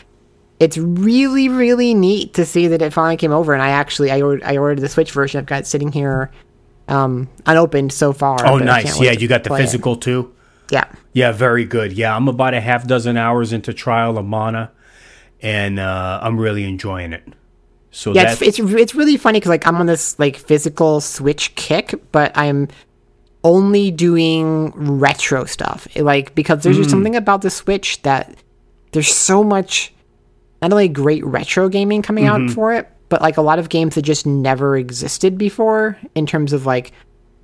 [0.59, 3.53] it's really really neat to see that it finally came over.
[3.53, 5.39] And I actually I ordered I ordered the Switch version.
[5.39, 6.31] I've got it sitting here,
[6.87, 8.37] um, unopened so far.
[8.45, 8.99] Oh, nice.
[9.01, 9.63] Yeah, you got the play it.
[9.63, 10.31] physical too.
[10.71, 11.93] Yeah, Yeah, very good.
[11.93, 14.71] Yeah, I'm about a half dozen hours into Trial of Mana,
[15.41, 17.23] and uh, I'm really enjoying it.
[17.91, 18.31] So yeah.
[18.33, 22.31] It's, it's it's really funny because like I'm on this like physical Switch kick, but
[22.35, 22.67] I'm
[23.43, 25.87] only doing retro stuff.
[25.95, 26.81] Like because there's Hmm.
[26.81, 28.35] just something about the Switch that
[28.91, 29.93] there's so much
[30.61, 32.47] not only great retro gaming coming Mm-hmm.
[32.47, 36.25] out for it, but like a lot of games that just never existed before in
[36.25, 36.91] terms of like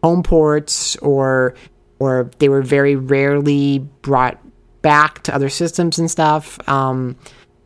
[0.03, 1.53] home ports or
[2.01, 4.39] or they were very rarely brought
[4.81, 6.57] back to other systems and stuff.
[6.67, 7.15] Um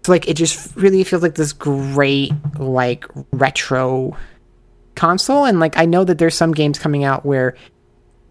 [0.03, 4.15] so like it just really feels like this great like retro
[4.95, 7.55] console and like I know that there's some games coming out where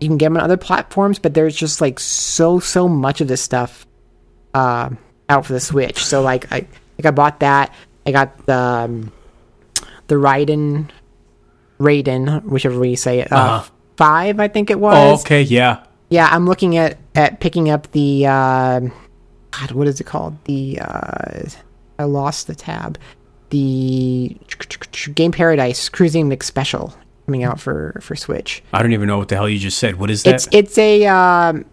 [0.00, 3.28] you can get them on other platforms, but there's just like so so much of
[3.28, 3.86] this stuff
[4.52, 4.90] uh,
[5.28, 6.04] out for the Switch.
[6.04, 6.66] So like I
[6.98, 7.72] like I bought that.
[8.06, 9.12] I got the um,
[10.08, 10.90] the Raiden
[11.78, 13.32] Raiden, whichever way you say it.
[13.32, 13.70] Uh, Uh-huh.
[13.96, 15.24] Five, I think it oh, was.
[15.24, 15.83] okay, yeah.
[16.10, 18.80] Yeah, I'm looking at at picking up the uh,
[19.50, 20.36] God, what is it called?
[20.44, 21.48] The uh,
[21.98, 22.98] I lost the tab.
[23.50, 24.36] The
[25.14, 26.94] Game Paradise Cruising Mix Special
[27.26, 28.62] coming out for for Switch.
[28.72, 29.96] I don't even know what the hell you just said.
[29.96, 30.34] What is that?
[30.34, 31.64] It's it's a um,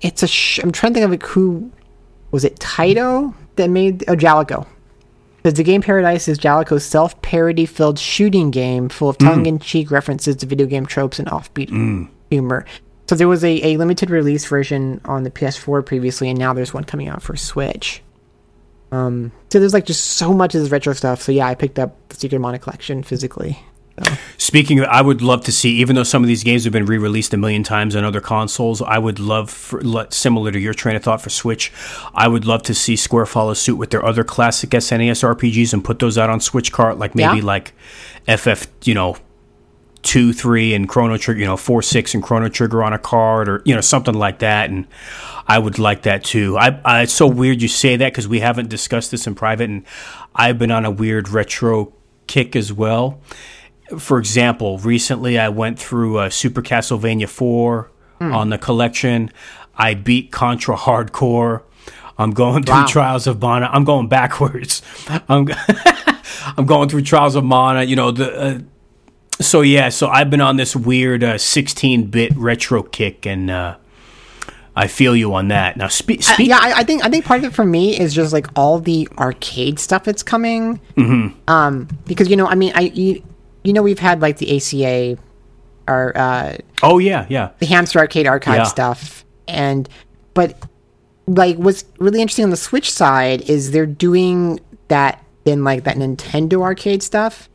[0.00, 0.26] it's a.
[0.26, 1.70] Sh- I'm trying to think of like who
[2.30, 2.58] was it?
[2.58, 4.66] Taito that made oh Jaleco.
[5.36, 10.44] Because the game Paradise is Jaleco's self-parody filled shooting game full of tongue-in-cheek references to
[10.46, 11.70] video game tropes and offbeat
[12.30, 12.66] humor.
[13.10, 16.72] So there was a, a limited release version on the PS4 previously, and now there's
[16.72, 18.04] one coming out for Switch.
[18.92, 21.20] Um, so there's like just so much of this retro stuff.
[21.20, 23.58] So yeah, I picked up the Secret Mana collection physically.
[24.38, 26.86] Speaking of, I would love to see, even though some of these games have been
[26.86, 30.94] re-released a million times on other consoles, I would love, for, similar to your train
[30.94, 31.72] of thought for Switch,
[32.14, 35.82] I would love to see Square follow suit with their other classic SNES RPGs and
[35.82, 37.44] put those out on Switch cart, like maybe Yeah.
[37.44, 37.72] like
[38.28, 39.16] FF, you know,
[40.02, 43.48] two, three, and Chrono Trigger, you know, four, six, and Chrono Trigger on a card,
[43.48, 44.70] or you know, something like that.
[44.70, 44.86] And
[45.46, 46.56] I would like that too.
[46.58, 49.68] I, I it's so weird you say that because we haven't discussed this in private,
[49.70, 49.84] and
[50.34, 51.92] I've been on a weird retro
[52.26, 53.20] kick as well.
[53.98, 57.90] For example, recently I went through uh, Super Castlevania four
[58.20, 59.30] on the collection.
[59.76, 61.64] I beat Contra Hard Corps.
[62.18, 62.86] I'm going through Wow.
[62.86, 63.70] Trials of Mana.
[63.72, 64.82] I'm going backwards.
[65.28, 65.48] I'm
[66.56, 67.82] I'm going through Trials of Mana.
[67.84, 68.38] You know the.
[68.40, 68.58] Uh,
[69.40, 73.76] so yeah, so I've been on this weird uh, 16-bit retro kick, and uh,
[74.76, 75.76] I feel you on that.
[75.76, 76.48] Now, spe- speak.
[76.48, 78.78] yeah, I, I think I think part of it for me is just like all
[78.78, 80.80] the arcade stuff that's coming.
[80.96, 81.38] Mm-hmm.
[81.48, 83.22] Um, because you know, I mean, I you,
[83.64, 85.18] you know, we've had like the ACA,
[85.88, 87.50] or uh, oh yeah, yeah.
[87.58, 88.64] the Hamster Arcade Archive Yeah.
[88.64, 89.88] stuff, and
[90.34, 90.56] but
[91.26, 95.96] like what's really interesting on the Switch side is they're doing that in like that
[95.96, 97.49] Nintendo arcade stuff.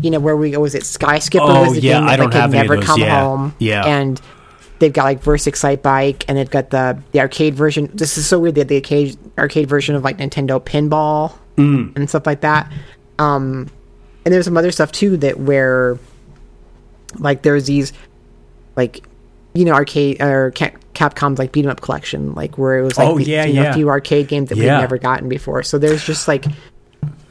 [0.00, 0.60] You know, where we go?
[0.60, 2.76] was it Sky Skipper Oh, was the yeah, game that I don't like, any never
[2.76, 3.54] those, come yeah, home.
[3.58, 3.84] yeah.
[3.84, 4.20] And
[4.78, 7.90] they've got like Verse Excitebike and they've got the the arcade version.
[7.92, 8.54] This is so weird.
[8.54, 11.96] They had the arcade arcade version of like Nintendo Pinball Mm.
[11.96, 12.70] and stuff like that.
[13.18, 13.68] Um,
[14.24, 15.98] and there's some other stuff too that where
[17.18, 17.92] like there's these
[18.76, 19.02] like
[19.54, 20.52] you know arcade or
[20.94, 23.62] Capcom's like beat 'em up collection, like where it was like Oh, yeah, you know,
[23.62, 23.70] yeah.
[23.70, 24.74] a few arcade games that Yeah.
[24.74, 25.64] we've never gotten before.
[25.64, 26.44] So there's just like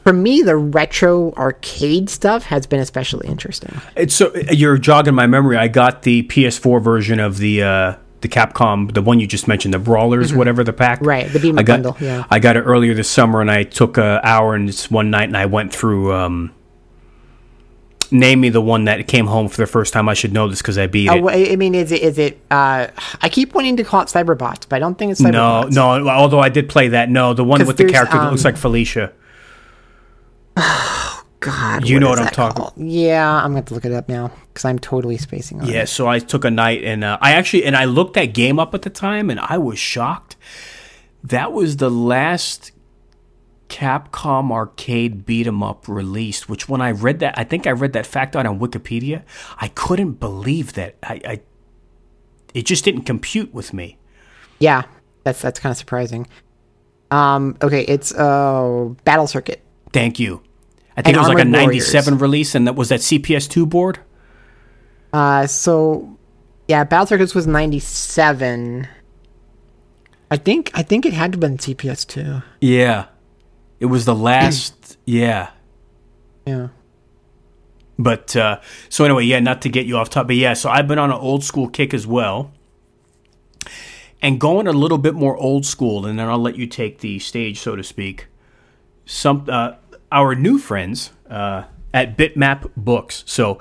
[0.08, 3.78] for me the retro arcade stuff has been especially interesting.
[3.94, 5.56] It's so you're jogging my memory.
[5.58, 9.74] I got the PS4 version of the uh, the Capcom, the one you just mentioned,
[9.74, 10.98] the Brawlers, whatever the pack.
[11.00, 11.08] Mm-hmm.
[11.08, 12.24] Right, the beat 'em I got, bundle, yeah.
[12.30, 15.24] I got it earlier this summer, and I took an hour and it's one night,
[15.28, 16.14] and I went through.
[16.14, 16.54] Um,
[18.10, 20.08] name me the one that came home for the first time.
[20.08, 21.52] I should know this because I beat Oh, it.
[21.52, 22.40] I mean, is it is it?
[22.50, 22.86] Uh,
[23.20, 25.72] I keep wanting to call it Cyberbots, but I don't think it's no, Cyberbots.
[25.72, 26.08] no.
[26.08, 27.10] Although I did play that.
[27.10, 29.12] No, the one with the character that um, looks like Felicia.
[31.40, 32.72] God, You know is what I'm talking- called?
[32.76, 35.72] Yeah, I'm going to look it up now because I'm totally spacing on it.
[35.72, 38.58] Yeah, so I took a night and uh, I actually and I looked that game
[38.58, 40.36] up at the time and I was shocked.
[41.22, 42.72] That was the last
[43.68, 46.48] Capcom arcade beat 'em up released.
[46.48, 49.22] Which when I read that, I think I read that fact out on Wikipedia.
[49.58, 50.96] I couldn't believe that.
[51.02, 51.40] I, I
[52.54, 53.98] it just didn't compute with me.
[54.58, 54.84] Yeah,
[55.22, 56.26] that's that's kind of surprising.
[57.10, 59.62] Um, okay, it's uh, Battle Circuit.
[59.92, 60.42] Thank you.
[60.98, 61.94] I think And it was like a Armored Warriors.
[61.94, 64.00] '97 release, and that was that CPS2 board.
[65.12, 66.18] Uh, so
[66.66, 68.88] yeah, Battle Circuits was '97.
[70.28, 72.42] I think I think it had to have been CPS two.
[72.60, 73.06] Yeah,
[73.78, 74.98] it was the last.
[75.04, 75.50] yeah.
[76.44, 76.68] Yeah.
[77.96, 80.88] But uh, so anyway, yeah, not to get you off top, but yeah, so I've
[80.88, 82.52] been on an old school kick as well,
[84.20, 87.20] and going a little bit more old school, and then I'll let you take the
[87.20, 88.26] stage, so to speak.
[89.06, 89.74] Some uh,
[90.10, 93.24] our new friends uh, at Bitmap Books.
[93.26, 93.58] So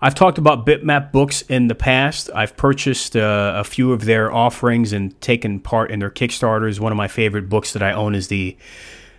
[0.00, 2.30] I've talked about Bitmap Books in the past.
[2.34, 6.80] I've purchased uh, a few of their offerings and taken part in their Kickstarters.
[6.80, 8.56] One of my favorite books that I own is the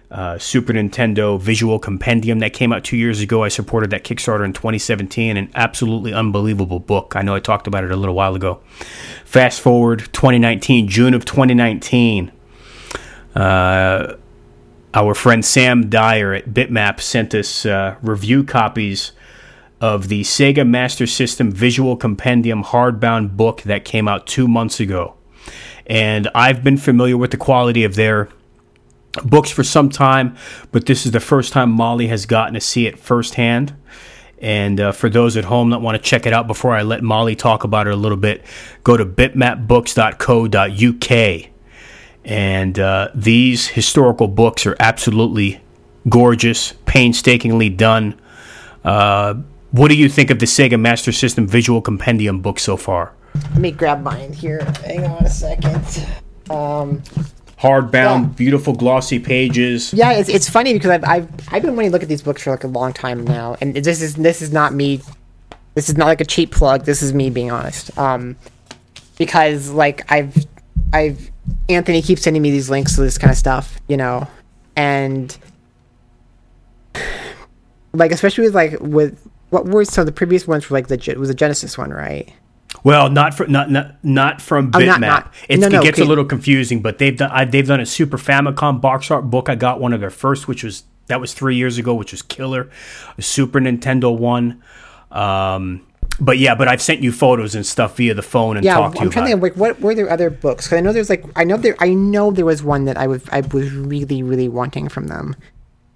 [0.10, 3.44] uh, Super Nintendo Visual Compendium that came out two years ago.
[3.44, 5.38] I supported that Kickstarter in 2017.
[5.38, 7.16] An absolutely unbelievable book.
[7.16, 8.60] I know I talked about it a little while ago.
[9.24, 12.32] Fast forward 2019, June of 2019.
[13.36, 14.16] Uh,
[14.94, 19.14] our friend Sam Dyer at Bitmap sent us uh, review copies
[19.80, 25.16] of the Sega Master System Visual Compendium hardbound book that came out two months ago.
[25.88, 28.30] And I've been familiar with the quality of their
[29.24, 30.36] books for some time,
[30.72, 33.76] but this is the first time Molly has gotten to see it firsthand.
[34.38, 37.04] And uh, for those at home that want to check it out before I let
[37.04, 38.44] Molly talk about it a little bit,
[38.84, 41.51] go to bitmapbooks.co.uk.
[42.26, 45.61] And uh, these historical books are absolutely
[46.09, 48.19] gorgeous, painstakingly done.
[48.84, 49.36] Uh,
[49.72, 53.13] what do you think of the Sega Master System Visual Compendium book so far?
[53.51, 54.63] Let me grab mine here.
[54.86, 55.84] Hang on a second.
[56.49, 57.01] Um,
[57.59, 58.26] Hardbound, Yeah.
[58.36, 59.93] beautiful glossy pages.
[59.93, 62.41] yeah, it's, it's funny because I've, I've I've been wanting to look at these books
[62.43, 64.99] for like a long time now, and this is this is not me.
[65.76, 66.86] This is not like a cheap plug.
[66.86, 67.95] This is me being honest.
[67.97, 68.36] Um,
[69.17, 70.36] because like I've
[70.91, 71.31] I've
[71.70, 74.28] Anthony keeps sending me these links to this kind of stuff, you know,
[74.76, 75.38] and
[77.94, 81.30] like especially with like with what were so the previous ones were like the was
[81.30, 82.32] a Genesis one, right?
[82.84, 84.88] Well, not from not not, not from Oh, Bitmap.
[84.88, 86.06] not- not- It's, no, no, it gets okay.
[86.06, 89.50] a little confusing, but they've done I, they've done a Super Famicom box art book.
[89.50, 92.22] I got one of their first, which was that was three years ago, which was
[92.22, 92.70] killer.
[93.18, 94.62] A Super Nintendo one.
[95.12, 95.86] Um,
[96.22, 98.97] but yeah, but I've sent you photos and stuff via the phone and Yeah, talked
[98.97, 99.01] to you.
[99.01, 100.67] Yeah, I'm trying to think like what were there other books?
[100.67, 103.07] Because I know there's like I know there I know there was one that I
[103.07, 105.36] was I was really really wanting from them.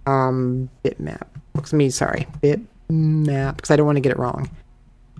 [0.07, 1.73] Um, Bitmap books.
[1.73, 4.49] Me sorry, Bitmap because I don't want to get it wrong.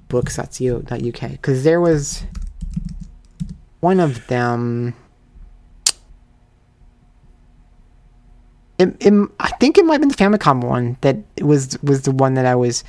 [0.10, 2.24] Books.co.uk because there was
[3.82, 4.96] one of them.
[8.80, 12.12] It, it, I think it might have been the Famicom one that was was the
[12.12, 12.84] one that I was.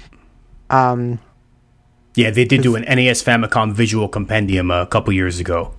[0.71, 1.21] Um,
[2.17, 5.73] Yeah, they did do an NES Famicom Visual Compendium a couple years ago.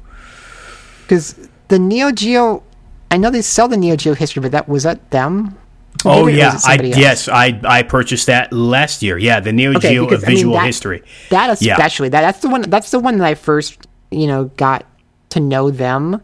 [1.01, 2.63] because the Neo Geo,
[3.11, 5.57] I know they sell the Neo Geo history, but that was that them.
[6.05, 6.97] Oh yeah, I else.
[6.97, 9.17] yes, I I purchased that last year.
[9.17, 11.01] Yeah, the Neo Okay, Geo because, I mean, Visual that- History.
[11.31, 11.73] That Yeah.
[11.73, 14.85] especially that that's the one that's the one that I first you know got
[15.29, 16.21] to know them.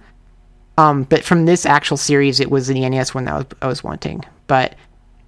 [0.78, 3.68] Um, but from this actual series, it was the NES one that I was, I
[3.68, 4.24] was wanting.
[4.48, 4.76] But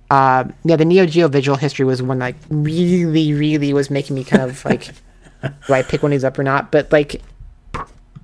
[0.10, 4.24] uh, yeah, the Neo Geo Visual History was one like really, really was making me
[4.24, 4.92] kind of like,
[5.42, 6.72] do I pick one of these up or not?
[6.72, 7.22] But like,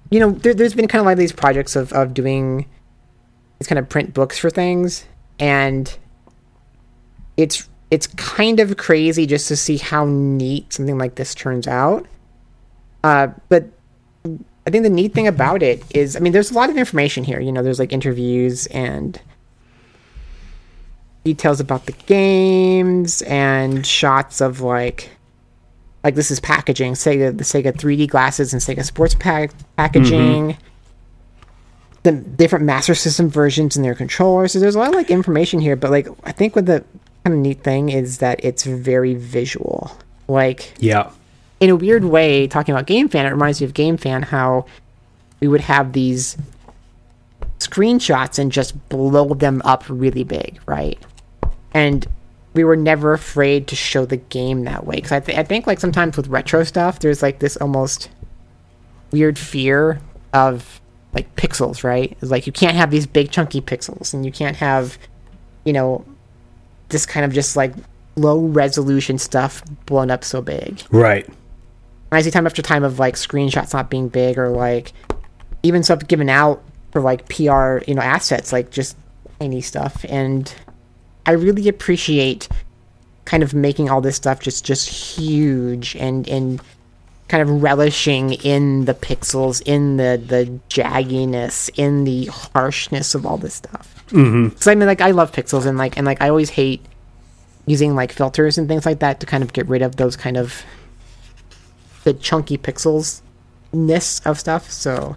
[0.10, 2.68] you know, there, there's been kind of like these projects of of doing
[3.60, 5.06] these kind of print books for things,
[5.40, 5.98] and
[7.38, 12.08] it's it's kind of crazy just to see how neat something like this turns out.
[13.04, 13.66] Uh, but
[14.68, 17.24] I think the neat thing about it is, I mean, there's a lot of information
[17.24, 17.40] here.
[17.40, 19.20] You know, there's like interviews and
[21.24, 25.10] details about the games and shots of like
[26.04, 26.94] like this is packaging.
[26.94, 30.54] Sega the sega 3d glasses and sega sports pack packaging.
[30.54, 30.62] Mm-hmm.
[32.04, 34.54] The different master system versions and their controllers.
[34.54, 36.84] So there's a lot of like information here but like i think what the
[37.24, 39.92] kind of neat thing is that it's very visual.
[40.28, 41.12] Like Yeah.
[41.60, 44.66] in a weird way, talking about Game Fan, it reminds me of Game Fan how
[45.40, 46.36] we would have these
[47.60, 50.98] screenshots and just blow them up really big, right?
[51.74, 52.06] And
[52.54, 55.68] we were never afraid to show the game that way because I, th- I think
[55.68, 58.10] like sometimes with retro stuff, there's like this almost
[59.12, 60.02] weird fear
[60.34, 60.82] of
[61.14, 62.18] like pixels, right?
[62.22, 64.98] It's like you can't have these big chunky pixels, and you can't have,
[65.64, 66.06] you know,
[66.90, 67.74] this kind of just like
[68.16, 70.82] low resolution stuff blown up so big.
[70.92, 71.26] Right.
[71.26, 71.38] And
[72.18, 74.92] I see time after time of like screenshots not being big or like
[75.64, 76.62] even stuff given out
[76.92, 78.98] for like PR, you know, assets, like just
[79.40, 80.06] any stuff.
[80.10, 80.54] And
[81.26, 82.48] I really appreciate
[83.26, 86.62] kind of making all this stuff just just huge and and
[87.28, 93.38] kind of relishing in the pixels, in the the jagginess, in the harshness of all
[93.38, 94.04] this stuff.
[94.10, 94.58] Mm-hmm.
[94.58, 96.86] So I mean, like I love pixels and like and like I always hate
[97.66, 100.36] using like filters and things like that to kind of get rid of those kind
[100.36, 100.64] of
[102.04, 103.22] the chunky pixels
[103.74, 104.70] ness of stuff.
[104.72, 105.16] So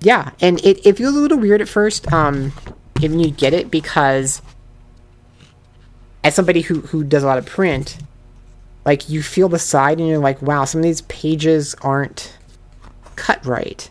[0.00, 2.52] yeah, and it, it feels a little weird at first, um,
[3.00, 4.42] when you get it because
[6.26, 7.98] as somebody who who does a lot of print,
[8.84, 12.36] like you feel the side and you're like, wow, some of these pages aren't
[13.14, 13.88] cut right,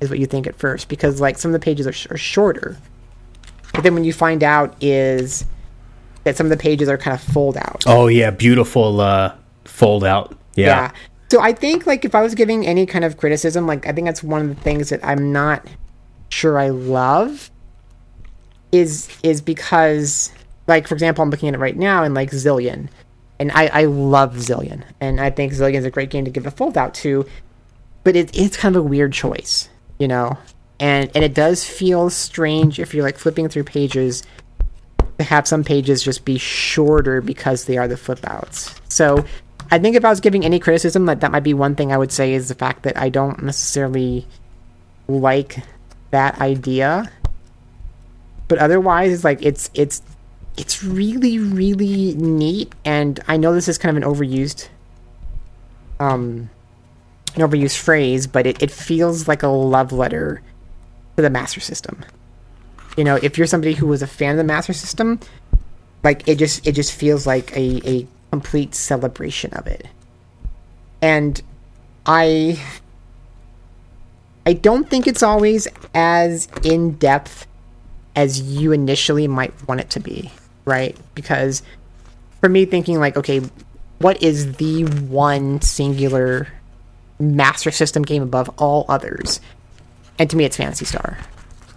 [0.00, 2.16] is what you think at first because like some of the pages are, sh- are
[2.16, 2.76] shorter,
[3.72, 5.44] but then when you find out is
[6.24, 7.84] that some of the pages are kind of fold out.
[7.86, 10.36] Oh yeah, beautiful uh fold out.
[10.56, 10.66] Yeah.
[10.66, 10.92] Yeah.
[11.30, 14.06] So I think like if I was giving any kind of criticism, like I think
[14.06, 15.64] that's one of the things that I'm not
[16.28, 17.52] sure I love
[18.72, 20.32] is is because
[20.68, 22.88] like for example I'm looking at it right now and like Zillion.
[23.40, 24.82] And I, I love Zillion.
[25.00, 27.24] And I think Zillion's a great game to give a fold out to.
[28.02, 30.38] But it, it's kind of a weird choice, you know?
[30.80, 34.22] And and it does feel strange if you're like flipping through pages
[35.18, 38.80] to have some pages just be shorter because they are the flip outs.
[38.88, 39.24] So
[39.70, 41.98] I think if I was giving any criticism, that that might be one thing I
[41.98, 44.26] would say is the fact that I don't necessarily
[45.08, 45.58] like
[46.10, 47.10] that idea.
[48.46, 50.00] But otherwise, it's like it's it's
[50.58, 54.68] it's really really neat, and I know this is kind of an overused
[56.00, 56.50] um
[57.34, 60.42] an overused phrase, but it, it feels like a love letter
[61.16, 62.04] to the Master System.
[62.96, 65.20] You know, if you're somebody who was a fan of the Master System,
[66.02, 69.86] like it just it just feels like a, a complete celebration of it.
[71.00, 71.40] And
[72.06, 72.60] I
[74.44, 77.46] I don't think it's always as in depth
[78.16, 80.32] as you initially might want it to be,
[80.68, 80.96] right?
[81.14, 81.62] Because
[82.40, 83.40] for me thinking like, okay,
[83.98, 86.48] what is the one singular
[87.18, 89.40] master system game above all others?
[90.18, 91.18] And to me it's Phantasy Star.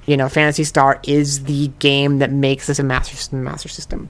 [0.05, 4.09] You know, Phantasy Star is the game that makes this a master system master system.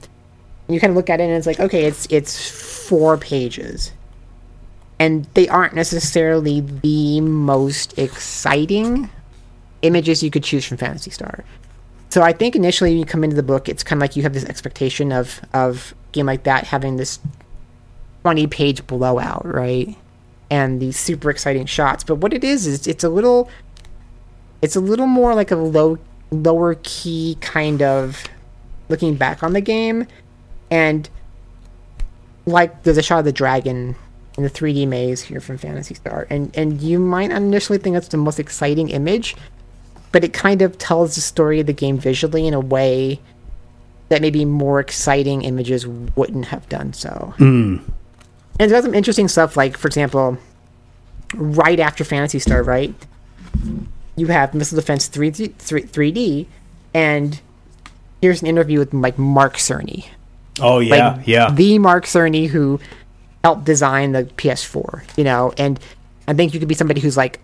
[0.68, 3.92] You kind of look at it and it's like, okay, it's it's four pages.
[4.98, 9.10] And they aren't necessarily the most exciting
[9.82, 11.44] images you could choose from Phantasy Star.
[12.12, 14.22] So I think initially when you come into the book, it's kind of like you
[14.22, 17.18] have this expectation of of game like that having this
[18.20, 19.96] twenty page blowout, right?
[20.50, 22.04] And these super exciting shots.
[22.04, 23.48] But what it is is it's a little
[24.60, 25.96] it's a little more like a low
[26.30, 28.24] lower key kind of
[28.90, 30.06] looking back on the game
[30.70, 31.08] and
[32.44, 33.96] like there's a shot of the dragon
[34.36, 38.08] in the 3D maze here from Phantasy Star and and you might initially think that's
[38.08, 39.34] the most exciting image
[40.12, 43.20] but it kind of tells the story of the game visually in a way
[44.08, 47.34] that maybe more exciting images wouldn't have done so.
[47.38, 47.78] Hmm.
[48.60, 50.38] And it's got some interesting stuff like for example
[51.34, 52.94] right after Phantasy Star, right?
[54.16, 56.46] You have Missile Defense 3D, 3D
[56.92, 57.40] and
[58.20, 60.06] here's an interview with like Mark Cerny,
[60.60, 61.50] Oh yeah, like yeah.
[61.50, 62.78] the Mark Cerny who
[63.42, 65.80] helped design the PS4, you know, and
[66.28, 67.40] I think you could be somebody who's like,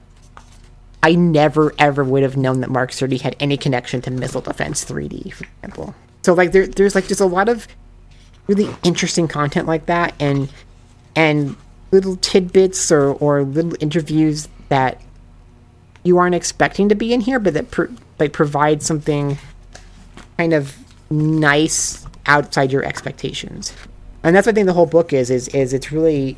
[1.03, 4.85] I never ever would have known that Mark Cerny had any connection to Missile Defense
[4.85, 5.95] 3D, for example.
[6.23, 7.69] So like there, there's like just a lot of
[8.47, 10.49] really interesting content like that, and
[11.15, 11.57] and
[11.93, 15.01] little tidbits or or little interviews that
[16.03, 19.39] you aren't expecting to be in here, but that like provide something
[20.37, 20.77] kind of
[21.11, 23.73] nice outside your expectations.
[24.23, 26.37] And that's what I think the whole book is is is it's really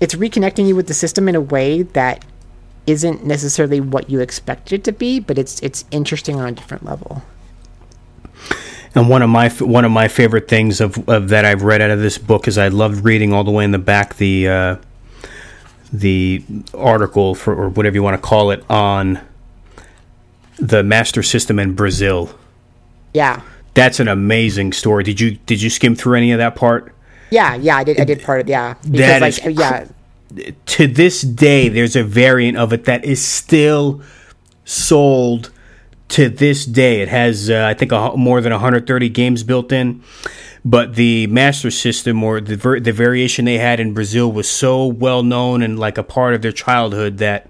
[0.00, 2.24] it's reconnecting you with the system in a way that
[2.86, 6.84] isn't necessarily what you expect it to be, but it's it's interesting on a different
[6.84, 7.22] level.
[8.94, 11.90] And one of my one of my favorite things of, of that I've read out
[11.90, 14.76] of this book is I loved reading all the way in the back the uh,
[15.92, 16.42] the
[16.74, 19.20] article for or whatever you want to call it on
[20.58, 22.30] the master system in Brazil.
[23.12, 23.42] Yeah.
[23.74, 25.04] That's an amazing story.
[25.04, 26.94] Did you did you skim through any of that part?
[27.30, 28.00] Yeah, yeah, I did.
[28.00, 28.74] I did part of yeah.
[28.82, 29.86] Because, That like, is yeah,
[30.66, 34.02] to this day, there's a variant of it that is still
[34.64, 35.50] sold
[36.08, 37.00] to this day.
[37.00, 40.02] It has, uh, I think, a, more than 130 games built in.
[40.64, 44.86] But the Master System or the ver- the variation they had in Brazil was so
[44.86, 47.48] well known and like a part of their childhood that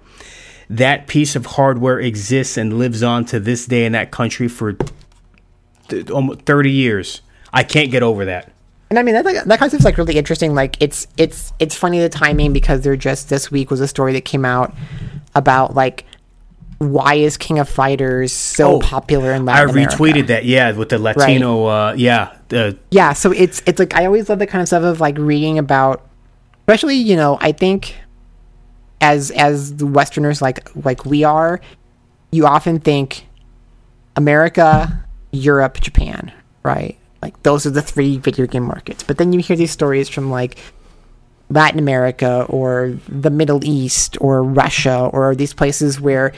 [0.69, 4.77] that piece of hardware exists and lives on to this day in that country for
[5.87, 7.21] th- almost 30 years.
[7.51, 8.51] I can't get over that.
[8.89, 10.55] And I mean that like, that concept's like really interesting.
[10.55, 14.13] Like it's it's it's funny the timing because there just this week was a story
[14.13, 14.73] that came out
[15.35, 16.05] about like
[16.79, 19.93] why is King of Fighters so Oh, popular in Latin America?
[19.93, 23.95] I retweeted that, yeah, with the Latino, uh, yeah, the Yeah, so it's it's like
[23.95, 26.07] I always love the kind of stuff of like reading about,
[26.61, 27.95] especially you know I think
[29.01, 31.59] as as the Westerners like like we are,
[32.31, 33.27] you often think
[34.15, 36.31] America, Europe, Japan,
[36.63, 36.97] right?
[37.21, 39.03] Like those are the three video game markets.
[39.03, 40.57] But then you hear these stories from like
[41.49, 46.33] Latin America or the Middle East or Russia or these places where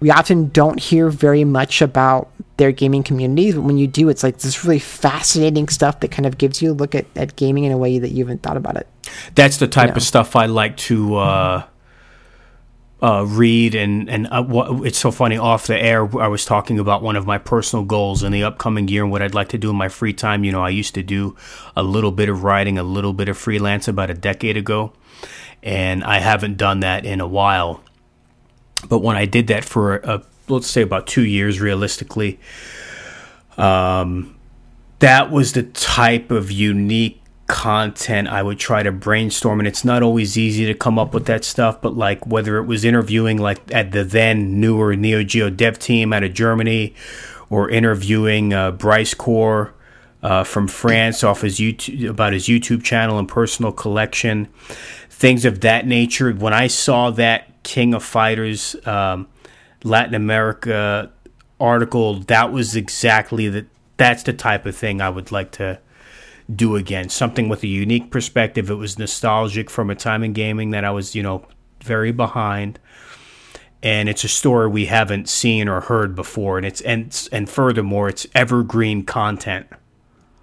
[0.00, 4.22] we often don't hear very much about their gaming communities, but when you do, it's
[4.22, 7.64] like this really fascinating stuff that kind of gives you a look at, at gaming
[7.64, 8.86] in a way that you haven't thought about it.
[9.34, 9.94] That's the type No.
[9.96, 11.62] of stuff I like to uh,
[13.02, 15.36] uh, read, and and uh, what, it's so funny.
[15.36, 18.86] Off the air, I was talking about one of my personal goals in the upcoming
[18.86, 20.44] year and what I'd like to do in my free time.
[20.44, 21.36] You know, I used to do
[21.74, 24.92] a little bit of writing, a little bit of freelance about a decade ago,
[25.64, 27.82] and I haven't done that in a while.
[28.88, 32.38] But when I did that for a, let's say about two years, realistically,
[33.56, 34.36] um,
[35.00, 37.21] that was the type of unique
[37.52, 39.60] content I would try to brainstorm.
[39.60, 42.64] And it's not always easy to come up with that stuff, but like whether it
[42.64, 46.94] was interviewing like at the then newer Neo Geo dev team out of Germany
[47.50, 49.74] or interviewing uh, Bryce Core
[50.22, 54.48] uh, from France off his YouTube about his YouTube channel and personal collection,
[55.10, 56.32] things of that nature.
[56.32, 59.28] When I saw that King of Fighters um,
[59.84, 61.12] Latin America
[61.60, 63.66] article, that was exactly the
[63.98, 65.78] that's the type of thing I would like to
[66.56, 67.08] do again.
[67.08, 68.70] Something with a unique perspective.
[68.70, 71.46] It was nostalgic from a time in gaming that I was, you know,
[71.82, 72.78] very behind.
[73.82, 78.08] And it's a story we haven't seen or heard before, and it's and and furthermore,
[78.08, 79.66] it's evergreen content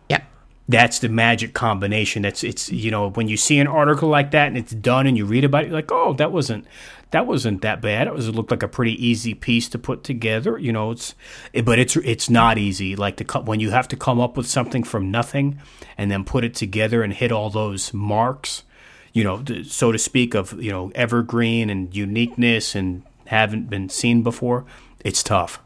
[0.09, 0.19] Yeah.
[0.67, 2.23] that's the magic combination.
[2.23, 5.17] That's it's you know when you see an article like that and it's done and
[5.17, 6.65] you read about it, you're like, oh, that wasn't
[7.11, 8.07] that wasn't that bad.
[8.07, 10.57] It was it looked like a pretty easy piece to put together.
[10.57, 11.15] You know, it's
[11.53, 12.95] it, but it's it's not easy.
[12.95, 15.59] Like to when you have to come up with something from nothing
[15.97, 18.63] and then put it together and hit all those marks.
[19.11, 24.21] You know, so to speak, of you know evergreen and uniqueness and haven't been seen
[24.21, 24.65] before.
[25.03, 25.59] It's tough.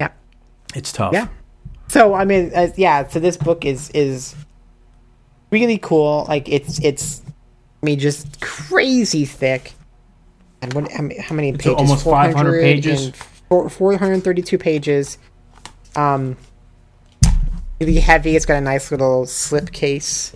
[0.00, 0.10] Yeah.
[0.74, 1.12] It's tough.
[1.12, 1.28] Yeah.
[1.88, 3.06] So I mean, uh, yeah.
[3.06, 4.34] So this book is is
[5.50, 6.24] really cool.
[6.28, 7.22] Like it's it's,
[7.82, 9.74] I mean, just crazy thick.
[10.72, 10.90] What?
[10.90, 11.66] How many, pages?
[11.66, 13.12] almost 500 pages.
[13.48, 15.18] 432 pages.
[15.96, 16.36] Um,
[17.80, 18.36] really heavy.
[18.36, 20.34] It's got a nice little slip case.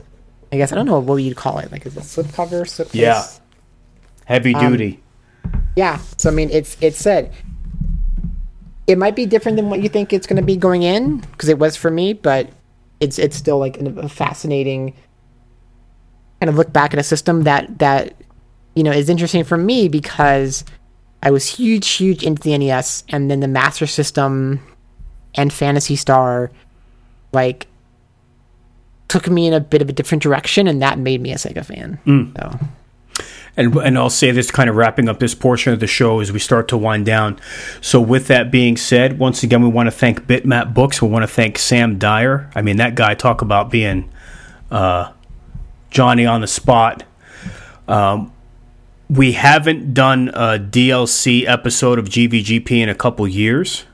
[0.53, 1.70] I guess I don't know what you'd call it.
[1.72, 2.64] Like is it slip cover?
[2.64, 3.01] Slip case?
[3.01, 3.26] Yeah.
[4.24, 5.03] Heavy duty.
[5.76, 5.99] Yeah.
[6.16, 7.33] So I mean, it's it's said
[8.87, 11.49] it might be different than what you think it's going to be going in because
[11.49, 12.49] it was for me, but
[13.01, 14.95] it's it's still like a fascinating
[16.41, 18.14] kind of look back at a system that that
[18.79, 20.65] you know is interesting for me because
[21.21, 24.61] I was huge huge into the NES and then the Master System
[25.35, 26.53] and Phantasy Star
[27.33, 27.67] like
[29.09, 31.65] took me in a bit of a different direction and that made me a Sega
[31.65, 31.99] fan.
[32.37, 32.59] So
[33.57, 36.31] And, and I'll say this kind of wrapping up this portion of the show as
[36.31, 37.41] we start to wind down.
[37.81, 41.03] So, with that being said, once again, we want to thank Bitmap Books.
[41.03, 42.49] We want to thank Sam Dyer.
[42.55, 44.09] I mean, that guy, talk about being
[44.71, 45.11] uh,
[45.91, 47.03] Johnny on the spot.
[47.89, 48.33] Um,
[49.09, 53.85] we haven't done a DLC episode of GVGP in a couple years,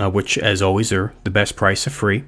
[0.00, 2.24] uh, which, as always, are the best price of free.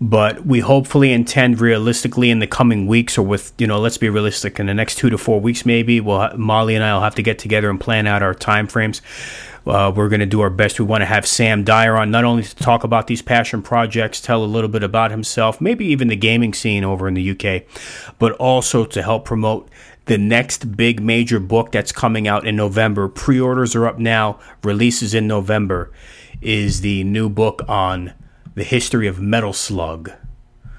[0.00, 4.08] but we hopefully intend realistically in the coming weeks or with you know let's be
[4.08, 7.22] realistic in the next two to four weeks maybe we'll molly and i'll have to
[7.22, 9.02] get together and plan out our time frames
[9.66, 12.24] uh, we're going to do our best we want to have sam dyer on not
[12.24, 16.08] only to talk about these passion projects tell a little bit about himself maybe even
[16.08, 17.62] the gaming scene over in the uk
[18.18, 19.68] but also to help promote
[20.06, 25.14] the next big major book that's coming out in november pre-orders are up now releases
[25.14, 25.92] in november
[26.40, 28.12] is the new book on
[28.54, 30.12] the history of Metal Slug.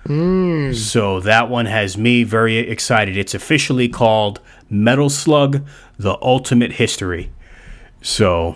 [0.05, 0.75] Mm.
[0.75, 3.17] So that one has me very excited.
[3.17, 4.39] It's officially called
[4.69, 5.65] Metal Slug
[5.97, 7.31] The Ultimate History.
[8.01, 8.55] So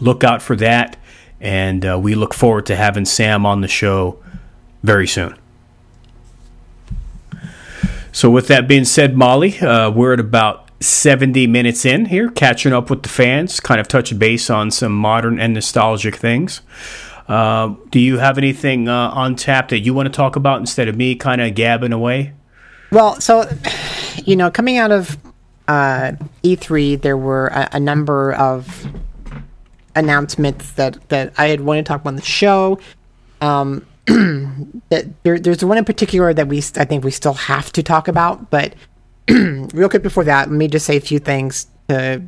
[0.00, 0.96] look out for that.
[1.40, 4.22] And uh, we look forward to having Sam on the show
[4.82, 5.36] very soon.
[8.16, 12.72] So, with that being said, Molly, uh, we're at about 70 minutes in here, catching
[12.72, 16.62] up with the fans, kind of touch base on some modern and nostalgic things.
[17.28, 20.88] Uh, do you have anything uh, on tap that you want to talk about instead
[20.88, 22.32] of me kind of gabbing away?
[22.90, 23.50] Well, so,
[24.24, 25.18] you know, coming out of
[25.68, 26.12] uh,
[26.42, 28.86] E3, there were a, a, number of
[29.94, 32.78] announcements that, that I had wanted to talk about on the show.
[33.42, 33.84] Um,
[34.88, 38.08] that there, there's one in particular that we I think we still have to talk
[38.08, 38.74] about, but
[39.28, 42.22] real quick before that, let me just say a few things to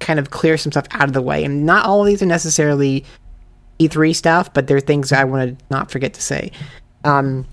[0.00, 1.44] kind of clear some stuff out of the way.
[1.44, 3.04] And not all of these are necessarily
[3.78, 6.50] E3 stuff, but there are things I want to not forget to say.
[7.04, 7.46] Um,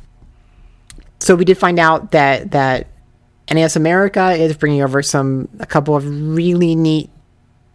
[1.19, 2.87] so we did find out that that
[3.51, 6.05] NIS America is bringing over some a couple of
[6.35, 7.09] really neat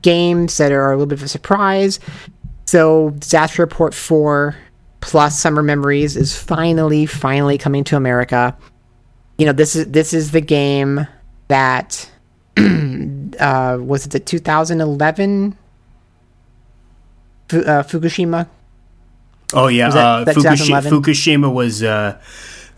[0.02, 2.00] games that are a little bit of a surprise.
[2.66, 4.56] So Disaster Report 4
[5.04, 8.56] plus Summer Memories is finally finally coming to America.
[9.36, 11.06] You know, this is this is the game
[11.48, 12.10] that
[12.56, 15.58] uh, was it the 2011
[17.52, 18.48] uh, Fukushima.
[19.52, 22.18] Oh yeah, that, uh, that Fukushima, Fukushima was uh,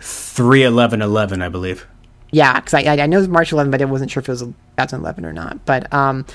[0.00, 1.86] three eleven eleven, I believe.
[2.32, 4.32] Yeah, because I, I know it was March 11, but I wasn't sure if it
[4.32, 5.64] was 2011 or not.
[5.64, 6.26] But um,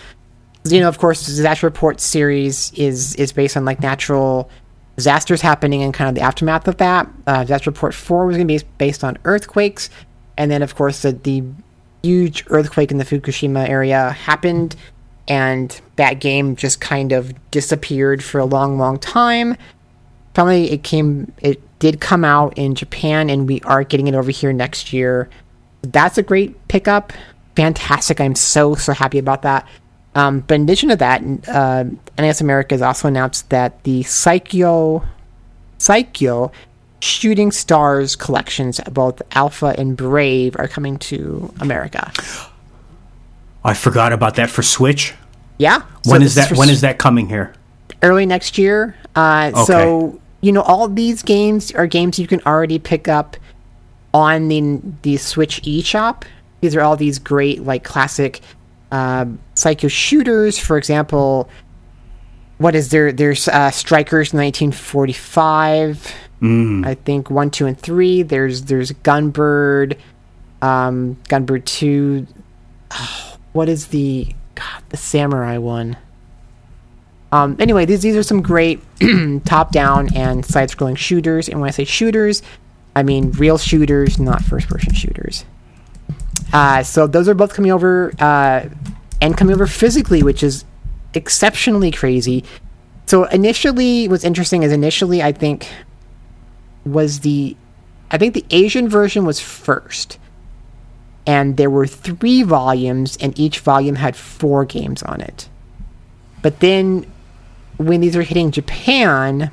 [0.64, 4.50] you know, of course, the disaster report series is is based on like natural
[4.96, 7.10] disasters happening and kind of the aftermath of that.
[7.28, 9.90] Uh, disaster report four was going to be based on earthquakes,
[10.38, 11.44] and then of course the, the
[12.04, 14.76] huge earthquake in the Fukushima area happened
[15.28, 19.56] and that game just kind of disappeared for a long, long time.
[20.34, 24.32] Finally, it came, it did come out in Japan, and we are getting it over
[24.32, 25.30] here next year.
[25.84, 27.14] That's a great pickup.
[27.56, 28.20] Fantastic.
[28.20, 29.68] I'm so, so happy about that.
[30.14, 31.86] Um, but in addition to that, uh,
[32.20, 35.06] NIS America has also announced that the Psikyo,
[35.80, 36.52] Psikyo
[37.00, 42.12] Shooting Stars collections, both Alpha and Brave, are coming to America.
[43.64, 45.14] I forgot about that for Switch.
[45.58, 45.82] Yeah.
[46.06, 46.52] When so is that?
[46.58, 47.54] When is that coming here?
[48.02, 48.96] Early next year.
[49.16, 49.64] Uh, okay.
[49.66, 53.38] So you know, all these games are games you can already pick up
[54.14, 56.24] on the the Switch eShop.
[56.62, 58.42] These are all these great like classic
[58.92, 60.58] uh, Psikyo shooters.
[60.60, 61.50] For example,
[62.58, 63.12] what is there?
[63.12, 66.14] There's uh, Strikers 1945.
[66.42, 66.86] Mm.
[66.86, 68.24] I think one, two, and three.
[68.24, 69.98] There's there's Gunbird,
[70.62, 72.28] um, Gunbird two.
[72.92, 75.98] Oh, what is the God, the samurai one?
[77.32, 78.82] Um, anyway, these these are some great
[79.46, 81.48] top-down and side-scrolling shooters.
[81.48, 82.44] And when I say shooters,
[82.96, 85.46] I mean real shooters, not first-person shooters.
[86.53, 88.68] Uh, so those are both coming over uh,
[89.22, 90.65] and coming over physically, which is
[91.14, 92.44] exceptionally crazy.
[93.06, 95.68] So initially, what's interesting is initially I think
[96.86, 97.56] was the
[98.10, 100.18] I think the Asian version was first
[101.26, 105.49] and there were three volumes, and each volume had four games on it.
[106.41, 107.11] But then,
[107.78, 109.52] when these are hitting Japan,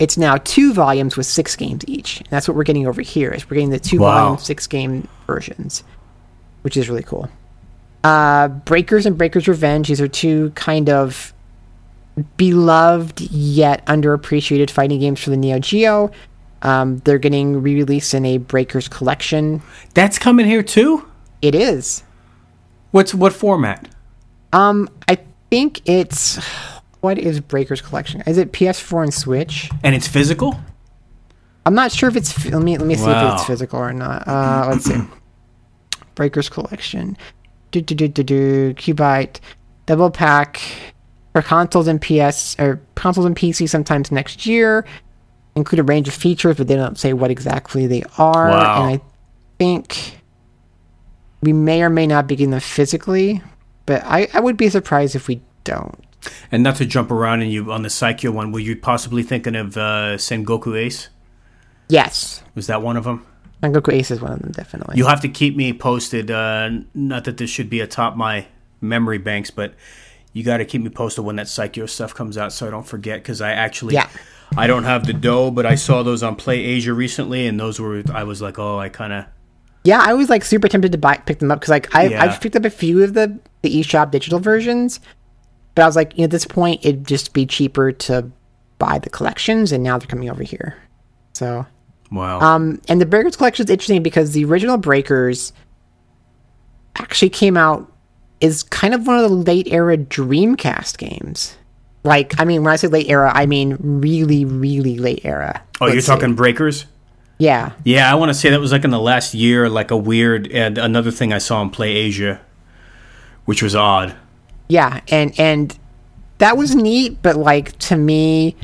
[0.00, 2.18] it's now two volumes with six games each.
[2.20, 3.30] And that's what we're getting over here.
[3.30, 4.24] Is we're getting the two wow.
[4.24, 5.84] volume, six game versions,
[6.62, 7.28] which is really cool.
[8.02, 9.88] Uh, Breakers and Breakers Revenge.
[9.88, 11.34] These are two kind of
[12.38, 16.10] beloved yet underappreciated fighting games for the Neo Geo.
[16.62, 19.62] Um, they're getting re-released in a Breakers collection.
[19.94, 21.06] That's coming here too.
[21.42, 22.04] It is.
[22.90, 23.88] What's what format?
[24.52, 25.18] Um, I
[25.50, 26.38] think it's
[27.00, 28.22] what is Breakers collection?
[28.26, 29.70] Is it PS4 and Switch?
[29.82, 30.58] And it's physical.
[31.66, 32.46] I'm not sure if it's.
[32.46, 33.28] Let me let me see wow.
[33.28, 34.26] if it's physical or not.
[34.26, 35.00] Uh, let's see.
[36.14, 37.16] Breakers collection.
[37.70, 38.74] Do do do do do.
[38.74, 39.40] QUByte
[39.86, 40.60] double pack
[41.32, 44.84] for consoles and PS or consoles and PC sometimes next year
[45.56, 48.48] include a range of features, but they don't say what exactly they are.
[48.48, 48.84] Wow.
[48.84, 49.00] And I
[49.58, 50.20] think
[51.40, 53.42] we may or may not be getting them physically,
[53.86, 56.04] but I, I would be surprised if we don't.
[56.52, 59.56] And not to jump around and you on the Psikyo one, were you possibly thinking
[59.56, 61.08] of uh, Sengoku Ace?
[61.88, 63.26] Yes, Was that one of them?
[63.62, 64.96] Sengoku Ace is one of them, definitely.
[64.96, 66.30] You'll have to keep me posted.
[66.30, 68.46] Uh, not that this should be atop my
[68.80, 69.74] memory banks, but
[70.32, 72.86] you got to keep me posted when that Psikyo stuff comes out, so I don't
[72.86, 73.20] forget.
[73.22, 74.08] Because I actually, Yeah.
[74.56, 77.80] I don't have the dough, but I saw those on Play Asia recently, and those
[77.80, 78.02] were.
[78.12, 79.24] I was like, oh, I kind of.
[79.84, 82.22] Yeah, I was like super tempted to buy pick them up because like I Yeah.
[82.22, 85.00] I've picked up a few of the the eShop digital versions,
[85.74, 88.30] but I was like, you know, at this point it'd just be cheaper to
[88.78, 90.76] buy the collections, and now they're coming over here.
[91.34, 91.66] So,
[92.10, 92.40] Wow.
[92.40, 95.52] um, and the Breakers collection is interesting because the original Breakers
[96.96, 97.90] actually came out
[98.40, 101.56] is kind of one of the late era Dreamcast games.
[102.02, 105.62] Like, I mean, when I say late era, I mean really, really late era.
[105.80, 106.14] oh, you're say.
[106.14, 106.86] talking Breakers?
[107.38, 109.96] Yeah, Yeah, I want to say that was like in the last year, like a
[109.96, 110.46] weird.
[110.52, 112.38] And another thing I saw on Play Asia,
[113.46, 114.14] which was odd.
[114.70, 115.76] Yeah, and and
[116.38, 118.54] that was neat, but like to me,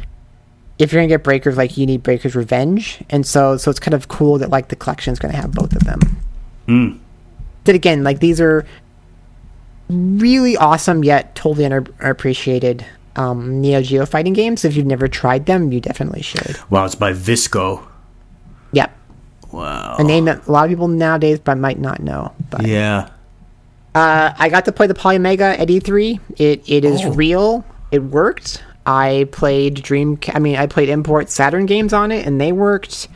[0.78, 3.92] if you're gonna get Breakers, like you need Breakers Revenge, and so so it's kind
[3.94, 6.00] of cool that like the collection's gonna have both of them.
[6.66, 6.88] Hmm.
[7.64, 8.64] Then again, like these are
[9.88, 12.84] really awesome yet totally underappreciated
[13.16, 14.64] um, Neo Geo fighting games.
[14.64, 16.56] If you've never tried them, you definitely should.
[16.70, 17.84] Wow, it's by Visco.
[18.72, 18.96] Yep,
[19.52, 19.96] Wow.
[19.98, 22.32] a name that a lot of people nowadays but might not know.
[22.50, 23.08] But Yeah.
[23.96, 26.20] Uh, I got to play the Polymega at E3.
[26.36, 27.12] It it is Oh.
[27.12, 27.64] real.
[27.90, 28.62] It worked.
[28.84, 30.18] I played Dream.
[30.34, 33.08] I mean, I played import Saturn games on it, and they worked.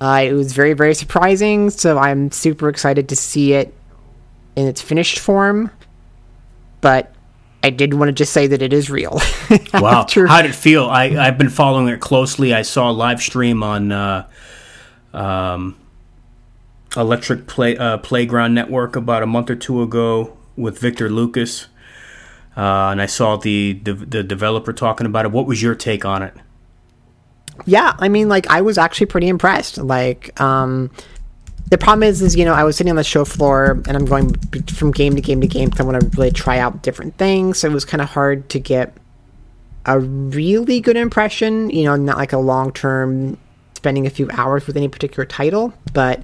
[0.00, 1.68] Uh, it was very very surprising.
[1.70, 3.74] So I'm super excited to see it
[4.54, 5.70] in its finished form.
[6.80, 7.12] But
[7.64, 9.20] I did want to just say that it is real.
[9.74, 10.02] Wow.
[10.02, 10.86] After- How did it feel?
[10.86, 12.54] I, I've been following it closely.
[12.54, 14.26] I saw a live stream on uh,
[15.12, 15.76] um,
[16.96, 21.66] Electric Play uh, Playground Network about a month or two ago with Victor Lucas.
[22.56, 25.32] Uh, and I saw the, the the developer talking about it.
[25.32, 26.34] What was your take on it?
[27.66, 30.90] yeah i mean like i was actually pretty impressed like um
[31.70, 34.04] the problem is is you know i was sitting on the show floor and i'm
[34.04, 34.34] going
[34.66, 37.68] from game to game to game i want to really try out different things so
[37.68, 38.94] it was kind of hard to get
[39.86, 43.38] a really good impression you know not like a long term
[43.76, 46.22] spending a few hours with any particular title but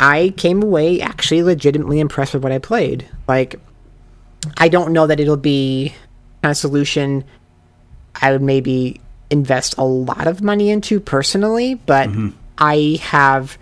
[0.00, 3.60] i came away actually legitimately impressed with what i played like
[4.56, 5.94] i don't know that it'll be
[6.42, 7.24] kind of solution
[8.20, 9.00] I would maybe
[9.30, 12.30] invest a lot of money into personally, but mm-hmm.
[12.56, 13.58] I have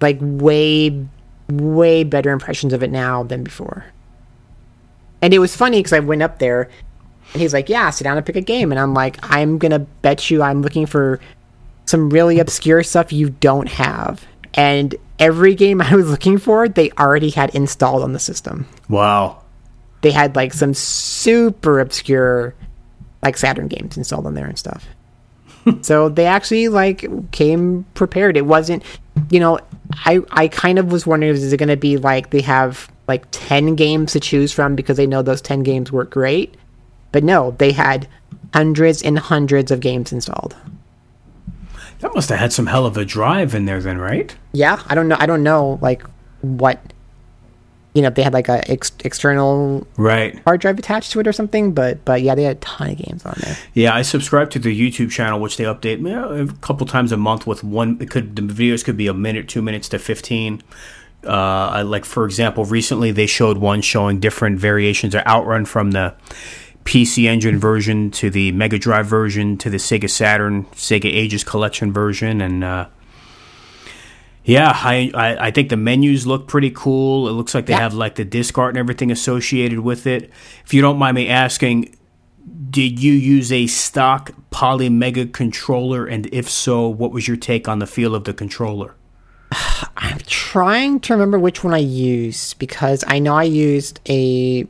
[0.00, 1.06] like way,
[1.50, 3.84] way better impressions of it now than before.
[5.20, 6.68] And it was funny because I went up there
[7.32, 8.72] and he's like, Yeah, sit down and pick a game.
[8.72, 11.20] And I'm like, I'm going to bet you I'm looking for
[11.86, 14.26] some really obscure stuff you don't have.
[14.54, 19.42] And every game I was looking for, they already had installed on the system Wow.
[20.02, 22.54] they had like some super obscure
[23.22, 24.84] like Saturn games installed on there and stuff.
[25.82, 28.36] so they actually like came prepared.
[28.36, 28.82] It wasn't,
[29.30, 29.60] you know,
[30.04, 33.24] I I kind of was wondering is it going to be like they have like
[33.30, 36.56] 10 games to choose from because they know those 10 games work great.
[37.12, 38.08] But no, they had
[38.54, 40.56] hundreds and hundreds of games installed.
[42.02, 44.34] That must have had some hell of a drive in there, then, right?
[44.52, 46.02] Yeah, I don't know I don't know like
[46.42, 46.78] what
[47.94, 50.40] you know, if they had like a ex- external Right.
[50.46, 52.96] hard drive attached to it or something, but but yeah, they had a ton of
[52.96, 53.56] games on there.
[53.74, 57.12] Yeah, I subscribe to the YouTube channel, which they update you know, a couple times
[57.12, 57.98] a month with one.
[58.00, 60.62] It could the videos could be a minute, two minutes to fifteen.
[61.24, 61.30] Uh,
[61.72, 66.14] I, like for example, recently they showed one showing different variations of Outrun from the
[66.84, 71.92] PC Engine version to the Mega Drive version to the Sega Saturn, Sega Ages Collection
[71.92, 72.86] version, and uh,
[74.44, 77.28] yeah, I, I I think the menus look pretty cool.
[77.28, 77.80] It looks like they Yeah.
[77.80, 80.30] have like the disc art and everything associated with it.
[80.64, 81.94] If you don't mind me asking,
[82.70, 86.06] did you use a stock Polymega controller?
[86.06, 88.96] And if so, what was your take on the feel of the controller?
[89.96, 94.66] I'm trying to remember which one I used because I know I used a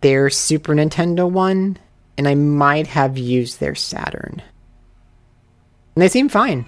[0.00, 1.76] their Super Nintendo one,
[2.16, 4.42] and I might have used their Saturn.
[5.94, 6.66] And they seem fine.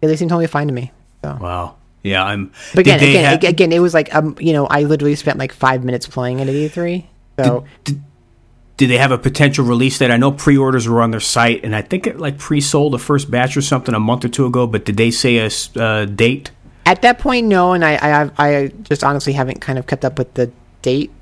[0.00, 0.92] Yeah, they seem totally fine to me.
[1.22, 1.76] So, Wow.
[2.02, 2.50] Yeah, I'm.
[2.72, 5.52] but again, again, have- again, it was like um, you know, I literally spent like
[5.52, 7.04] five minutes playing it at E3.
[7.38, 10.10] So did they have a potential release date?
[10.10, 13.30] I know pre-orders were on their site, and I think it like pre-sold the first
[13.30, 14.66] batch or something a month or two ago.
[14.66, 16.50] But did they say a uh, date?
[16.86, 20.18] at that point, no, and I, I, I just honestly haven't kind of kept up
[20.18, 20.50] with the
[20.82, 21.12] date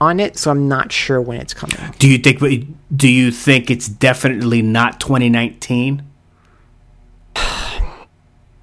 [0.00, 1.76] on it, so I'm not sure when it's coming.
[1.98, 2.40] Do you think?
[2.94, 6.02] Do you think it's definitely not 2019?
[7.36, 7.88] I,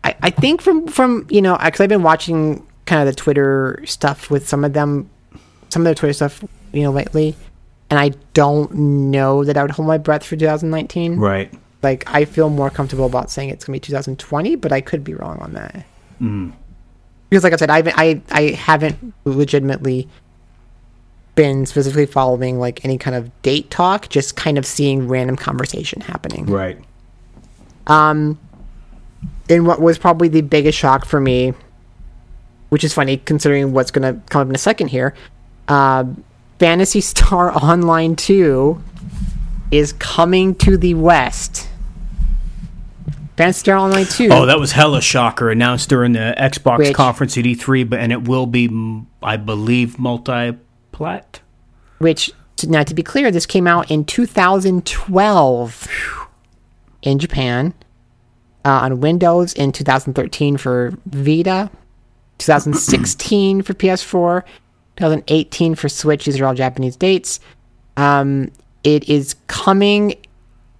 [0.04, 4.30] I think from from you know because I've been watching kind of the Twitter stuff
[4.30, 5.10] with some of them,
[5.70, 7.36] some of their Twitter stuff you know lately,
[7.90, 11.18] and I don't know that I would hold my breath for 2019.
[11.18, 11.54] Right.
[11.84, 15.14] like I feel more comfortable about saying it's gonna be 2020, but I could be
[15.14, 15.86] wrong on that.
[16.20, 16.52] Hmm.
[17.30, 20.08] Because, like I said, I I I haven't legitimately
[21.36, 26.02] been specifically following like any kind of date talk, just kind of seeing random conversation
[26.02, 26.46] happening.
[26.46, 26.80] Right.
[27.88, 28.40] Um,
[29.50, 31.54] and what was probably the biggest shock for me,
[32.70, 35.14] which is funny considering what's going to come up in a second here,
[35.68, 36.06] uh,
[36.60, 38.82] Phantasy Star Online 2
[39.72, 41.68] is coming to the West.
[43.38, 44.30] Phantasy Star Online 2.
[44.32, 48.12] Oh, that was hella shocker announced during the Xbox Which- conference at E3, but and
[48.12, 48.70] it will be,
[49.22, 50.00] I believe,
[51.00, 51.42] multi-plat.
[52.00, 52.32] which
[52.68, 55.88] now to be clear this came out in 2012
[57.02, 57.74] in japan
[58.64, 61.70] uh, on windows in 2013 for vita
[62.38, 64.44] 2016 for ps4
[64.96, 66.26] 2018 for switch.
[66.26, 67.42] These are all japanese dates.
[67.98, 68.50] Um,
[68.84, 70.16] it is coming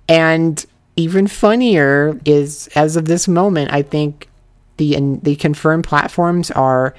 [0.08, 0.66] and
[0.96, 4.30] even funnier is as of this moment i think
[4.78, 6.94] the the confirmed platforms are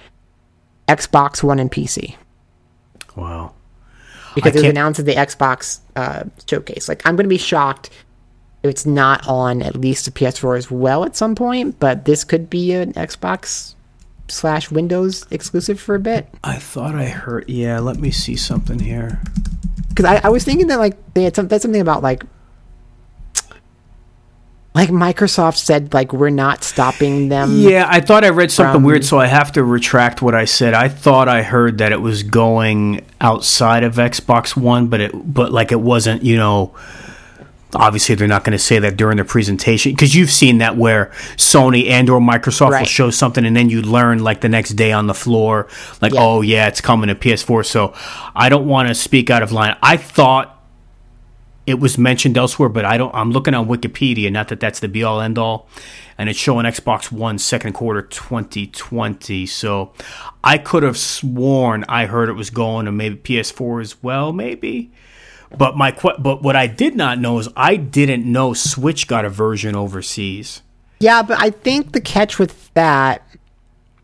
[0.88, 2.16] xbox one and pc
[3.16, 3.54] Wow.
[4.34, 6.88] because it was announced at the Xbox uh, showcase.
[6.88, 7.90] Like, I'm going to be shocked
[8.62, 11.80] if it's not on at least the PS4 as well at some point.
[11.80, 13.74] But this could be an Xbox
[14.28, 16.28] slash Windows exclusive for a bit.
[16.44, 17.48] I thought I heard.
[17.48, 19.20] Yeah, let me see something here.
[19.88, 22.24] Because I, I was thinking that like they had some, that's something about like
[24.76, 27.58] like Microsoft said like we're not stopping them.
[27.58, 30.74] Yeah, I thought I read something weird, so I have to retract what I said.
[30.74, 35.50] I thought I heard that it was going outside of Xbox One, but it but
[35.50, 36.22] like it wasn't.
[36.24, 36.74] You know,
[37.74, 41.06] obviously they're not going to say that during the presentation because you've seen that where
[41.36, 44.92] Sony and or Microsoft will show something and then you learn like the next day
[44.92, 45.68] on the floor,
[46.02, 46.20] like Yeah.
[46.22, 47.64] oh yeah, it's coming to PS4.
[47.64, 47.94] So
[48.34, 49.74] I don't want to speak out of line.
[49.82, 50.55] I thought
[51.66, 53.12] it was mentioned elsewhere, but I don't.
[53.14, 54.30] I'm looking on Wikipedia.
[54.30, 55.68] Not that that's the be all end all,
[56.16, 59.46] and it's showing Xbox One second quarter 2020.
[59.46, 59.92] So
[60.44, 64.92] I could have sworn I heard it was going to maybe PS4 as well, maybe.
[65.56, 69.28] But my but what I did not know is I didn't know Switch got a
[69.28, 70.62] version overseas.
[71.00, 73.26] Yeah, but I think the catch with that,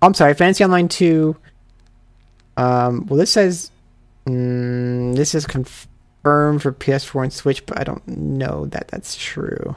[0.02, 1.36] I'm sorry, Fantasy Online Two.
[2.56, 3.70] Um, well, this says
[4.26, 5.89] mm, this is confirmed
[6.23, 9.74] for PS4 and Switch, but I don't know that that's true.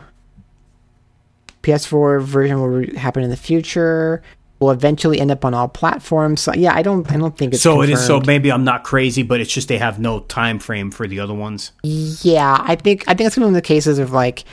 [1.64, 4.22] PS4 version will re- happen in the future.
[4.60, 6.40] Will eventually end up on all platforms.
[6.42, 8.06] So yeah, I don't, I don't think it's so it is.
[8.06, 11.20] So maybe I'm not crazy, but it's just they have no time frame for the
[11.20, 11.72] other ones.
[11.84, 14.46] Yeah, I think I think it's going to be one of the cases of like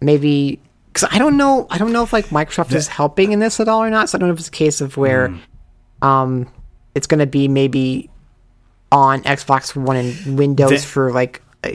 [0.00, 0.58] maybe
[0.92, 3.68] because I don't know I don't know if like Microsoft is helping in this at
[3.68, 4.08] all or not.
[4.08, 5.38] So I don't know if it's a case of where Hmm.
[6.08, 6.52] um
[6.94, 8.08] it's going to be maybe
[8.92, 11.70] on Xbox One and Windows The- for like uh,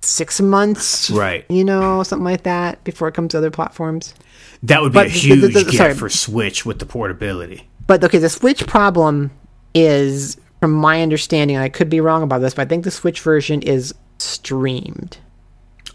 [0.00, 1.44] six months, Right.
[1.48, 4.14] You know, something like that before it comes to other platforms.
[4.62, 5.18] That would be But a the- the-
[5.48, 5.94] huge the- get sorry.
[5.94, 7.68] for Switch with the portability.
[7.86, 9.30] But okay, the Switch problem
[9.74, 12.90] is, from my understanding, and I could be wrong about this, but I think the
[12.90, 15.18] Switch version is streamed.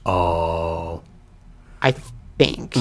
[0.05, 1.01] Oh,
[1.81, 1.91] I
[2.37, 2.73] think.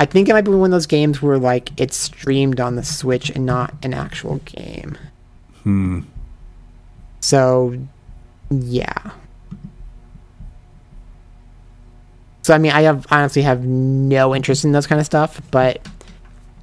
[0.00, 2.84] I think it might be one of those games where like it's streamed on the
[2.84, 4.96] Switch and not an actual game.
[5.64, 6.00] Hmm.
[7.20, 7.74] So,
[8.50, 9.10] yeah.
[12.42, 15.86] So I mean, I have honestly have no interest in those kind of stuff, but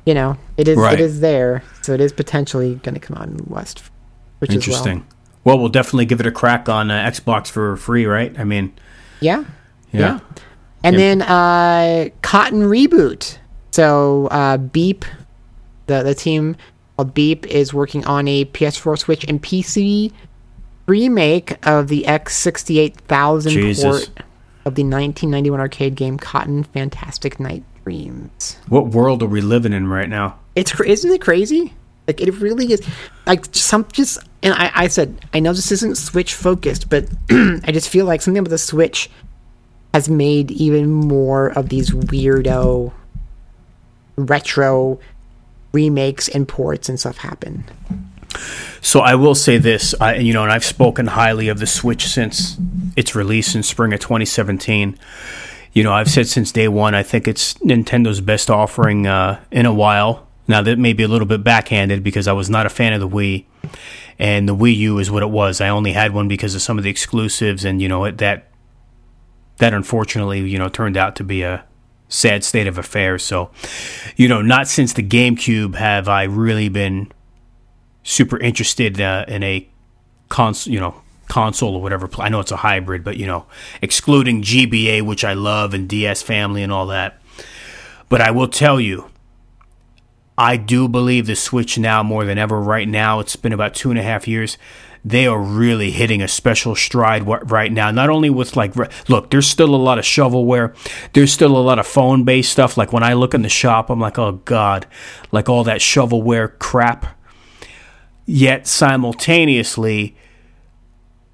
[0.06, 0.94] you know, it is Right.
[0.94, 3.84] it is there, so it is potentially going to come out in the West,
[4.40, 5.06] which is interesting.
[5.44, 8.38] Well, we'll definitely give it a crack on uh, Xbox for free, right?
[8.40, 8.74] I mean,
[9.20, 9.44] Yeah.
[9.92, 10.00] Yeah.
[10.00, 10.20] Yeah.
[10.84, 10.98] And Yeah.
[11.00, 13.38] then uh Cotton Reboot.
[13.72, 15.06] So uh Beep
[15.86, 16.56] the the team
[16.96, 20.12] called Beep is working on a PS4 Switch and PC
[20.88, 24.10] remake of the X68000 port
[24.66, 28.58] of the 1991 arcade game Cotton Fantastic Night Dreams.
[28.68, 30.40] what world are we living in right now?
[30.56, 31.74] It's isn't it crazy?
[32.08, 32.82] Like it really is.
[33.26, 37.72] Like some just and I, I said I know this isn't Switch focused, but I
[37.72, 39.10] just feel like something with the Switch
[39.94, 42.92] has made even more of these weirdo
[44.18, 45.00] retro
[45.76, 47.66] remakes and ports and stuff happen.
[48.82, 52.08] So I will say this, I, you know, and I've spoken highly of the Switch
[52.08, 52.58] since
[52.96, 54.98] its release in spring of 2017.
[55.74, 59.66] You know, I've said since day one, I think it's Nintendo's best offering uh, in
[59.66, 60.28] a while.
[60.48, 63.00] Now that may be a little bit backhanded because I was not a fan of
[63.00, 63.46] the Wii,
[64.20, 65.60] and the Wii U is what it was.
[65.60, 68.48] I only had one because of some of the exclusives, and you know it, that
[69.58, 71.66] that unfortunately, you know, turned out to be a
[72.10, 73.24] sad state of affairs.
[73.24, 73.52] So,
[74.16, 77.12] you know, not since the GameCube have I really been
[78.04, 79.68] super interested uh, in a
[80.30, 82.10] cons, you know, console or whatever.
[82.20, 83.46] I know it's a hybrid, but you know,
[83.82, 87.20] excluding GBA, which I love, and DS Family and all that.
[88.10, 89.10] But I will tell you,
[90.38, 93.20] I do believe the Switch now more than ever right now.
[93.20, 94.58] It's been about two and a half years.
[95.08, 97.92] They are really hitting a special stride right now.
[97.92, 98.76] Not only with like,
[99.08, 100.76] look, there's still a lot of shovelware.
[101.14, 102.76] There's still a lot of phone based stuff.
[102.76, 104.88] Like when I look in the shop, I'm like, oh God,
[105.32, 107.06] like all that shovelware crap.
[108.26, 110.18] Yet simultaneously,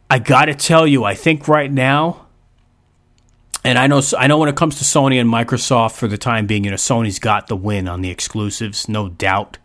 [0.09, 2.27] I got to tell you, I think right now,
[3.63, 6.45] and I know I know when it comes to Sony and Microsoft for the time
[6.45, 9.59] being, you know, Sony's got the win on the exclusives, no doubt.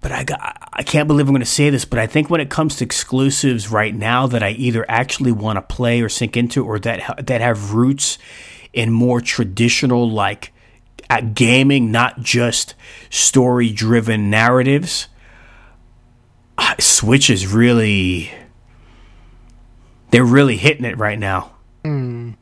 [0.00, 2.40] But I got, I can't believe I'm going to say this, but I think when
[2.40, 6.36] it comes to exclusives right now that I either actually want to play or sink
[6.36, 8.18] into, or that that have roots
[8.72, 10.52] in more traditional like
[11.34, 12.74] gaming, not just
[13.10, 15.08] story driven narratives.
[16.78, 18.30] Switch is really
[20.10, 21.52] they're really hitting it right now.
[21.84, 22.36] Mm.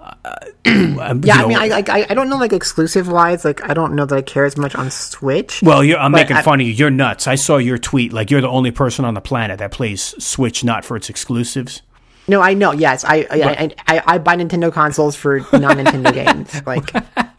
[0.00, 0.34] Uh,
[0.66, 3.44] yeah, know, I mean, I, I I don't know like exclusive wise.
[3.44, 5.62] Like, I don't know that I care as much on Switch.
[5.62, 6.72] Well, I'm making I, fun of you.
[6.72, 7.26] You're nuts.
[7.26, 8.12] I saw your tweet.
[8.12, 11.82] Like, you're the only person on the planet that plays Switch not for its exclusives.
[12.28, 12.72] No, I know.
[12.72, 16.64] Yes, I I, I, I buy Nintendo consoles for non Nintendo games.
[16.66, 16.90] Like,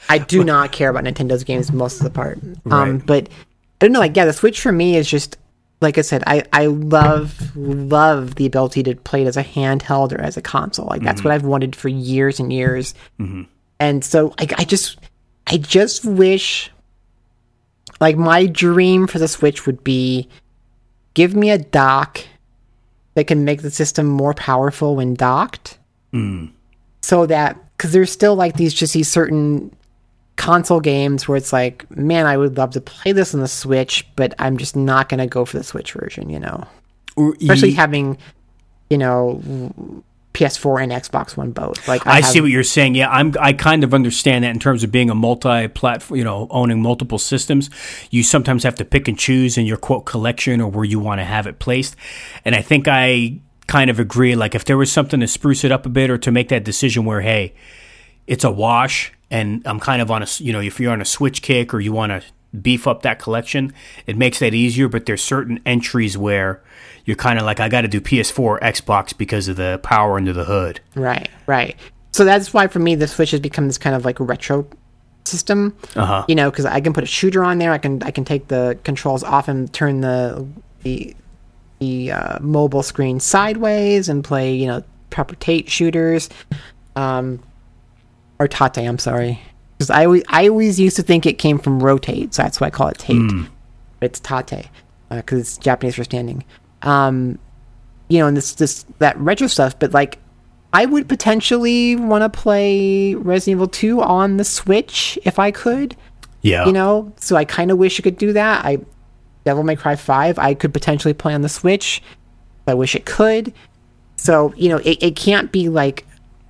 [0.09, 2.39] I do not care about Nintendo's games most of the part.
[2.65, 2.89] Right.
[2.89, 3.99] Um, but I don't know.
[3.99, 5.37] Like, yeah, the Switch for me is just
[5.81, 10.13] like I said, I, I love love the ability to play it as a handheld
[10.13, 10.85] or as a console.
[10.85, 11.29] Like that's mm-hmm.
[11.29, 12.93] what I've wanted for years and years.
[13.19, 13.43] Mm-hmm.
[13.79, 14.99] And so I, I just
[15.47, 16.71] I just wish
[17.99, 20.29] like my dream for the Switch would be
[21.15, 22.21] give me a dock
[23.15, 25.79] that can make the system more powerful when docked.
[26.13, 26.51] Mm.
[27.01, 29.75] So that because there's still like these just these certain
[30.41, 34.07] console games where it's like, man, I would love to play this on the Switch,
[34.15, 36.65] but I'm just not going to go for the Switch version, you know.
[37.15, 38.17] Especially having,
[38.89, 39.39] you know,
[40.33, 41.87] PS4 and Xbox One both.
[41.87, 42.95] Like I, I have, see what you're saying.
[42.95, 43.35] Yeah, I'm.
[43.39, 46.17] I kind of understand that in terms of being a multi-platform.
[46.17, 47.69] You know, owning multiple systems,
[48.09, 51.19] you sometimes have to pick and choose in your quote collection or where you want
[51.19, 51.95] to have it placed.
[52.45, 54.35] And I think I kind of agree.
[54.35, 56.63] Like if there was something to spruce it up a bit or to make that
[56.63, 57.53] decision where, hey,
[58.25, 61.05] it's a wash and I'm kind of on a you know if you're on a
[61.05, 62.23] switch kick or you want to
[62.59, 63.73] beef up that collection,
[64.05, 64.87] it makes that easier.
[64.87, 66.61] But there's certain entries where
[67.05, 70.17] you're kind of like I got to do PS4 or Xbox because of the power
[70.17, 70.81] under the hood.
[70.95, 71.75] Right, right.
[72.11, 74.67] So that's why for me the Switch has become this kind of like retro
[75.23, 75.75] system.
[75.95, 76.25] Uh-huh.
[76.27, 77.71] You know, because I can put a shooter on there.
[77.71, 80.45] I can I can take the controls off and turn the
[80.83, 81.15] the
[81.79, 86.29] the uh, mobile screen sideways and play you know proper Tate shooters.
[86.95, 87.41] Um,
[88.41, 88.77] or tate.
[88.77, 89.41] I'm sorry,
[89.77, 92.67] because I always, I always used to think it came from rotate, so that's why
[92.67, 93.17] I call it tate.
[93.17, 93.47] Mm.
[94.01, 94.67] It's tate
[95.09, 96.43] because uh, it's Japanese for standing.
[96.81, 97.37] Um,
[98.07, 99.77] you know, and this this that retro stuff.
[99.77, 100.19] But like,
[100.73, 105.95] I would potentially want to play Resident Evil 2 on the Switch if I could.
[106.41, 106.65] Yeah.
[106.65, 108.65] You know, so I kind of wish I could do that.
[108.65, 108.79] I
[109.43, 112.01] Devil May Cry 5, I could potentially play on the Switch.
[112.67, 113.53] I wish it could.
[114.15, 116.05] So, you know, it, it can't be like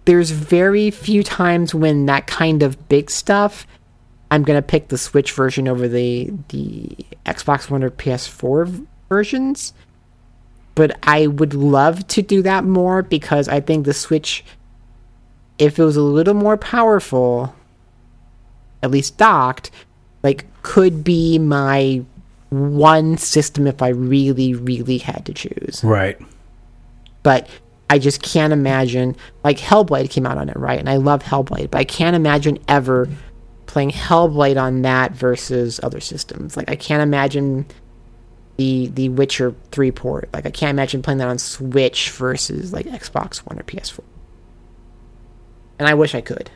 [0.05, 3.67] there's very few times when that kind of big stuff
[4.31, 6.95] I'm gonna pick the Switch version over the the
[7.25, 9.73] Xbox One or PS4 versions.
[10.73, 14.45] But I would love to do that more because I think the Switch,
[15.59, 17.53] if it was a little more powerful,
[18.81, 19.69] at least docked,
[20.23, 22.01] like could be my
[22.49, 25.81] one system if I really, really had to choose.
[25.83, 26.17] Right.
[27.21, 27.49] But
[27.91, 30.79] I just can't imagine like Hellblade came out on it, right?
[30.79, 33.09] And I love Hellblade, but I can't imagine ever
[33.65, 36.55] playing Hellblade on that versus other systems.
[36.55, 37.65] Like I can't imagine
[38.55, 40.29] the the Witcher 3 port.
[40.31, 43.99] Like I can't imagine playing that on Switch versus like Xbox One or PS4.
[45.77, 46.49] And I wish I could.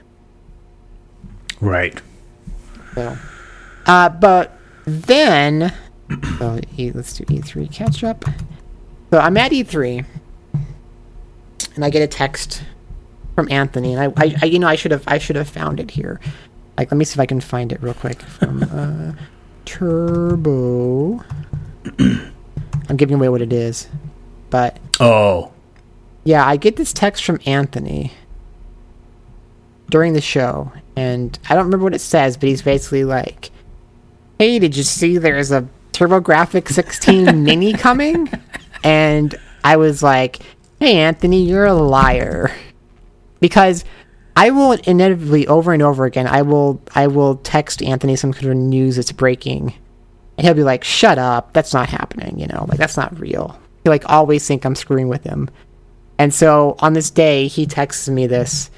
[1.60, 2.02] Right.
[2.94, 3.18] So,
[3.88, 5.74] uh, but then,
[6.40, 6.62] so
[6.94, 8.24] let's do E3 catch up.
[9.12, 10.06] So I'm at E3
[11.76, 12.64] and I get a text
[13.36, 15.80] from Anthony, and I, I, I, you know, I should have, I should have found
[15.80, 16.20] it here.
[16.78, 19.14] Like, let me see if I can find it real quick from uh,
[19.66, 21.24] Turbo.
[22.00, 23.88] I'm giving away what it is,
[24.50, 25.52] but oh,
[26.24, 28.14] yeah, I get this text from Anthony
[29.90, 33.52] during the show, and I don't remember what it says, but he's basically like,
[34.40, 38.30] "Hey, did you see there's a TurboGrafx 16 mini coming?"
[38.84, 40.40] And I was like,
[40.80, 42.52] hey, Anthony, you're a liar.
[43.40, 43.86] Because
[44.36, 48.48] I will inevitably, over and over again, I will, I will text Anthony some kind
[48.48, 49.74] of news that's breaking.
[50.38, 53.60] And he'll be like, shut up, that's not happening, you know, like that's not real.
[53.84, 55.50] he like always think I'm screwing with him.
[56.18, 58.70] And so on this day, he texts me this,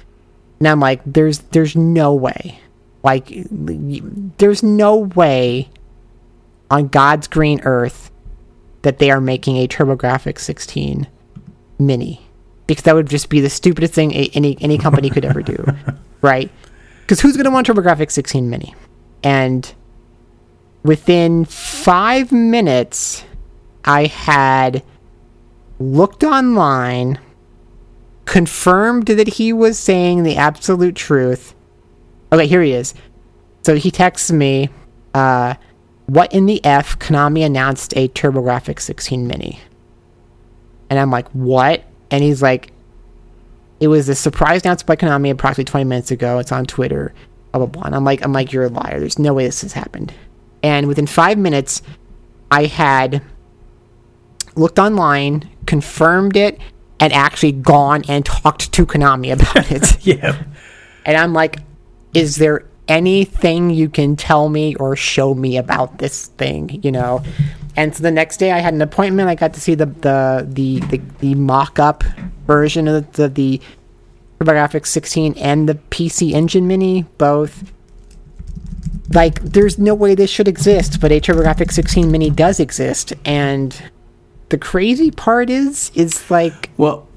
[0.59, 2.59] and I'm like, "There's there's no way,
[3.03, 5.69] like, there's no way
[6.71, 8.11] on God's green earth
[8.81, 11.07] that they are making a TurboGrafx 16
[11.79, 12.21] mini
[12.67, 15.65] because that would just be the stupidest thing a- any any company could ever do,
[16.21, 16.51] right?
[17.01, 18.75] Because who's going to want TurboGrafx 16 mini?
[19.23, 19.73] And
[20.83, 23.23] within five minutes,
[23.85, 24.83] I had
[25.79, 27.19] looked online,
[28.25, 31.55] confirmed that he was saying the absolute truth.
[32.33, 32.93] Okay, here he is.
[33.63, 34.69] So he texts me,
[35.13, 35.55] uh,
[36.07, 36.99] what in the F?
[36.99, 39.59] Konami announced a TurboGrafx 16 mini.
[40.89, 41.83] And I'm like, what?
[42.11, 42.71] And he's like,
[43.79, 46.39] it was a surprise announcement by Konami approximately 20 minutes ago.
[46.39, 47.13] It's on Twitter.
[47.51, 47.83] Blah blah blah.
[47.83, 48.99] And I'm like, I'm like, you're a liar.
[48.99, 50.13] There's no way this has happened.
[50.63, 51.81] And within five minutes,
[52.49, 53.21] I had
[54.55, 56.59] looked online, confirmed it,
[56.99, 59.97] and actually gone and talked to Konami about it.
[60.05, 60.43] Yeah.
[61.05, 61.57] And I'm like,
[62.13, 67.23] is there anything you can tell me or show me about this thing, you know?
[67.77, 69.29] And so the next day I had an appointment.
[69.29, 72.03] I got to see the the the the, the mock-up
[72.47, 73.61] version of the the
[74.39, 77.71] TurboGrafx 16 and the PC Engine Mini both.
[79.13, 83.81] Like, there's no way this should exist, but a TurboGrafx 16 Mini does exist, and
[84.49, 87.07] the crazy part is, is like, Well,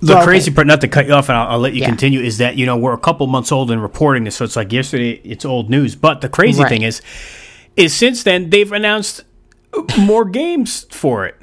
[0.00, 0.26] the Well, okay.
[0.26, 1.88] crazy part, not to cut you off, and I'll, I'll let you Yeah.
[1.88, 4.56] continue, is that, you know, we're a couple months old in reporting this, so it's
[4.56, 5.94] like yesterday, it's old news.
[5.94, 6.68] But the crazy Right.
[6.70, 7.02] thing is,
[7.76, 9.22] is since then, they've announced
[9.98, 11.36] more games for it.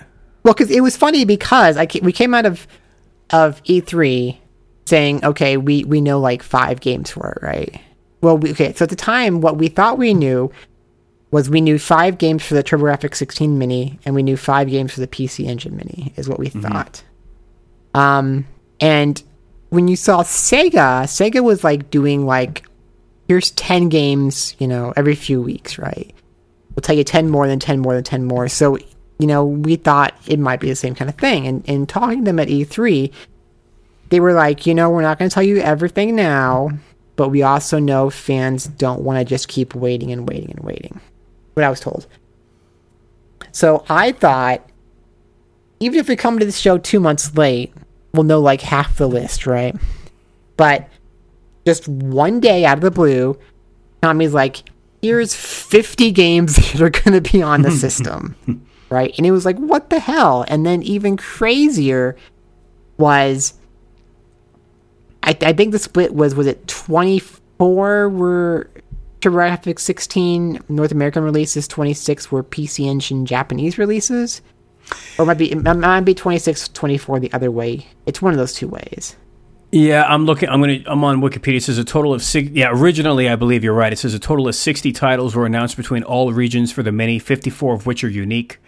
[0.43, 2.67] Well, because it was funny because I we came out of
[3.29, 4.37] of E3
[4.85, 7.81] saying, okay, we we know like five games for it, right?
[8.21, 10.51] Well, we, okay, so at the time, what we thought we knew
[11.31, 14.93] was we knew five games for the TurboGrafx 16 Mini, and we knew five games
[14.93, 17.03] for the PC Engine Mini, is what we thought.
[17.95, 18.45] Um,
[18.79, 19.21] and
[19.69, 22.63] when you saw Sega, Sega was like doing like,
[23.27, 26.13] here's 10 games, you know, every few weeks, right?
[26.75, 28.47] We'll tell you 10 more than 10 more than 10 more.
[28.47, 28.77] So,
[29.19, 31.47] you know, we thought it might be the same kind of thing.
[31.47, 33.11] And, and talking to them at E3,
[34.09, 36.69] they were like, you know, we're not going to tell you everything now,
[37.15, 40.99] but we also know fans don't want to just keep waiting and waiting and waiting.
[41.53, 42.07] What I was told.
[43.51, 44.67] So I thought,
[45.79, 47.73] even if we come to the show two months late,
[48.13, 49.75] we'll know like half the list, right?
[50.57, 50.87] But
[51.65, 53.37] just one day out of the blue,
[54.01, 54.63] Tommy's like,
[55.03, 58.35] here's 50 games that are going to be on the system,
[58.89, 59.13] right?
[59.17, 60.45] And it was like, what the hell?
[60.47, 62.15] And then even crazier
[62.97, 63.53] was,
[65.21, 68.69] I, I think the split was, was it 24 were
[69.19, 74.41] TurboGrafx 16 North American releases, 26 were PC Engine Japanese releases?
[75.17, 77.87] Or it might be, it might be 26, 24 the other way.
[78.05, 79.15] It's one of those two ways.
[79.73, 80.49] Yeah, I'm looking.
[80.49, 80.79] I'm gonna.
[80.85, 81.57] I'm on Wikipedia.
[81.57, 82.49] It says a total of six.
[82.51, 83.91] Yeah, originally I believe you're right.
[83.91, 87.17] It says a total of 60 titles were announced between all regions for the many,
[87.17, 88.59] 54 of which are unique.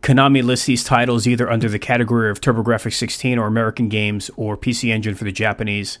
[0.00, 4.56] Konami lists these titles either under the category of TurboGrafx 16 or American games or
[4.56, 5.98] PC Engine for the Japanese.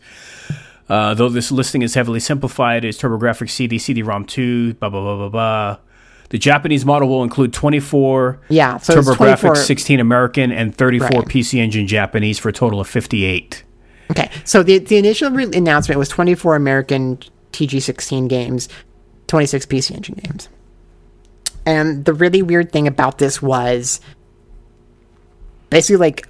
[0.88, 5.16] Uh, though this listing is heavily simplified, it's TurboGrafx CD, CD-ROM 2, blah blah blah
[5.16, 5.76] blah blah.
[6.30, 11.28] The Japanese model will include 24 Yeah, so TurboGrafx 24 16 American and 34 Right.
[11.28, 13.64] PC Engine Japanese for a total of 58.
[14.10, 17.18] Okay, so the the initial re- announcement was 24 American
[17.52, 18.68] TG16 games,
[19.28, 20.48] 26 PC Engine games.
[21.66, 24.00] And the really weird thing about this was
[25.68, 26.28] basically like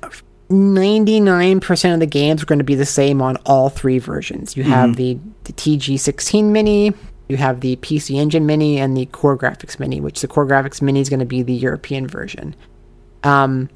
[0.50, 4.56] 99% of the games are going to be the same on all three versions.
[4.56, 6.92] You have the, the TG16 Mini,
[7.28, 11.08] you have the PC Engine Mini, and the CoreGrafx Mini, which the CoreGrafx Mini is
[11.08, 12.56] going to be the European version.
[13.22, 13.70] Um,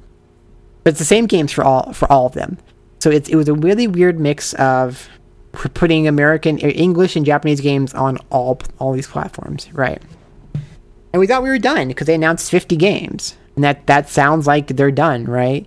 [0.83, 2.57] but it's the same games for all for all of them.
[2.99, 5.07] So it's, it was a really weird mix of
[5.55, 10.01] putting American, er, English, and Japanese games on all all these platforms, right?
[11.13, 14.47] And we thought we were done because they announced 50 games, and that that sounds
[14.47, 15.65] like they're done, right?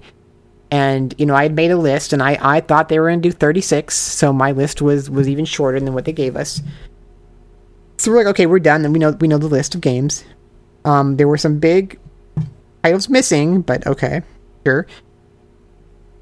[0.70, 3.22] And you know, I had made a list, and I I thought they were going
[3.22, 6.62] to do 36, so my list was was even shorter than what they gave us.
[7.96, 10.24] So we're like, okay, we're done, and we know we know the list of games.
[10.84, 11.98] Um, there were some big
[12.82, 14.22] titles missing, but okay,
[14.66, 14.86] sure.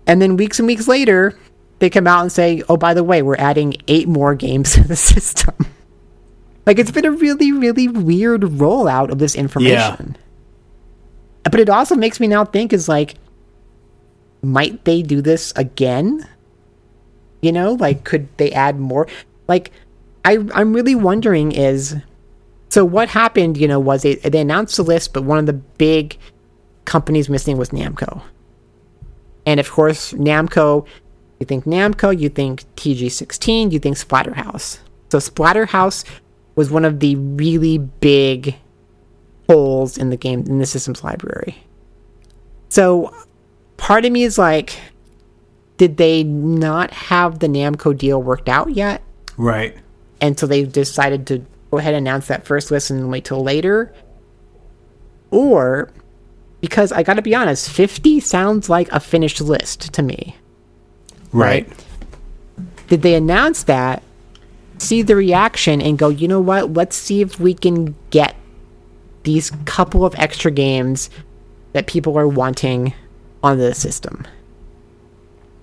[0.07, 1.37] And then weeks and weeks later,
[1.79, 4.87] they come out and say, "Oh, by the way, we're adding eight more games to
[4.87, 5.55] the system."
[6.65, 10.17] like it's been a really, really weird rollout of this information.
[11.45, 13.15] But it also makes me now think: is like,
[14.43, 16.27] might they do this again?
[17.43, 19.07] You know, like could they add more?
[19.49, 19.73] Like,
[20.25, 21.97] I I'm really wondering is.
[22.69, 25.53] So what happened, you know, was they they announced the list, but one of the
[25.53, 26.19] big
[26.85, 28.23] companies missing was Namco
[29.47, 30.87] And of course, Namco,
[31.39, 34.81] you think Namco, you think TG16, you think Splatterhouse.
[35.11, 36.05] So Splatterhouse
[36.57, 38.57] was one of the really big
[39.49, 41.57] holes in the game in the systems library.
[42.69, 43.15] So
[43.77, 44.79] part of me is like,
[45.77, 49.03] did they not have the Namco deal worked out yet?
[49.37, 49.77] Right.
[50.21, 53.43] And so they decided to go ahead and announce that first list and wait till
[53.43, 53.93] later.
[55.31, 55.91] Or
[56.67, 60.37] because I gotta be honest, 50 sounds like a finished list to me.
[61.31, 61.71] Right.
[62.89, 64.03] Did they announce that,
[64.79, 68.35] see the reaction, and go, you know what, let's see if we can get
[69.23, 71.09] these couple of extra games
[71.73, 72.93] that people are wanting
[73.45, 74.27] on the system?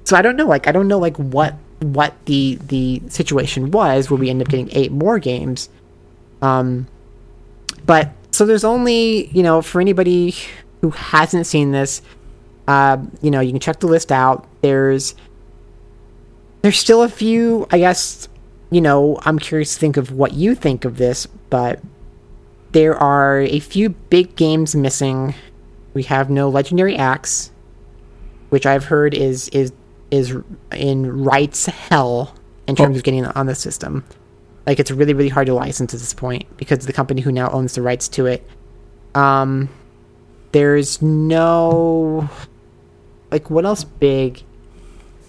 [0.05, 4.09] So I don't know, like I don't know like what what the the situation was
[4.09, 5.67] where we end up getting eight more games.
[6.41, 6.87] Um
[7.85, 10.33] but so there's only, you know, for anybody
[10.83, 12.01] who hasn't seen this,
[12.67, 14.45] uh, you know, you can check the list out.
[14.61, 15.15] There's
[16.61, 18.27] there's still a few, I guess,
[18.69, 21.79] you know, I'm curious to think of what you think of this, but
[22.73, 25.33] there are a few big games missing.
[25.93, 27.51] We have no legendary axe,
[28.49, 29.71] which I've heard is is
[30.11, 30.35] is
[30.73, 32.35] in rights hell
[32.67, 32.99] in terms Oh.
[32.99, 34.03] of getting on the system.
[34.67, 37.49] Like it's really really hard to license at this point because the company who now
[37.51, 38.45] owns the rights to it.
[39.15, 39.69] Um,
[40.53, 42.29] there's no
[43.31, 44.41] like what else big.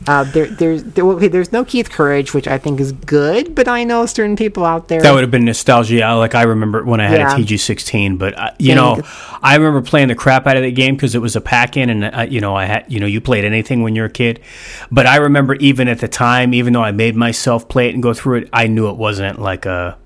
[0.07, 3.69] Uh, there, there's there, okay, there's no Keith Courage, which I think is good, but
[3.69, 5.01] I know certain people out there.
[5.01, 6.15] That would have been nostalgia.
[6.17, 7.35] Like I remember when I had Yeah.
[7.35, 9.01] a TG16, but uh, you know,
[9.43, 12.05] I remember playing the crap out of that game because it was a pack-in, and
[12.05, 14.41] uh, you know, I had you know, you played anything when you're a kid.
[14.91, 18.03] But I remember even at the time, even though I made myself play it and
[18.03, 19.97] go through it, I knew it wasn't like a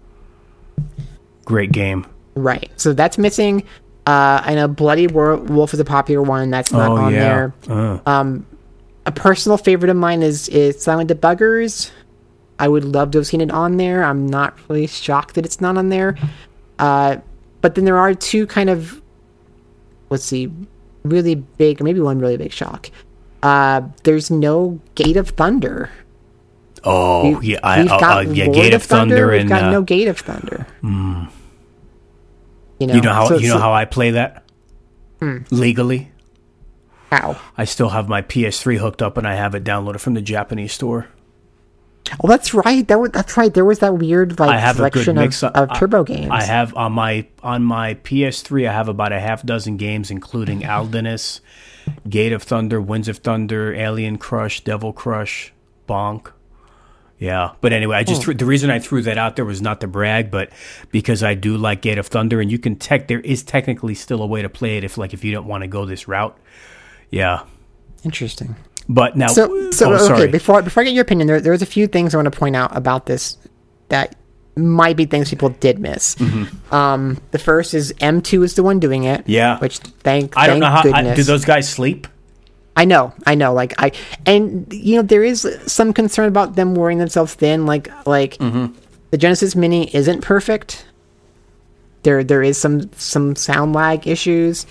[1.45, 2.07] great game.
[2.36, 2.70] Right.
[2.77, 3.65] So that's missing.
[4.09, 7.55] Uh, I know Bloody Wolf is a popular one that's not oh on yeah, there.
[7.68, 7.98] Uh,
[9.05, 11.90] A personal favorite of mine is is Silent Debuggers.
[12.59, 14.02] I would love to have seen it on there.
[14.02, 16.16] I'm not really shocked that it's not on there.
[16.78, 17.18] Uh,
[17.60, 19.02] but then there are two kind of
[20.09, 20.51] let's see,
[21.02, 22.90] really big, maybe one really big shock.
[23.43, 25.90] Uh, there's no Gate of Thunder.
[26.82, 29.70] oh yeah, I, We've uh, got uh, yeah, Gate of Thunder, We've and got uh,
[29.70, 30.66] no Gate of Thunder.
[32.78, 34.44] You know, you know how so- you know so- how I play that
[35.20, 35.38] hmm.
[35.50, 36.10] legally.
[37.10, 37.40] how?
[37.56, 40.72] I still have my PS3 hooked up, and I have it downloaded from the Japanese
[40.72, 41.09] store.
[42.22, 42.86] Oh, that's right.
[42.88, 43.52] That was, that's right.
[43.52, 46.30] There was that weird like I have a good selection mix of, of- turbo games.
[46.30, 48.68] I have on my on my PS3.
[48.68, 51.40] I have about a half dozen games, including Aldenus,
[52.09, 55.52] Gate of Thunder, Winds of Thunder, Alien Crush, Devil Crush,
[55.88, 56.32] Bonk.
[57.20, 58.09] Yeah, but anyway, I Hmm.
[58.09, 60.51] just threw, the reason I threw that out there was not to brag, but
[60.93, 63.09] because I do like Gate of Thunder, and you can tech.
[63.09, 65.62] There is technically still a way to play it if like if you don't want
[65.62, 66.36] to go this route.
[67.11, 67.40] Yeah,
[68.05, 68.55] Interesting.
[68.89, 70.28] but now, So, so oh, okay.
[70.28, 72.55] Before before I get your opinion, there there's a few things I want to point
[72.55, 73.36] out about this
[73.89, 74.15] that
[74.57, 76.16] might be things people did miss.
[76.70, 79.23] Um, the first is M2 is the one doing it.
[79.23, 79.31] Mm-hmm.
[79.31, 79.59] Yeah.
[79.59, 80.78] Which thank I don't thank know how.
[80.81, 81.16] I, goodness.
[81.16, 82.07] do those guys sleep?
[82.78, 83.52] I know, I know.
[83.52, 83.90] Like I,
[84.24, 87.66] and you know, there is some concern about them wearing themselves thin.
[87.66, 88.72] Like, like Mm-hmm.
[89.10, 90.86] the Genesis Mini isn't perfect.
[92.05, 94.64] There, there is some some sound lag issues.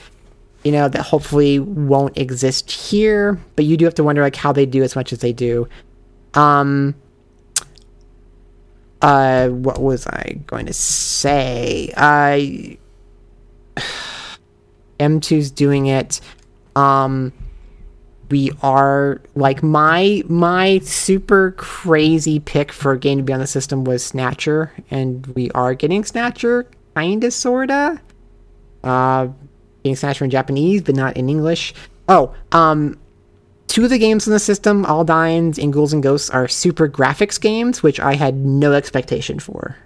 [0.64, 4.54] You know that hopefully won't exist here, but you do have to wonder like how
[4.54, 5.68] they do as much as they do.
[6.34, 6.96] Um.
[9.02, 11.94] Uh, what was I going to say?
[11.98, 12.78] I.
[15.00, 16.20] M2's doing it.
[16.76, 17.32] Um,
[18.30, 23.48] we are like my my super crazy pick for a game to be on the
[23.48, 28.02] system was Snatcher, and we are getting Snatcher, kinda sorta.
[28.84, 29.28] Uh,
[29.84, 31.74] getting Snatcher in Japanese, but not in English.
[32.10, 32.98] Oh, um,
[33.68, 37.84] two of the games in the system, Aldynes and Ghouls and Ghosts, are SuperGrafx games,
[37.84, 39.78] which I had no expectation for.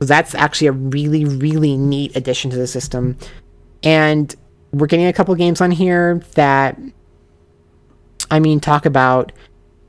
[0.00, 3.16] So that's actually a really, really neat addition to the system.
[3.82, 4.34] And
[4.72, 6.78] we're getting a couple games on here that,
[8.30, 9.32] I mean, talk about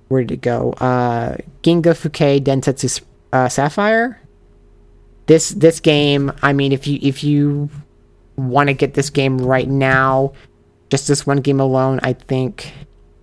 [0.07, 0.71] where did it go?
[0.73, 3.01] Uh, Ginga Fukei Densetsu
[3.33, 4.21] uh, Sapphire.
[5.25, 7.69] This this game, I mean, if you if you
[8.37, 10.33] want to get this game right now,
[10.89, 12.71] just this one game alone, I think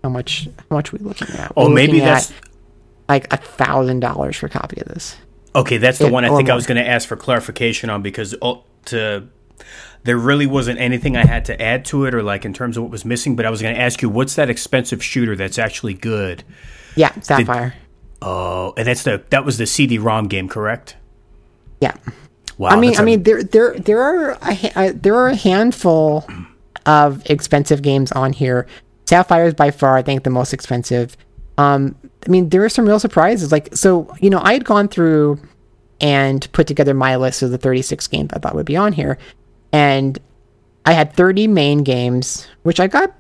[0.03, 1.53] how much how much are we looking at?
[1.57, 2.37] Oh, We're maybe that's at
[3.09, 5.17] like a thousand dollars for a copy of this.
[5.57, 8.03] Okay, that's the It- one I think I was going to ask for clarification on
[8.03, 9.29] because oh, to
[10.05, 12.85] there really wasn't anything I had to add to it or like in terms of
[12.85, 13.37] what was missing.
[13.37, 16.45] But I was going to ask you, what's that expensive shooter that's actually good?
[16.95, 17.75] Yeah, Sapphire.
[18.23, 20.97] Oh, and that's the that was the CD-ROM game, correct?
[21.81, 21.95] yeah.
[22.57, 26.25] Wow, I mean, I mean, there there there are a, uh, there are a handful
[26.87, 28.67] of expensive games on here.
[29.07, 31.17] Sapphire is by far, I think, the most expensive.
[31.59, 33.51] Um, I mean, there are some real surprises.
[33.51, 35.41] Like, so you know, I had gone through
[36.01, 39.19] and put together my list of the 36 games I thought would be on here,
[39.75, 40.21] and
[40.87, 43.13] I had 30 main games, which I got.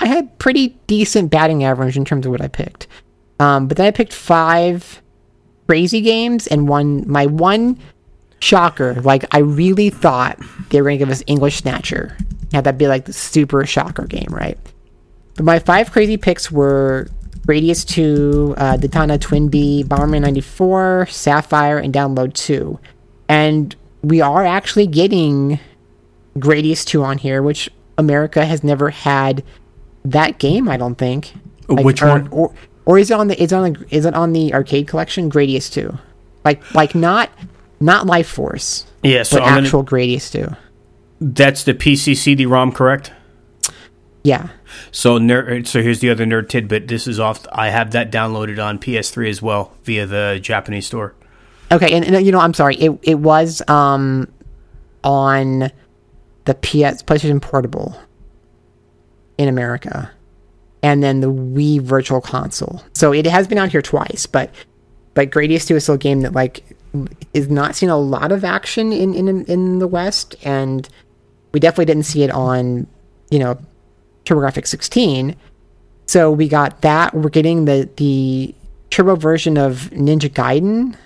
[0.00, 2.88] I had pretty decent batting average in terms of what I picked.
[3.38, 5.00] Um, but then I picked five
[5.68, 7.78] crazy games and one my one
[8.40, 9.00] shocker.
[9.02, 10.36] Like I really thought
[10.70, 12.16] they were gonna give us English Snatcher.
[12.52, 14.58] Have that be like the super shocker game, right?
[15.36, 17.06] But my five crazy picks were
[17.46, 22.80] Gradius 2, uh, Detana TwinBee, Bomberman 94, Sapphire, and Download 2.
[23.28, 25.60] And we are actually getting
[26.38, 29.42] Gradius 2 on here, which America has never had
[30.04, 31.32] that game, I don't think.
[31.68, 32.28] Like, Which or, one?
[32.28, 32.52] Or,
[32.84, 35.30] or is it on the is it on the is it on the arcade collection?
[35.30, 35.96] Gradius 2.
[36.44, 37.30] Like like not
[37.80, 40.54] not Life Force, Yeah, so but I'm gonna- actual Gradius 2.
[41.20, 43.12] that's the PC CD-ROM, correct?
[44.24, 44.48] Yeah.
[44.90, 46.88] So nerd, so here's the other nerd tidbit.
[46.88, 47.46] This is off.
[47.52, 51.14] I have that downloaded on PS3 as well via the Japanese store.
[51.70, 52.76] Okay, and, and you know, I'm sorry.
[52.76, 54.28] It it was um
[55.02, 55.70] on
[56.44, 57.98] the PS PlayStation Portable
[59.38, 60.10] in America,
[60.82, 62.82] and then the Wii Virtual Console.
[62.94, 64.50] So it has been out here twice, but
[65.14, 66.64] but Gradius 2 is still a game that like
[67.32, 70.88] is not seeing a lot of action in in in the West, and
[71.52, 72.86] we definitely didn't see it on
[73.30, 73.58] you know
[74.24, 75.36] TurboGrafx 16.
[76.06, 77.14] So we got that.
[77.14, 78.54] We're getting the the
[78.90, 80.96] turbo version of Ninja Gaiden,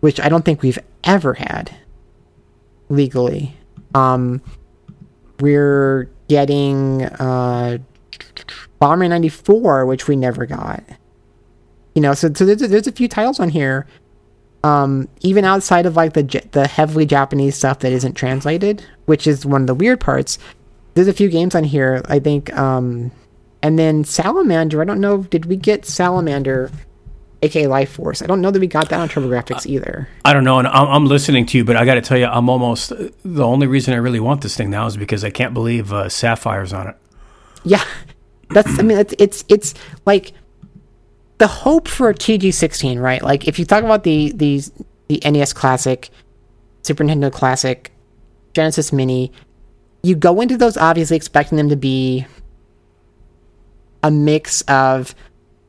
[0.00, 1.74] which I don't think we've ever had
[2.88, 3.56] legally.
[3.94, 4.40] Um,
[5.40, 7.78] we're getting uh,
[8.78, 10.82] Bomber 94, which we never got.
[11.94, 13.86] You know, so, so there's, there's a few titles on here,
[14.64, 19.46] um, even outside of like the the heavily Japanese stuff that isn't translated, which is
[19.46, 20.38] one of the weird parts.
[20.94, 23.12] There's a few games on here, I think, um,
[23.62, 24.80] and then Salamander.
[24.80, 26.70] I don't know, did we get Salamander,
[27.44, 28.22] aka Life Force?
[28.22, 30.08] I don't know that we got that on TurboGrafx either.
[30.24, 32.26] I don't know, and I'm, I'm listening to you, but I got to tell you,
[32.26, 32.92] I'm almost
[33.24, 36.08] the only reason I really want this thing now is because I can't believe uh,
[36.08, 36.96] Sapphire's on it.
[37.64, 37.84] Yeah,
[38.50, 38.78] that's.
[38.78, 39.74] I mean, it's it's it's
[40.06, 40.32] like
[41.38, 43.22] the hope for a TG16, right?
[43.22, 44.72] Like if you talk about the these
[45.08, 46.10] the NES Classic,
[46.82, 47.92] Super Nintendo Classic,
[48.54, 49.32] Genesis Mini,
[50.02, 52.26] you go into those obviously expecting them to be
[54.02, 55.14] a mix of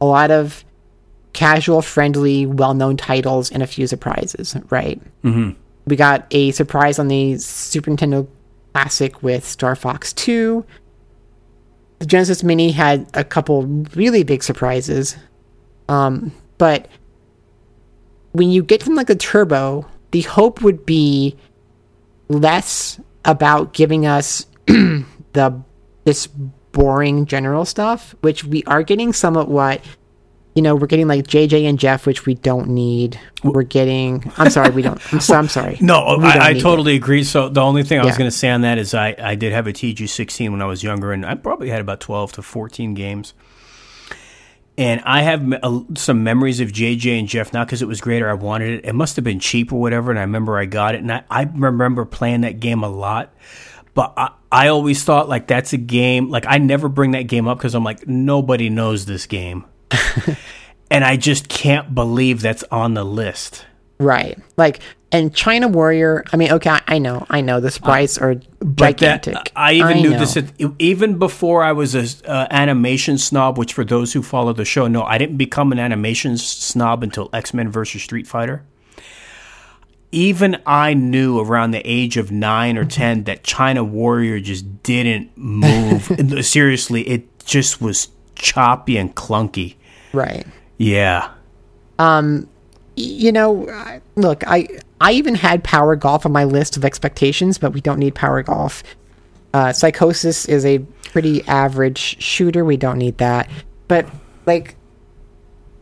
[0.01, 0.63] a lot of
[1.35, 4.99] casual, friendly, well-known titles and a few surprises, right?
[5.23, 5.51] Mm-hmm.
[5.85, 8.27] We got a surprise on the Super Nintendo
[8.73, 10.65] Classic with Star Fox 2
[11.99, 13.63] the Genesis Mini had a couple
[13.95, 15.15] really big surprises.
[15.87, 16.87] Um, but
[18.33, 21.35] when you get from like the turbo, the hope would be
[22.27, 25.61] less about giving us the
[26.03, 29.81] this boring general stuff, which we are getting somewhat what
[30.55, 33.19] you know, we're getting like JJ and Jeff, which we don't need.
[33.43, 35.77] We're getting I'm sorry, we don't I'm, so, I'm sorry.
[35.81, 36.61] No, I, I need it.
[36.61, 37.25] totally agree.
[37.25, 39.51] So the only thing I was going to say on that is I, I did
[39.51, 42.93] have a TG16 when I was younger, and I probably had about 12 to 14
[42.93, 43.33] games.
[44.77, 48.01] And I have me- uh, some memories of JJ and Jeff, not because it was
[48.01, 48.85] great or I wanted it.
[48.85, 51.01] It must have been cheap or whatever, and I remember I got it.
[51.01, 53.33] And I, I remember playing that game a lot.
[53.93, 56.29] But I, I always thought, like, that's a game.
[56.29, 59.65] Like, I never bring that game up because I'm like, nobody knows this game.
[60.91, 63.65] And I just can't believe that's on the list.
[63.99, 64.37] Right.
[64.57, 64.81] Like
[65.11, 68.97] and China Warrior, I mean, okay, I, I know, I know the sprites are But
[68.97, 69.51] that- gigantic.
[69.55, 73.57] I even knew this at, even before I was an uh, animation snob.
[73.57, 77.29] Which, for those who follow the show, know I didn't become an animation snob until
[77.31, 78.65] X Men versus Street Fighter.
[80.11, 85.37] Even I knew around the age of nine or ten that China Warrior just didn't
[85.37, 86.11] move.
[86.45, 89.75] Seriously, it just was choppy and clunky.
[90.15, 90.45] Right.
[90.77, 91.29] Yeah,
[91.99, 92.49] Um,
[92.97, 93.67] you know,
[94.15, 94.67] look, I
[95.01, 98.41] I even had Power Golf on my list of expectations, but we don't need Power
[98.43, 98.83] Golf.
[99.53, 100.79] Uh, Psychosis is a
[101.11, 102.65] pretty average shooter.
[102.65, 103.49] We don't need that.
[103.87, 104.05] But
[104.45, 104.75] like,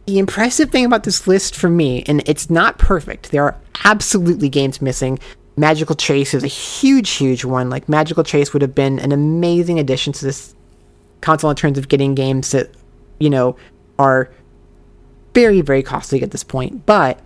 [0.06, 3.32] the impressive thing about this list for me, and it's not perfect.
[3.32, 3.56] There are
[3.86, 5.18] absolutely games missing.
[5.56, 7.70] Magical Chase is a huge, huge one.
[7.70, 10.56] Like Magical Chase would have been an amazing addition to this
[11.22, 12.70] console in terms of getting games that
[13.20, 13.56] you know
[14.00, 14.30] are
[15.34, 16.86] very, very costly at this point.
[16.86, 17.20] But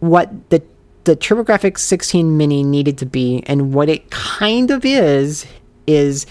[0.00, 0.62] what the
[1.04, 5.46] the TurboGrafx 16 Mini needed to be, and what it kind of is,
[5.86, 6.26] is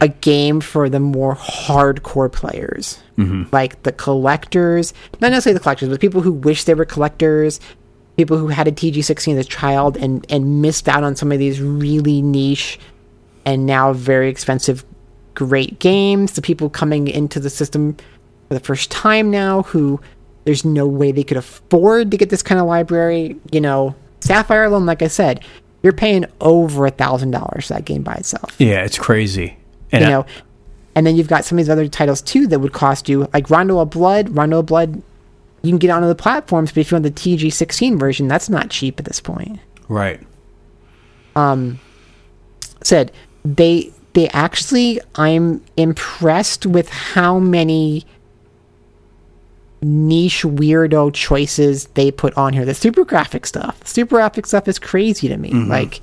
[0.00, 3.44] a game for the more hardcore players, mm-hmm.
[3.50, 4.94] like the collectors.
[5.20, 7.58] Not necessarily the collectors, but people who wish they were collectors.
[8.16, 11.38] People who had a TG16 as a child and and missed out on some of
[11.38, 12.78] these really niche
[13.44, 14.84] and now very expensive
[15.34, 16.32] great games.
[16.32, 17.96] The people coming into the system
[18.48, 20.00] for the first time now who
[20.44, 23.36] there's no way they could afford to get this kind of library.
[23.52, 25.44] You know, Sapphire alone, like I said,
[25.82, 28.54] you're paying over a thousand dollars for that game by itself.
[28.58, 29.56] Yeah, it's crazy.
[29.92, 30.26] And You I- know,
[30.94, 33.48] and then you've got some of these other titles too that would cost you, like
[33.50, 34.30] Rondo of Blood.
[34.36, 35.02] Rondo of Blood,
[35.62, 38.70] you can get onto the platforms, but if you want the TG16 version, that's not
[38.70, 39.60] cheap at this point.
[39.88, 40.20] right.
[41.36, 41.78] Um,
[42.82, 43.12] said
[43.44, 48.04] they they actually i'm impressed with how many
[49.82, 52.64] niche weirdo choices they put on here.
[52.64, 53.80] The SuperGrafx stuff.
[53.84, 55.50] SuperGrafx stuff is crazy to me.
[55.52, 56.00] Like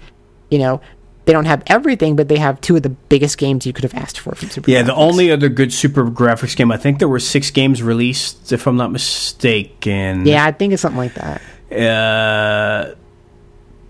[0.49, 0.79] you know
[1.25, 3.95] they don't have everything but they have two of the biggest games you could have
[3.95, 7.19] asked for from super Yeah, the only other good SuperGrafx game, I think there were
[7.19, 10.25] six games released, if I'm not mistaken.
[10.27, 11.41] yeah i think it's something like that.
[11.71, 12.93] Uh,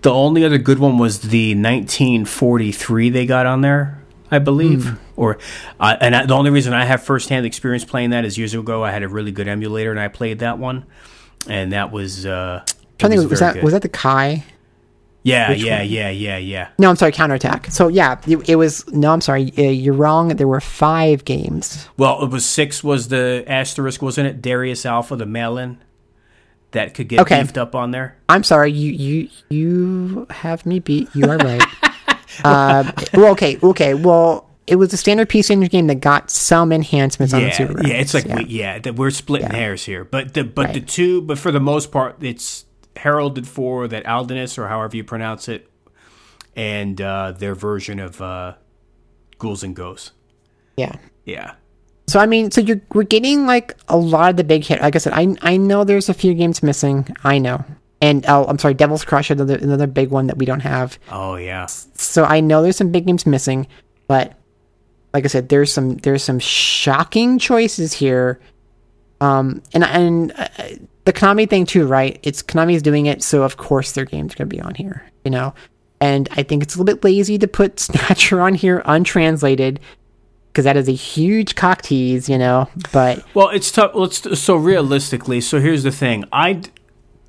[0.00, 4.98] the only other good one was the 1943 they got on there, I believe.
[5.16, 5.38] Or,
[5.80, 8.84] uh, and I, the only reason I have firsthand experience playing that is years ago
[8.84, 10.84] I had a really good emulator and I played that one,
[11.48, 12.26] and that was.
[12.26, 13.62] Uh, I think was, was that good.
[13.64, 14.42] was that the kai
[15.22, 15.88] Yeah, which yeah, one?
[15.88, 16.68] yeah, yeah, yeah.
[16.78, 20.28] no i'm sorry counterattack so yeah it, it was no i'm sorry uh, you're wrong
[20.28, 22.82] there were five games Well, it was six.
[22.82, 24.00] Was the asterisk?
[24.00, 25.76] Wasn't it Darius Alpha, the mail-in
[26.70, 27.42] that could get Okay.
[27.42, 28.16] beefed up on there?
[28.30, 31.08] I'm sorry, you you you have me beat.
[31.14, 31.62] You are right.
[32.44, 33.94] uh, well, okay, okay.
[33.94, 37.52] Well, it was a standard PC Engine game that got some enhancements on the yeah,
[37.56, 39.56] Super yeah, it's like graphics, we, yeah, that we're splitting Yeah.
[39.56, 42.64] hairs here, but the but the two, but for the most part, it's
[42.96, 45.70] heralded for that Aldenus or however you pronounce it,
[46.56, 48.54] and uh, their version of uh,
[49.38, 50.12] Ghouls and Ghosts.
[50.76, 50.96] yeah.
[51.24, 51.54] Yeah,
[52.06, 54.80] So I mean, so you're we're getting like a lot of the big hit.
[54.80, 57.04] Like I said, I I know there's a few games missing.
[57.24, 57.64] I know,
[58.06, 60.96] and oh, I'm sorry, Devil's Crush, another another big one that we don't have.
[61.10, 63.66] oh yeah, So I know there's some big games missing,
[64.06, 64.34] but
[65.12, 68.38] like I said, there's some there's some shocking choices here.
[69.20, 70.48] Um, and and uh,
[71.04, 72.20] the Konami thing too, right?
[72.22, 75.52] It's Konami's doing it, so of course their game's gonna be on here, you know.
[76.00, 79.80] And I think it's a little bit lazy to put Snatcher on here untranslated
[80.52, 82.68] because that is a huge cock tease, you know.
[82.92, 83.92] But Well, it's tough.
[83.94, 85.40] Let's so realistically.
[85.40, 86.24] So here's the thing.
[86.32, 86.62] I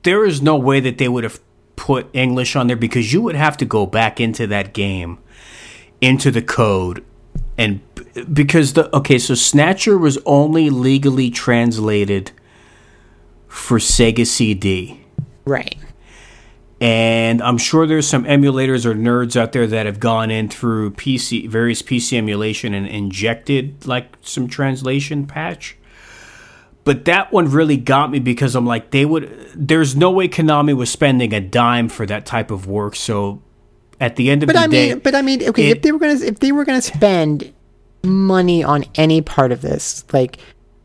[0.08, 1.42] there is no way that they would have
[1.76, 5.20] put English on there because you would have to go back into that game,
[6.00, 7.04] into the code,
[7.58, 7.82] and
[8.32, 9.20] because the okay.
[9.20, 12.32] So Snatcher was only legally translated
[13.50, 15.02] for Sega CD.
[15.44, 15.76] right,
[16.80, 20.92] And I'm sure there's some emulators or nerds out there that have gone in through
[20.92, 25.76] PC, various PC emulation and injected like some translation patch.
[26.88, 30.74] But that one really got me because I'm like, they would, there's no way Konami
[30.76, 32.96] was spending a dime for that type of work.
[32.96, 33.42] So
[34.00, 35.82] at the end of but the I day, mean, but I mean, okay, it- if
[35.84, 37.54] they were gonna if they were gonna spend
[38.04, 40.38] money on any part of this, like,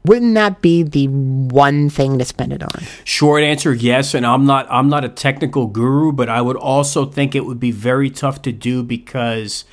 [0.05, 2.83] wouldn't that be the one thing to spend it on?
[3.05, 4.13] Short answer, yes.
[4.15, 7.61] And I'm not I'm not a technical guru, but I would also think it would
[7.61, 9.65] be very tough to do because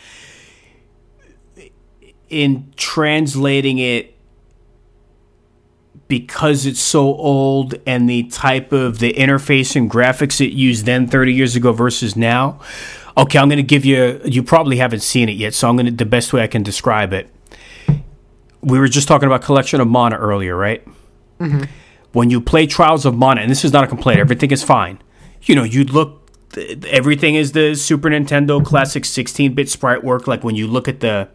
[2.29, 4.15] in translating it
[6.09, 11.07] because it's so old and the type of the interface and graphics it used then
[11.07, 12.59] 30 years ago versus now.
[13.15, 15.85] Okay, I'm going to give you you probably haven't seen it yet, so I'm going
[15.85, 17.29] to the best way I can describe it.
[18.61, 20.85] We were just talking about collection of mana earlier, right?
[21.39, 21.63] Mm-hmm.
[22.11, 24.99] when you play Trials of Mana, and this is not a complaint, everything is fine.
[25.43, 26.29] You know, you look,
[26.87, 30.27] everything is the Super Nintendo classic 16-bit sprite work.
[30.27, 31.29] Like when you look at the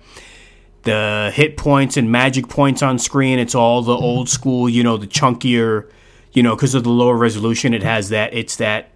[0.84, 4.04] the hit points and magic points on screen, it's all the mm-hmm.
[4.04, 4.68] old school.
[4.68, 5.90] You know, the chunkier.
[6.32, 8.34] You know, because of the lower resolution, it has that.
[8.34, 8.90] It's that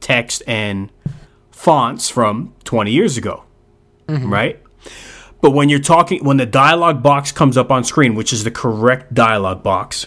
[0.00, 0.92] text and
[1.50, 3.42] fonts from 20 years ago,
[4.06, 4.32] mm-hmm.
[4.32, 4.62] right?
[5.40, 8.50] But when you're talking, when the dialogue box comes up on screen, which is the
[8.50, 10.06] correct dialogue box,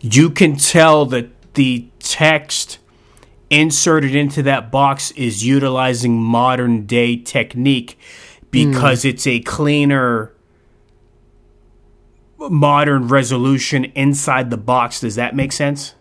[0.00, 2.78] you can tell that the text
[3.50, 7.98] inserted into that box is utilizing modern day technique
[8.50, 10.32] because it's a cleaner
[12.38, 15.94] modern resolution inside the box does that make sense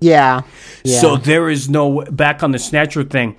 [0.00, 0.42] Yeah.
[0.84, 1.00] yeah.
[1.00, 3.36] so there is no back on the snatcher thing.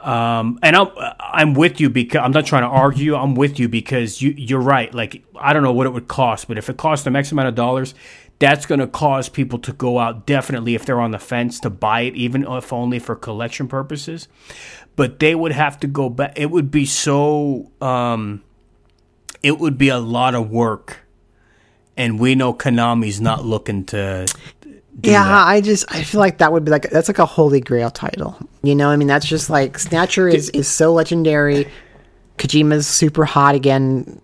[0.00, 0.88] Um, and I'm
[1.20, 3.14] I'm with you because I'm not trying to argue.
[3.14, 4.92] I'm with you because you you're right.
[4.94, 7.48] Like I don't know what it would cost, but if it cost them X amount
[7.48, 7.94] of dollars,
[8.38, 11.68] that's going to cause people to go out definitely if they're on the fence to
[11.70, 14.26] buy it, even if only for collection purposes.
[15.00, 16.34] But they would have to go back.
[16.36, 17.70] It would be so.
[17.80, 18.44] Um,
[19.42, 20.98] it would be a lot of work,
[21.96, 24.26] and we know Konami's not looking to.
[25.02, 25.48] yeah, that.
[25.48, 28.36] I just I feel like that would be like that's like a holy grail title.
[28.62, 31.66] You know, I mean, that's just like Snatcher is is so legendary.
[32.36, 34.20] Kojima's super hot again.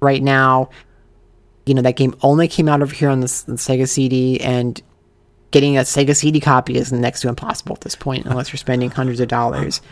[0.00, 0.70] right now,
[1.66, 4.80] you know, that game only came out over here on the, the Sega CD, and
[5.50, 8.90] getting a Sega CD copy is next to impossible at this point, unless you're spending
[8.90, 9.82] hundreds of dollars.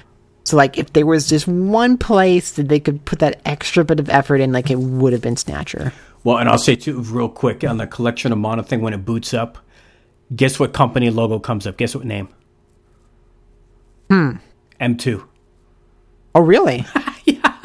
[0.44, 4.00] So, like, if there was just one place that they could put that extra bit
[4.00, 5.92] of effort in, like, it would have been Snatcher.
[6.24, 9.04] Well, and I'll say too, real quick on the collection of Mana thing when it
[9.04, 9.58] boots up.
[10.34, 11.76] Guess what company logo comes up?
[11.76, 12.28] Guess what name?
[14.10, 14.36] Hmm.
[14.80, 15.26] M2.
[16.34, 16.86] Oh, really?
[17.24, 17.58] yeah.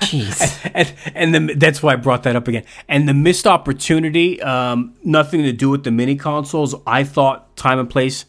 [0.00, 0.70] Jeez.
[0.74, 2.64] and and the, that's why I brought that up again.
[2.88, 6.74] And the missed opportunity, um, nothing to do with the mini consoles.
[6.86, 8.24] I thought time and place.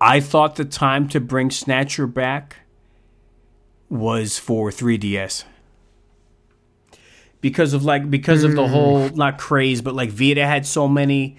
[0.00, 2.56] I thought the time to bring Snatcher back
[3.92, 5.44] was for 3DS
[7.42, 11.36] because of like because of the whole not craze, but like Vita had so many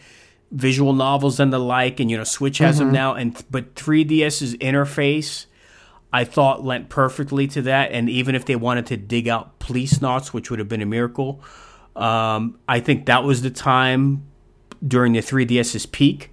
[0.52, 4.56] visual novels and the like, and you know Switch has them now, and but 3DS's
[4.58, 5.48] interface.
[6.12, 7.92] I thought lent perfectly to that.
[7.92, 11.42] And even if they wanted to dig out Policenauts, which would have been a miracle,
[11.96, 14.24] um, I think that was the time
[14.88, 16.30] during the 3DS's peak.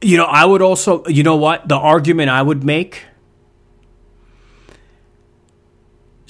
[0.00, 1.66] You know, I would also, you know what?
[1.66, 3.02] The argument I would make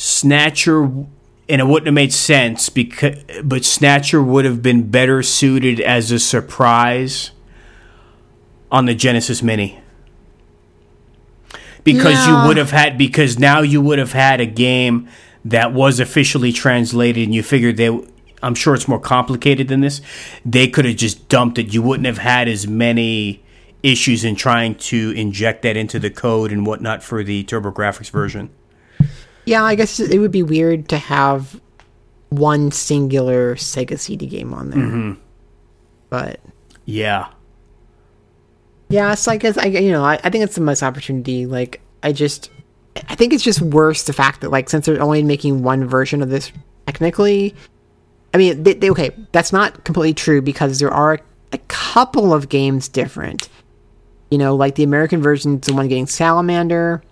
[0.03, 1.07] Snatcher, and
[1.49, 6.19] it wouldn't have made sense because, but Snatcher would have been better suited as a
[6.19, 7.31] surprise
[8.69, 9.81] on the Genesis Mini
[11.85, 15.09] because you would have had because now you would have had a game
[15.45, 17.97] that was officially translated and you figured they
[18.43, 20.01] I'm sure it's more complicated than this.
[20.45, 21.73] They could have just dumped it.
[21.73, 23.45] You wouldn't have had as many
[23.85, 28.51] issues in trying to inject that into the code and whatnot for the TurboGrafx version.
[29.45, 31.61] Yeah, I guess it would be weird to have
[32.31, 35.17] one singular Sega CD game on there.
[36.09, 36.41] But
[36.85, 37.29] Yeah.
[38.89, 41.47] yeah, So like it's, I you know I, I think it's the most opportunity.
[41.47, 42.51] Like I just
[43.09, 46.23] I think it's just worse the fact that like since they're only making one version
[46.23, 46.53] of this
[46.87, 47.55] technically.
[48.35, 51.21] I mean, they, they, okay, that's not completely true because there are
[51.53, 53.51] a couple of games different.
[54.31, 57.03] You know, like the American version is the one getting Salamander.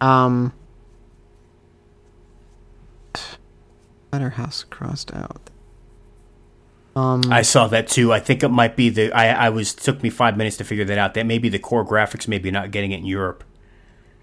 [0.00, 0.52] Um,
[4.12, 5.50] House crossed out.
[6.96, 8.12] Um, I saw that too.
[8.12, 10.84] I think it might be the I, I was took me five minutes to figure
[10.84, 11.14] that out.
[11.14, 13.44] That maybe the CoreGrafx maybe not getting it in Europe.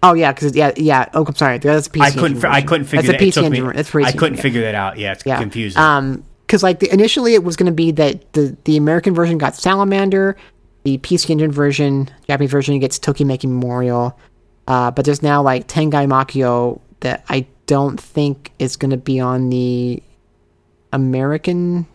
[0.04, 1.08] oh yeah, because yeah, yeah.
[1.14, 1.58] Oh, I'm sorry.
[1.60, 3.24] That's a PC I couldn't engine I couldn't figure That's that.
[3.24, 3.76] a It took PC me, engine.
[3.76, 4.42] That's for I couldn't yeah.
[4.42, 4.98] figure that out.
[4.98, 5.40] Yeah, it's yeah.
[5.40, 5.82] confusing.
[5.82, 9.38] Um, because like the, initially it was going to be that the the American version
[9.38, 10.36] got Salamander,
[10.84, 14.18] the PC Engine version, Japanese version gets Tokimeki Memorial,
[14.68, 19.20] uh, but there's now like Tengai Makio that I don't think is going to be
[19.20, 20.02] on the
[20.92, 21.86] American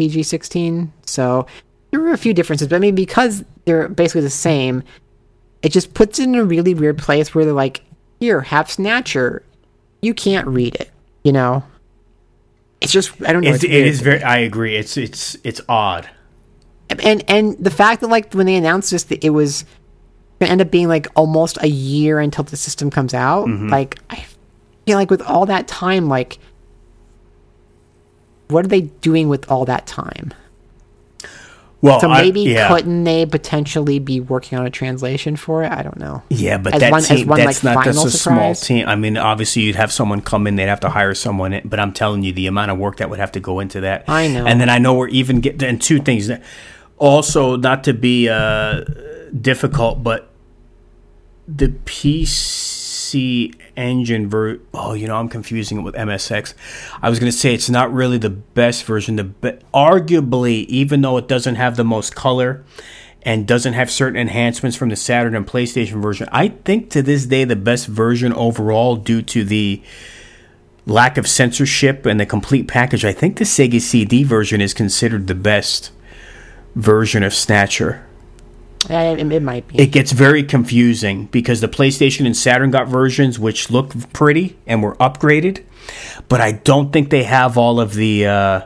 [0.00, 0.88] TG-16.
[1.06, 1.46] So
[1.90, 4.82] there were a few differences, but I mean because they're basically the same,
[5.62, 7.82] it just puts it in a really weird place where they're like,
[8.20, 9.42] here, have Snatcher,
[10.02, 10.90] you can't read it,
[11.22, 11.62] you know.
[12.80, 13.50] It's just I don't know.
[13.50, 14.22] It's, it's it is very.
[14.22, 14.76] I agree.
[14.76, 16.08] It's it's it's odd.
[17.02, 19.64] and and the fact that like when they announced this that it was
[20.40, 23.68] gonna end up being like almost a year until the system comes out Mm-hmm.
[23.68, 24.24] like i
[24.88, 26.38] feel like with all that time like
[28.48, 30.32] what are they doing with all that time
[31.82, 35.70] Well, so I- maybe yeah, couldn't they potentially be working on a translation for it
[35.70, 38.06] i don't know yeah, but as that one- team one, that's like, not just final
[38.06, 38.60] a small surprise?
[38.62, 38.88] team.
[38.88, 41.60] I mean, obviously you'd have someone come in, they'd have to hire someone.
[41.64, 44.04] But I'm telling you, the amount of work that would have to go into that.
[44.08, 44.46] I know.
[44.46, 46.30] And then I know we're even getting and two things
[46.98, 48.84] also not to be uh,
[49.40, 50.30] difficult, but
[51.46, 51.68] the
[53.08, 56.54] PC engine ver oh you know I'm confusing it with MSX.
[57.00, 59.16] I was going to say it's not really the best version.
[59.16, 62.64] The be- arguably even though it doesn't have the most color
[63.22, 67.26] and doesn't have certain enhancements from the Saturn and PlayStation version, I think to this
[67.26, 69.82] day the best version overall due to the
[70.86, 73.04] lack of censorship and the complete package.
[73.04, 75.90] I think the Sega CD version is considered the best
[76.74, 78.04] version of Snatcher
[78.88, 83.38] it, it might be it gets very confusing because the PlayStation and Saturn got versions
[83.38, 85.64] which look pretty and were upgraded,
[86.28, 88.60] but I don't think they have all of the uh,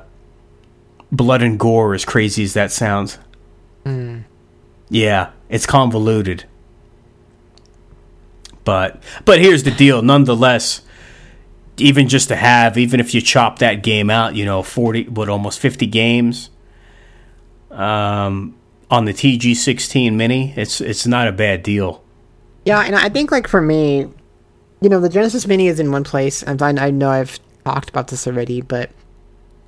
[1.11, 3.19] blood and gore as crazy as that sounds.
[4.91, 6.45] Yeah, it's convoluted.
[8.65, 10.83] But but here's the deal, nonetheless,
[11.79, 15.29] even just to have, even if you chop that game out, you know, 40 but
[15.29, 16.51] almost 50 games
[17.71, 18.55] um
[18.93, 22.05] on the TG16 Mini, it's it's not a bad deal.
[22.67, 24.07] Yeah, and I think like for me,
[24.83, 27.89] you know, the Genesis Mini is in one place, and I, I know I've talked
[27.89, 28.91] about this already, but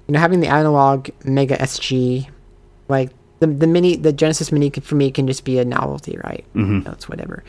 [0.06, 2.28] you know, having the analog Mega SG,
[2.88, 3.10] like
[3.40, 6.44] the the mini, the Genesis Mini can, for me can just be a novelty, right?
[6.54, 6.74] Mm-hmm.
[6.74, 7.42] You know, it's whatever.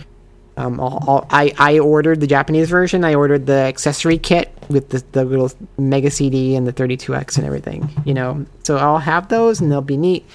[0.56, 3.03] Um, I'll, I'll, I I ordered the Japanese version.
[3.03, 7.45] I ordered the accessory kit with the, the little Mega CD and the 32X and
[7.45, 8.45] everything, you know.
[8.64, 10.26] So I'll have those and they'll be neat.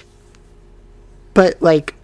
[1.33, 1.95] But like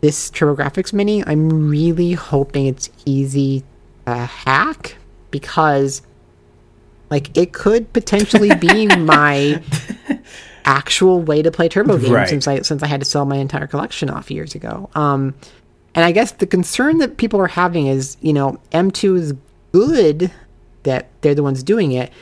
[0.00, 3.64] this TurboGrafx Mini, I'm really hoping it's easy
[4.06, 4.96] to hack
[5.30, 6.02] because
[7.10, 9.62] like it could potentially be my
[10.64, 12.28] actual way to play turbo games Right.
[12.28, 14.88] since I since I had to sell my entire collection off years ago.
[14.94, 15.34] Um
[15.94, 19.34] and I guess the concern that people are having is, you know, M2 is
[19.72, 20.30] good
[20.84, 22.12] that they're the ones doing it.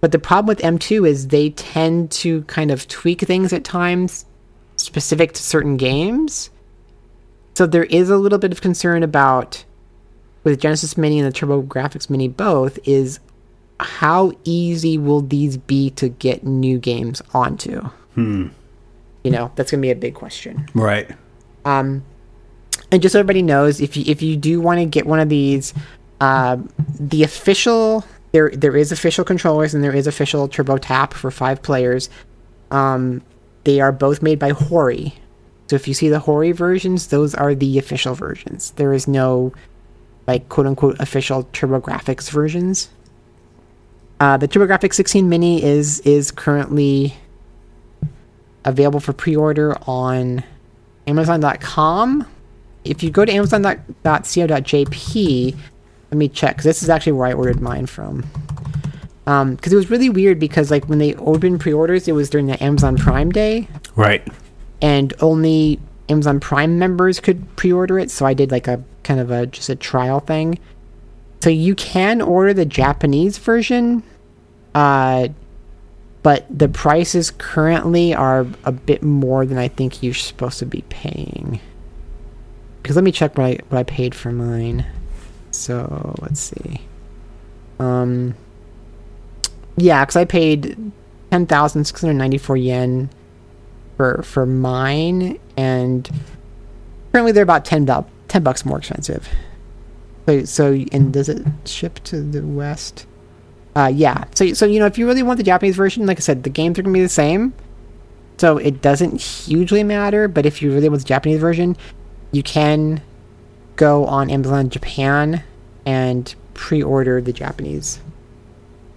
[0.00, 4.26] But the problem with M2 is they tend to kind of tweak things at times
[4.90, 6.50] specific to certain games.
[7.54, 9.64] So there is a little bit of concern about
[10.42, 13.20] with Genesis Mini and the TurboGrafx Mini both is
[13.78, 17.82] how easy will these be to get new games onto?
[18.14, 18.48] Hmm.
[19.22, 20.66] You know, that's going to be a big question.
[20.74, 21.08] Right.
[21.64, 22.02] Um,
[22.90, 25.28] and just so everybody knows, if you if you do want to get one of
[25.28, 25.72] these,
[26.20, 26.56] uh,
[26.98, 31.62] the official there there is official controllers and there is official Turbo Tap for five
[31.62, 32.08] players.
[32.70, 33.22] Um,
[33.70, 35.14] they are both made by Hori.
[35.68, 38.72] So if you see the Hori versions, those are the official versions.
[38.72, 39.52] There is no
[40.26, 42.90] like quote unquote official TurboGrafx versions.
[44.18, 47.14] Uh, the TurboGrafx 16 Mini is is currently
[48.64, 50.42] available for pre-order on
[51.06, 52.26] Amazon.com.
[52.82, 55.56] If you go to Amazon.co.jp,
[56.10, 58.24] let me check because this is actually where I ordered mine from.
[59.24, 62.60] Because it was really weird because like when they opened pre-orders, it was during the
[62.62, 64.26] Amazon Prime Day, Right.
[64.82, 65.78] and only
[66.08, 68.10] Amazon Prime members could pre-order it.
[68.10, 70.58] So I did like a kind of a just a trial thing.
[71.42, 74.02] So you can order the Japanese version,
[74.74, 75.28] uh,
[76.22, 80.82] but the prices currently are a bit more than I think you're supposed to be
[80.88, 81.60] paying.
[82.82, 84.84] Because let me check what I what I paid for mine.
[85.52, 86.80] So let's see.
[87.78, 88.34] Um.
[89.76, 90.76] Yeah, because I paid
[91.30, 93.10] ten thousand six hundred ninety four yen
[93.96, 96.08] for for mine, and
[97.12, 99.28] currently they're about ten bu- ten bucks more expensive.
[100.26, 103.06] So so and does it ship to the west?
[103.76, 104.24] Uh, yeah.
[104.34, 106.50] So so you know if you really want the Japanese version, like I said, the
[106.50, 107.54] games are gonna be the same.
[108.38, 111.76] So it doesn't hugely matter, but if you really want the Japanese version,
[112.32, 113.02] you can
[113.76, 115.42] go on Amazon Japan
[115.84, 118.00] and pre-order the Japanese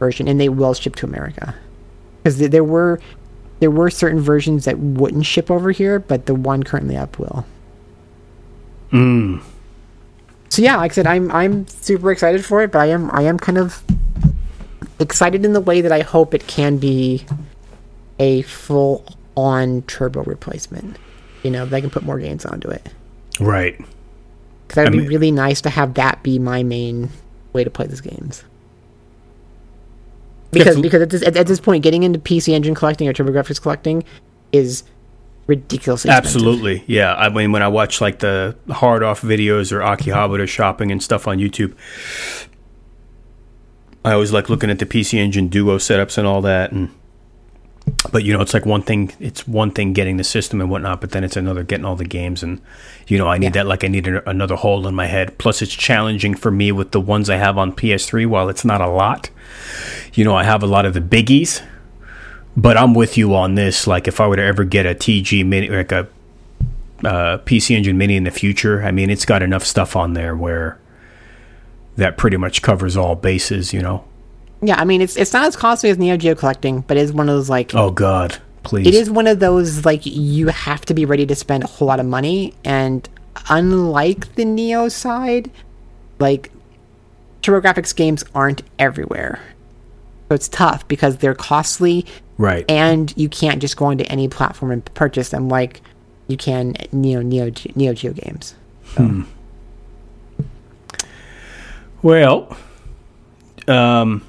[0.04, 1.56] version, and they will ship to America.
[2.18, 3.00] Because there were
[3.60, 7.46] there were certain versions that wouldn't ship over here, but the one currently up will.
[8.92, 9.42] Mm.
[10.50, 13.24] So yeah, like I said, I'm I'm super excited for it, but I am I
[13.24, 13.82] am kind of
[15.00, 17.26] excited in the way that I hope it can be
[18.20, 19.06] a full
[19.36, 20.98] on turbo replacement.
[21.44, 22.90] You know, they can put more games onto it.
[23.40, 23.78] Right.
[23.78, 27.10] Because that would I be mean- really nice to have that be my main
[27.54, 28.44] way to play these games.
[30.54, 33.62] Because because at this, at, at this point, getting into PC Engine collecting or TurboGrafx
[33.62, 34.04] collecting
[34.52, 34.84] is
[35.48, 36.36] ridiculously expensive.
[36.36, 36.84] Absolutely.
[36.88, 37.16] Yeah.
[37.16, 40.46] I mean, when I watch like the hard off videos or Akihabara mm-hmm.
[40.46, 41.76] shopping and stuff on YouTube,
[44.06, 46.72] I always like looking at the PC Engine Duo setups and all that.
[46.72, 46.90] And
[48.14, 49.12] but you know, it's like one thing.
[49.20, 52.06] It's one thing getting the system and whatnot, but then it's another getting all the
[52.06, 52.44] games.
[52.44, 52.62] And
[53.08, 55.40] you know, I need that like I need a, another hole in my head.
[55.40, 58.28] Plus, it's challenging for me with the ones I have on PS3.
[58.28, 59.32] While it's not a lot,
[60.14, 61.66] you know, I have a lot of the biggies.
[62.56, 63.88] But I'm with you on this.
[63.88, 66.08] Like, if I were to ever get a TG mini, like a
[67.04, 70.36] uh, PC Engine Mini in the future, I mean, it's got enough stuff on there
[70.36, 70.80] where
[71.96, 73.74] that pretty much covers all bases.
[73.74, 74.04] You know?
[74.66, 77.28] Yeah, I mean it's it's not as costly as Neo Geo collecting, but it's one
[77.30, 78.88] of those like Oh God, please.
[78.88, 81.88] it is one of those like you have to be ready to spend a whole
[81.88, 83.08] lot of money and
[83.50, 85.50] unlike the neo side
[86.20, 86.52] like
[87.42, 89.40] TurboGrafx games aren't everywhere
[90.30, 92.06] so it's tough because they're costly
[92.38, 92.64] right.
[92.70, 95.82] and you can't just go onto any platform and purchase them like
[96.28, 98.56] you can Neo Neo Neo Geo games
[102.02, 102.56] Well,
[103.68, 104.24] um,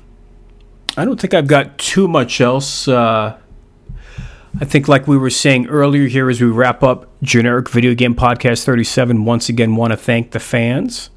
[0.97, 2.87] I don't think I've got too much else.
[2.87, 3.37] Uh,
[4.61, 8.15] I think, like we were saying earlier here, as we wrap up Generic Video Game
[8.15, 11.11] Podcast 37, once again, want to thank the fans.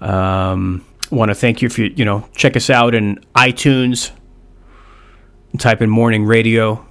[0.00, 4.10] Um, want to thank you if you, you know, check us out in iTunes,
[5.58, 6.84] type in morning radio.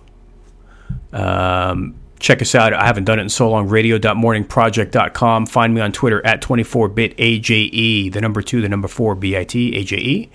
[1.12, 2.74] Um, check us out.
[2.74, 3.68] I haven't done it in so long.
[3.68, 5.48] Radio.morningproject.com.
[5.48, 10.30] Find me on Twitter at 24bitaje, E, the number two, the number four, B-I-T, A-J-E.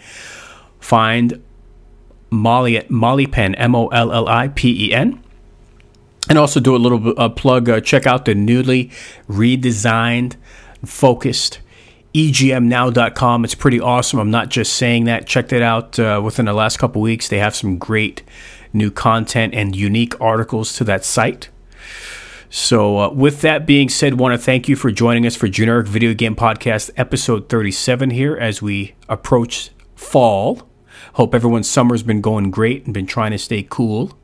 [0.79, 1.43] Find
[2.33, 5.23] Molly at Molly Pen, M O L L I P E N.
[6.29, 7.69] And also do a little uh, plug.
[7.69, 8.91] Uh, check out the newly
[9.29, 10.37] redesigned,
[10.85, 11.61] focused
[12.15, 13.45] egmnow.com.
[13.45, 14.19] It's pretty awesome.
[14.19, 15.27] I'm not just saying that.
[15.27, 17.29] Check that out uh, within the last couple weeks.
[17.29, 18.23] They have some great
[18.73, 21.49] new content and unique articles to that site.
[22.49, 25.87] So, uh, with that being said, want to thank you for joining us for Generic
[25.87, 30.69] Video Game Podcast episode 37 here as we approach fall.
[31.15, 34.17] Hope everyone's summer's been going great and been trying to stay cool.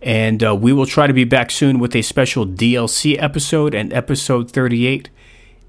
[0.00, 3.92] And uh, we will try to be back soon with a special DLC episode and
[3.92, 5.10] episode 38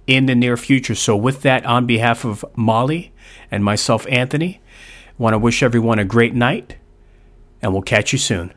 [0.05, 0.95] in the near future.
[0.95, 3.11] So, with that, on behalf of Molly
[3.49, 4.61] and myself, Anthony,
[5.17, 6.75] want to wish everyone a great night,
[7.61, 8.53] and we'll catch you soon.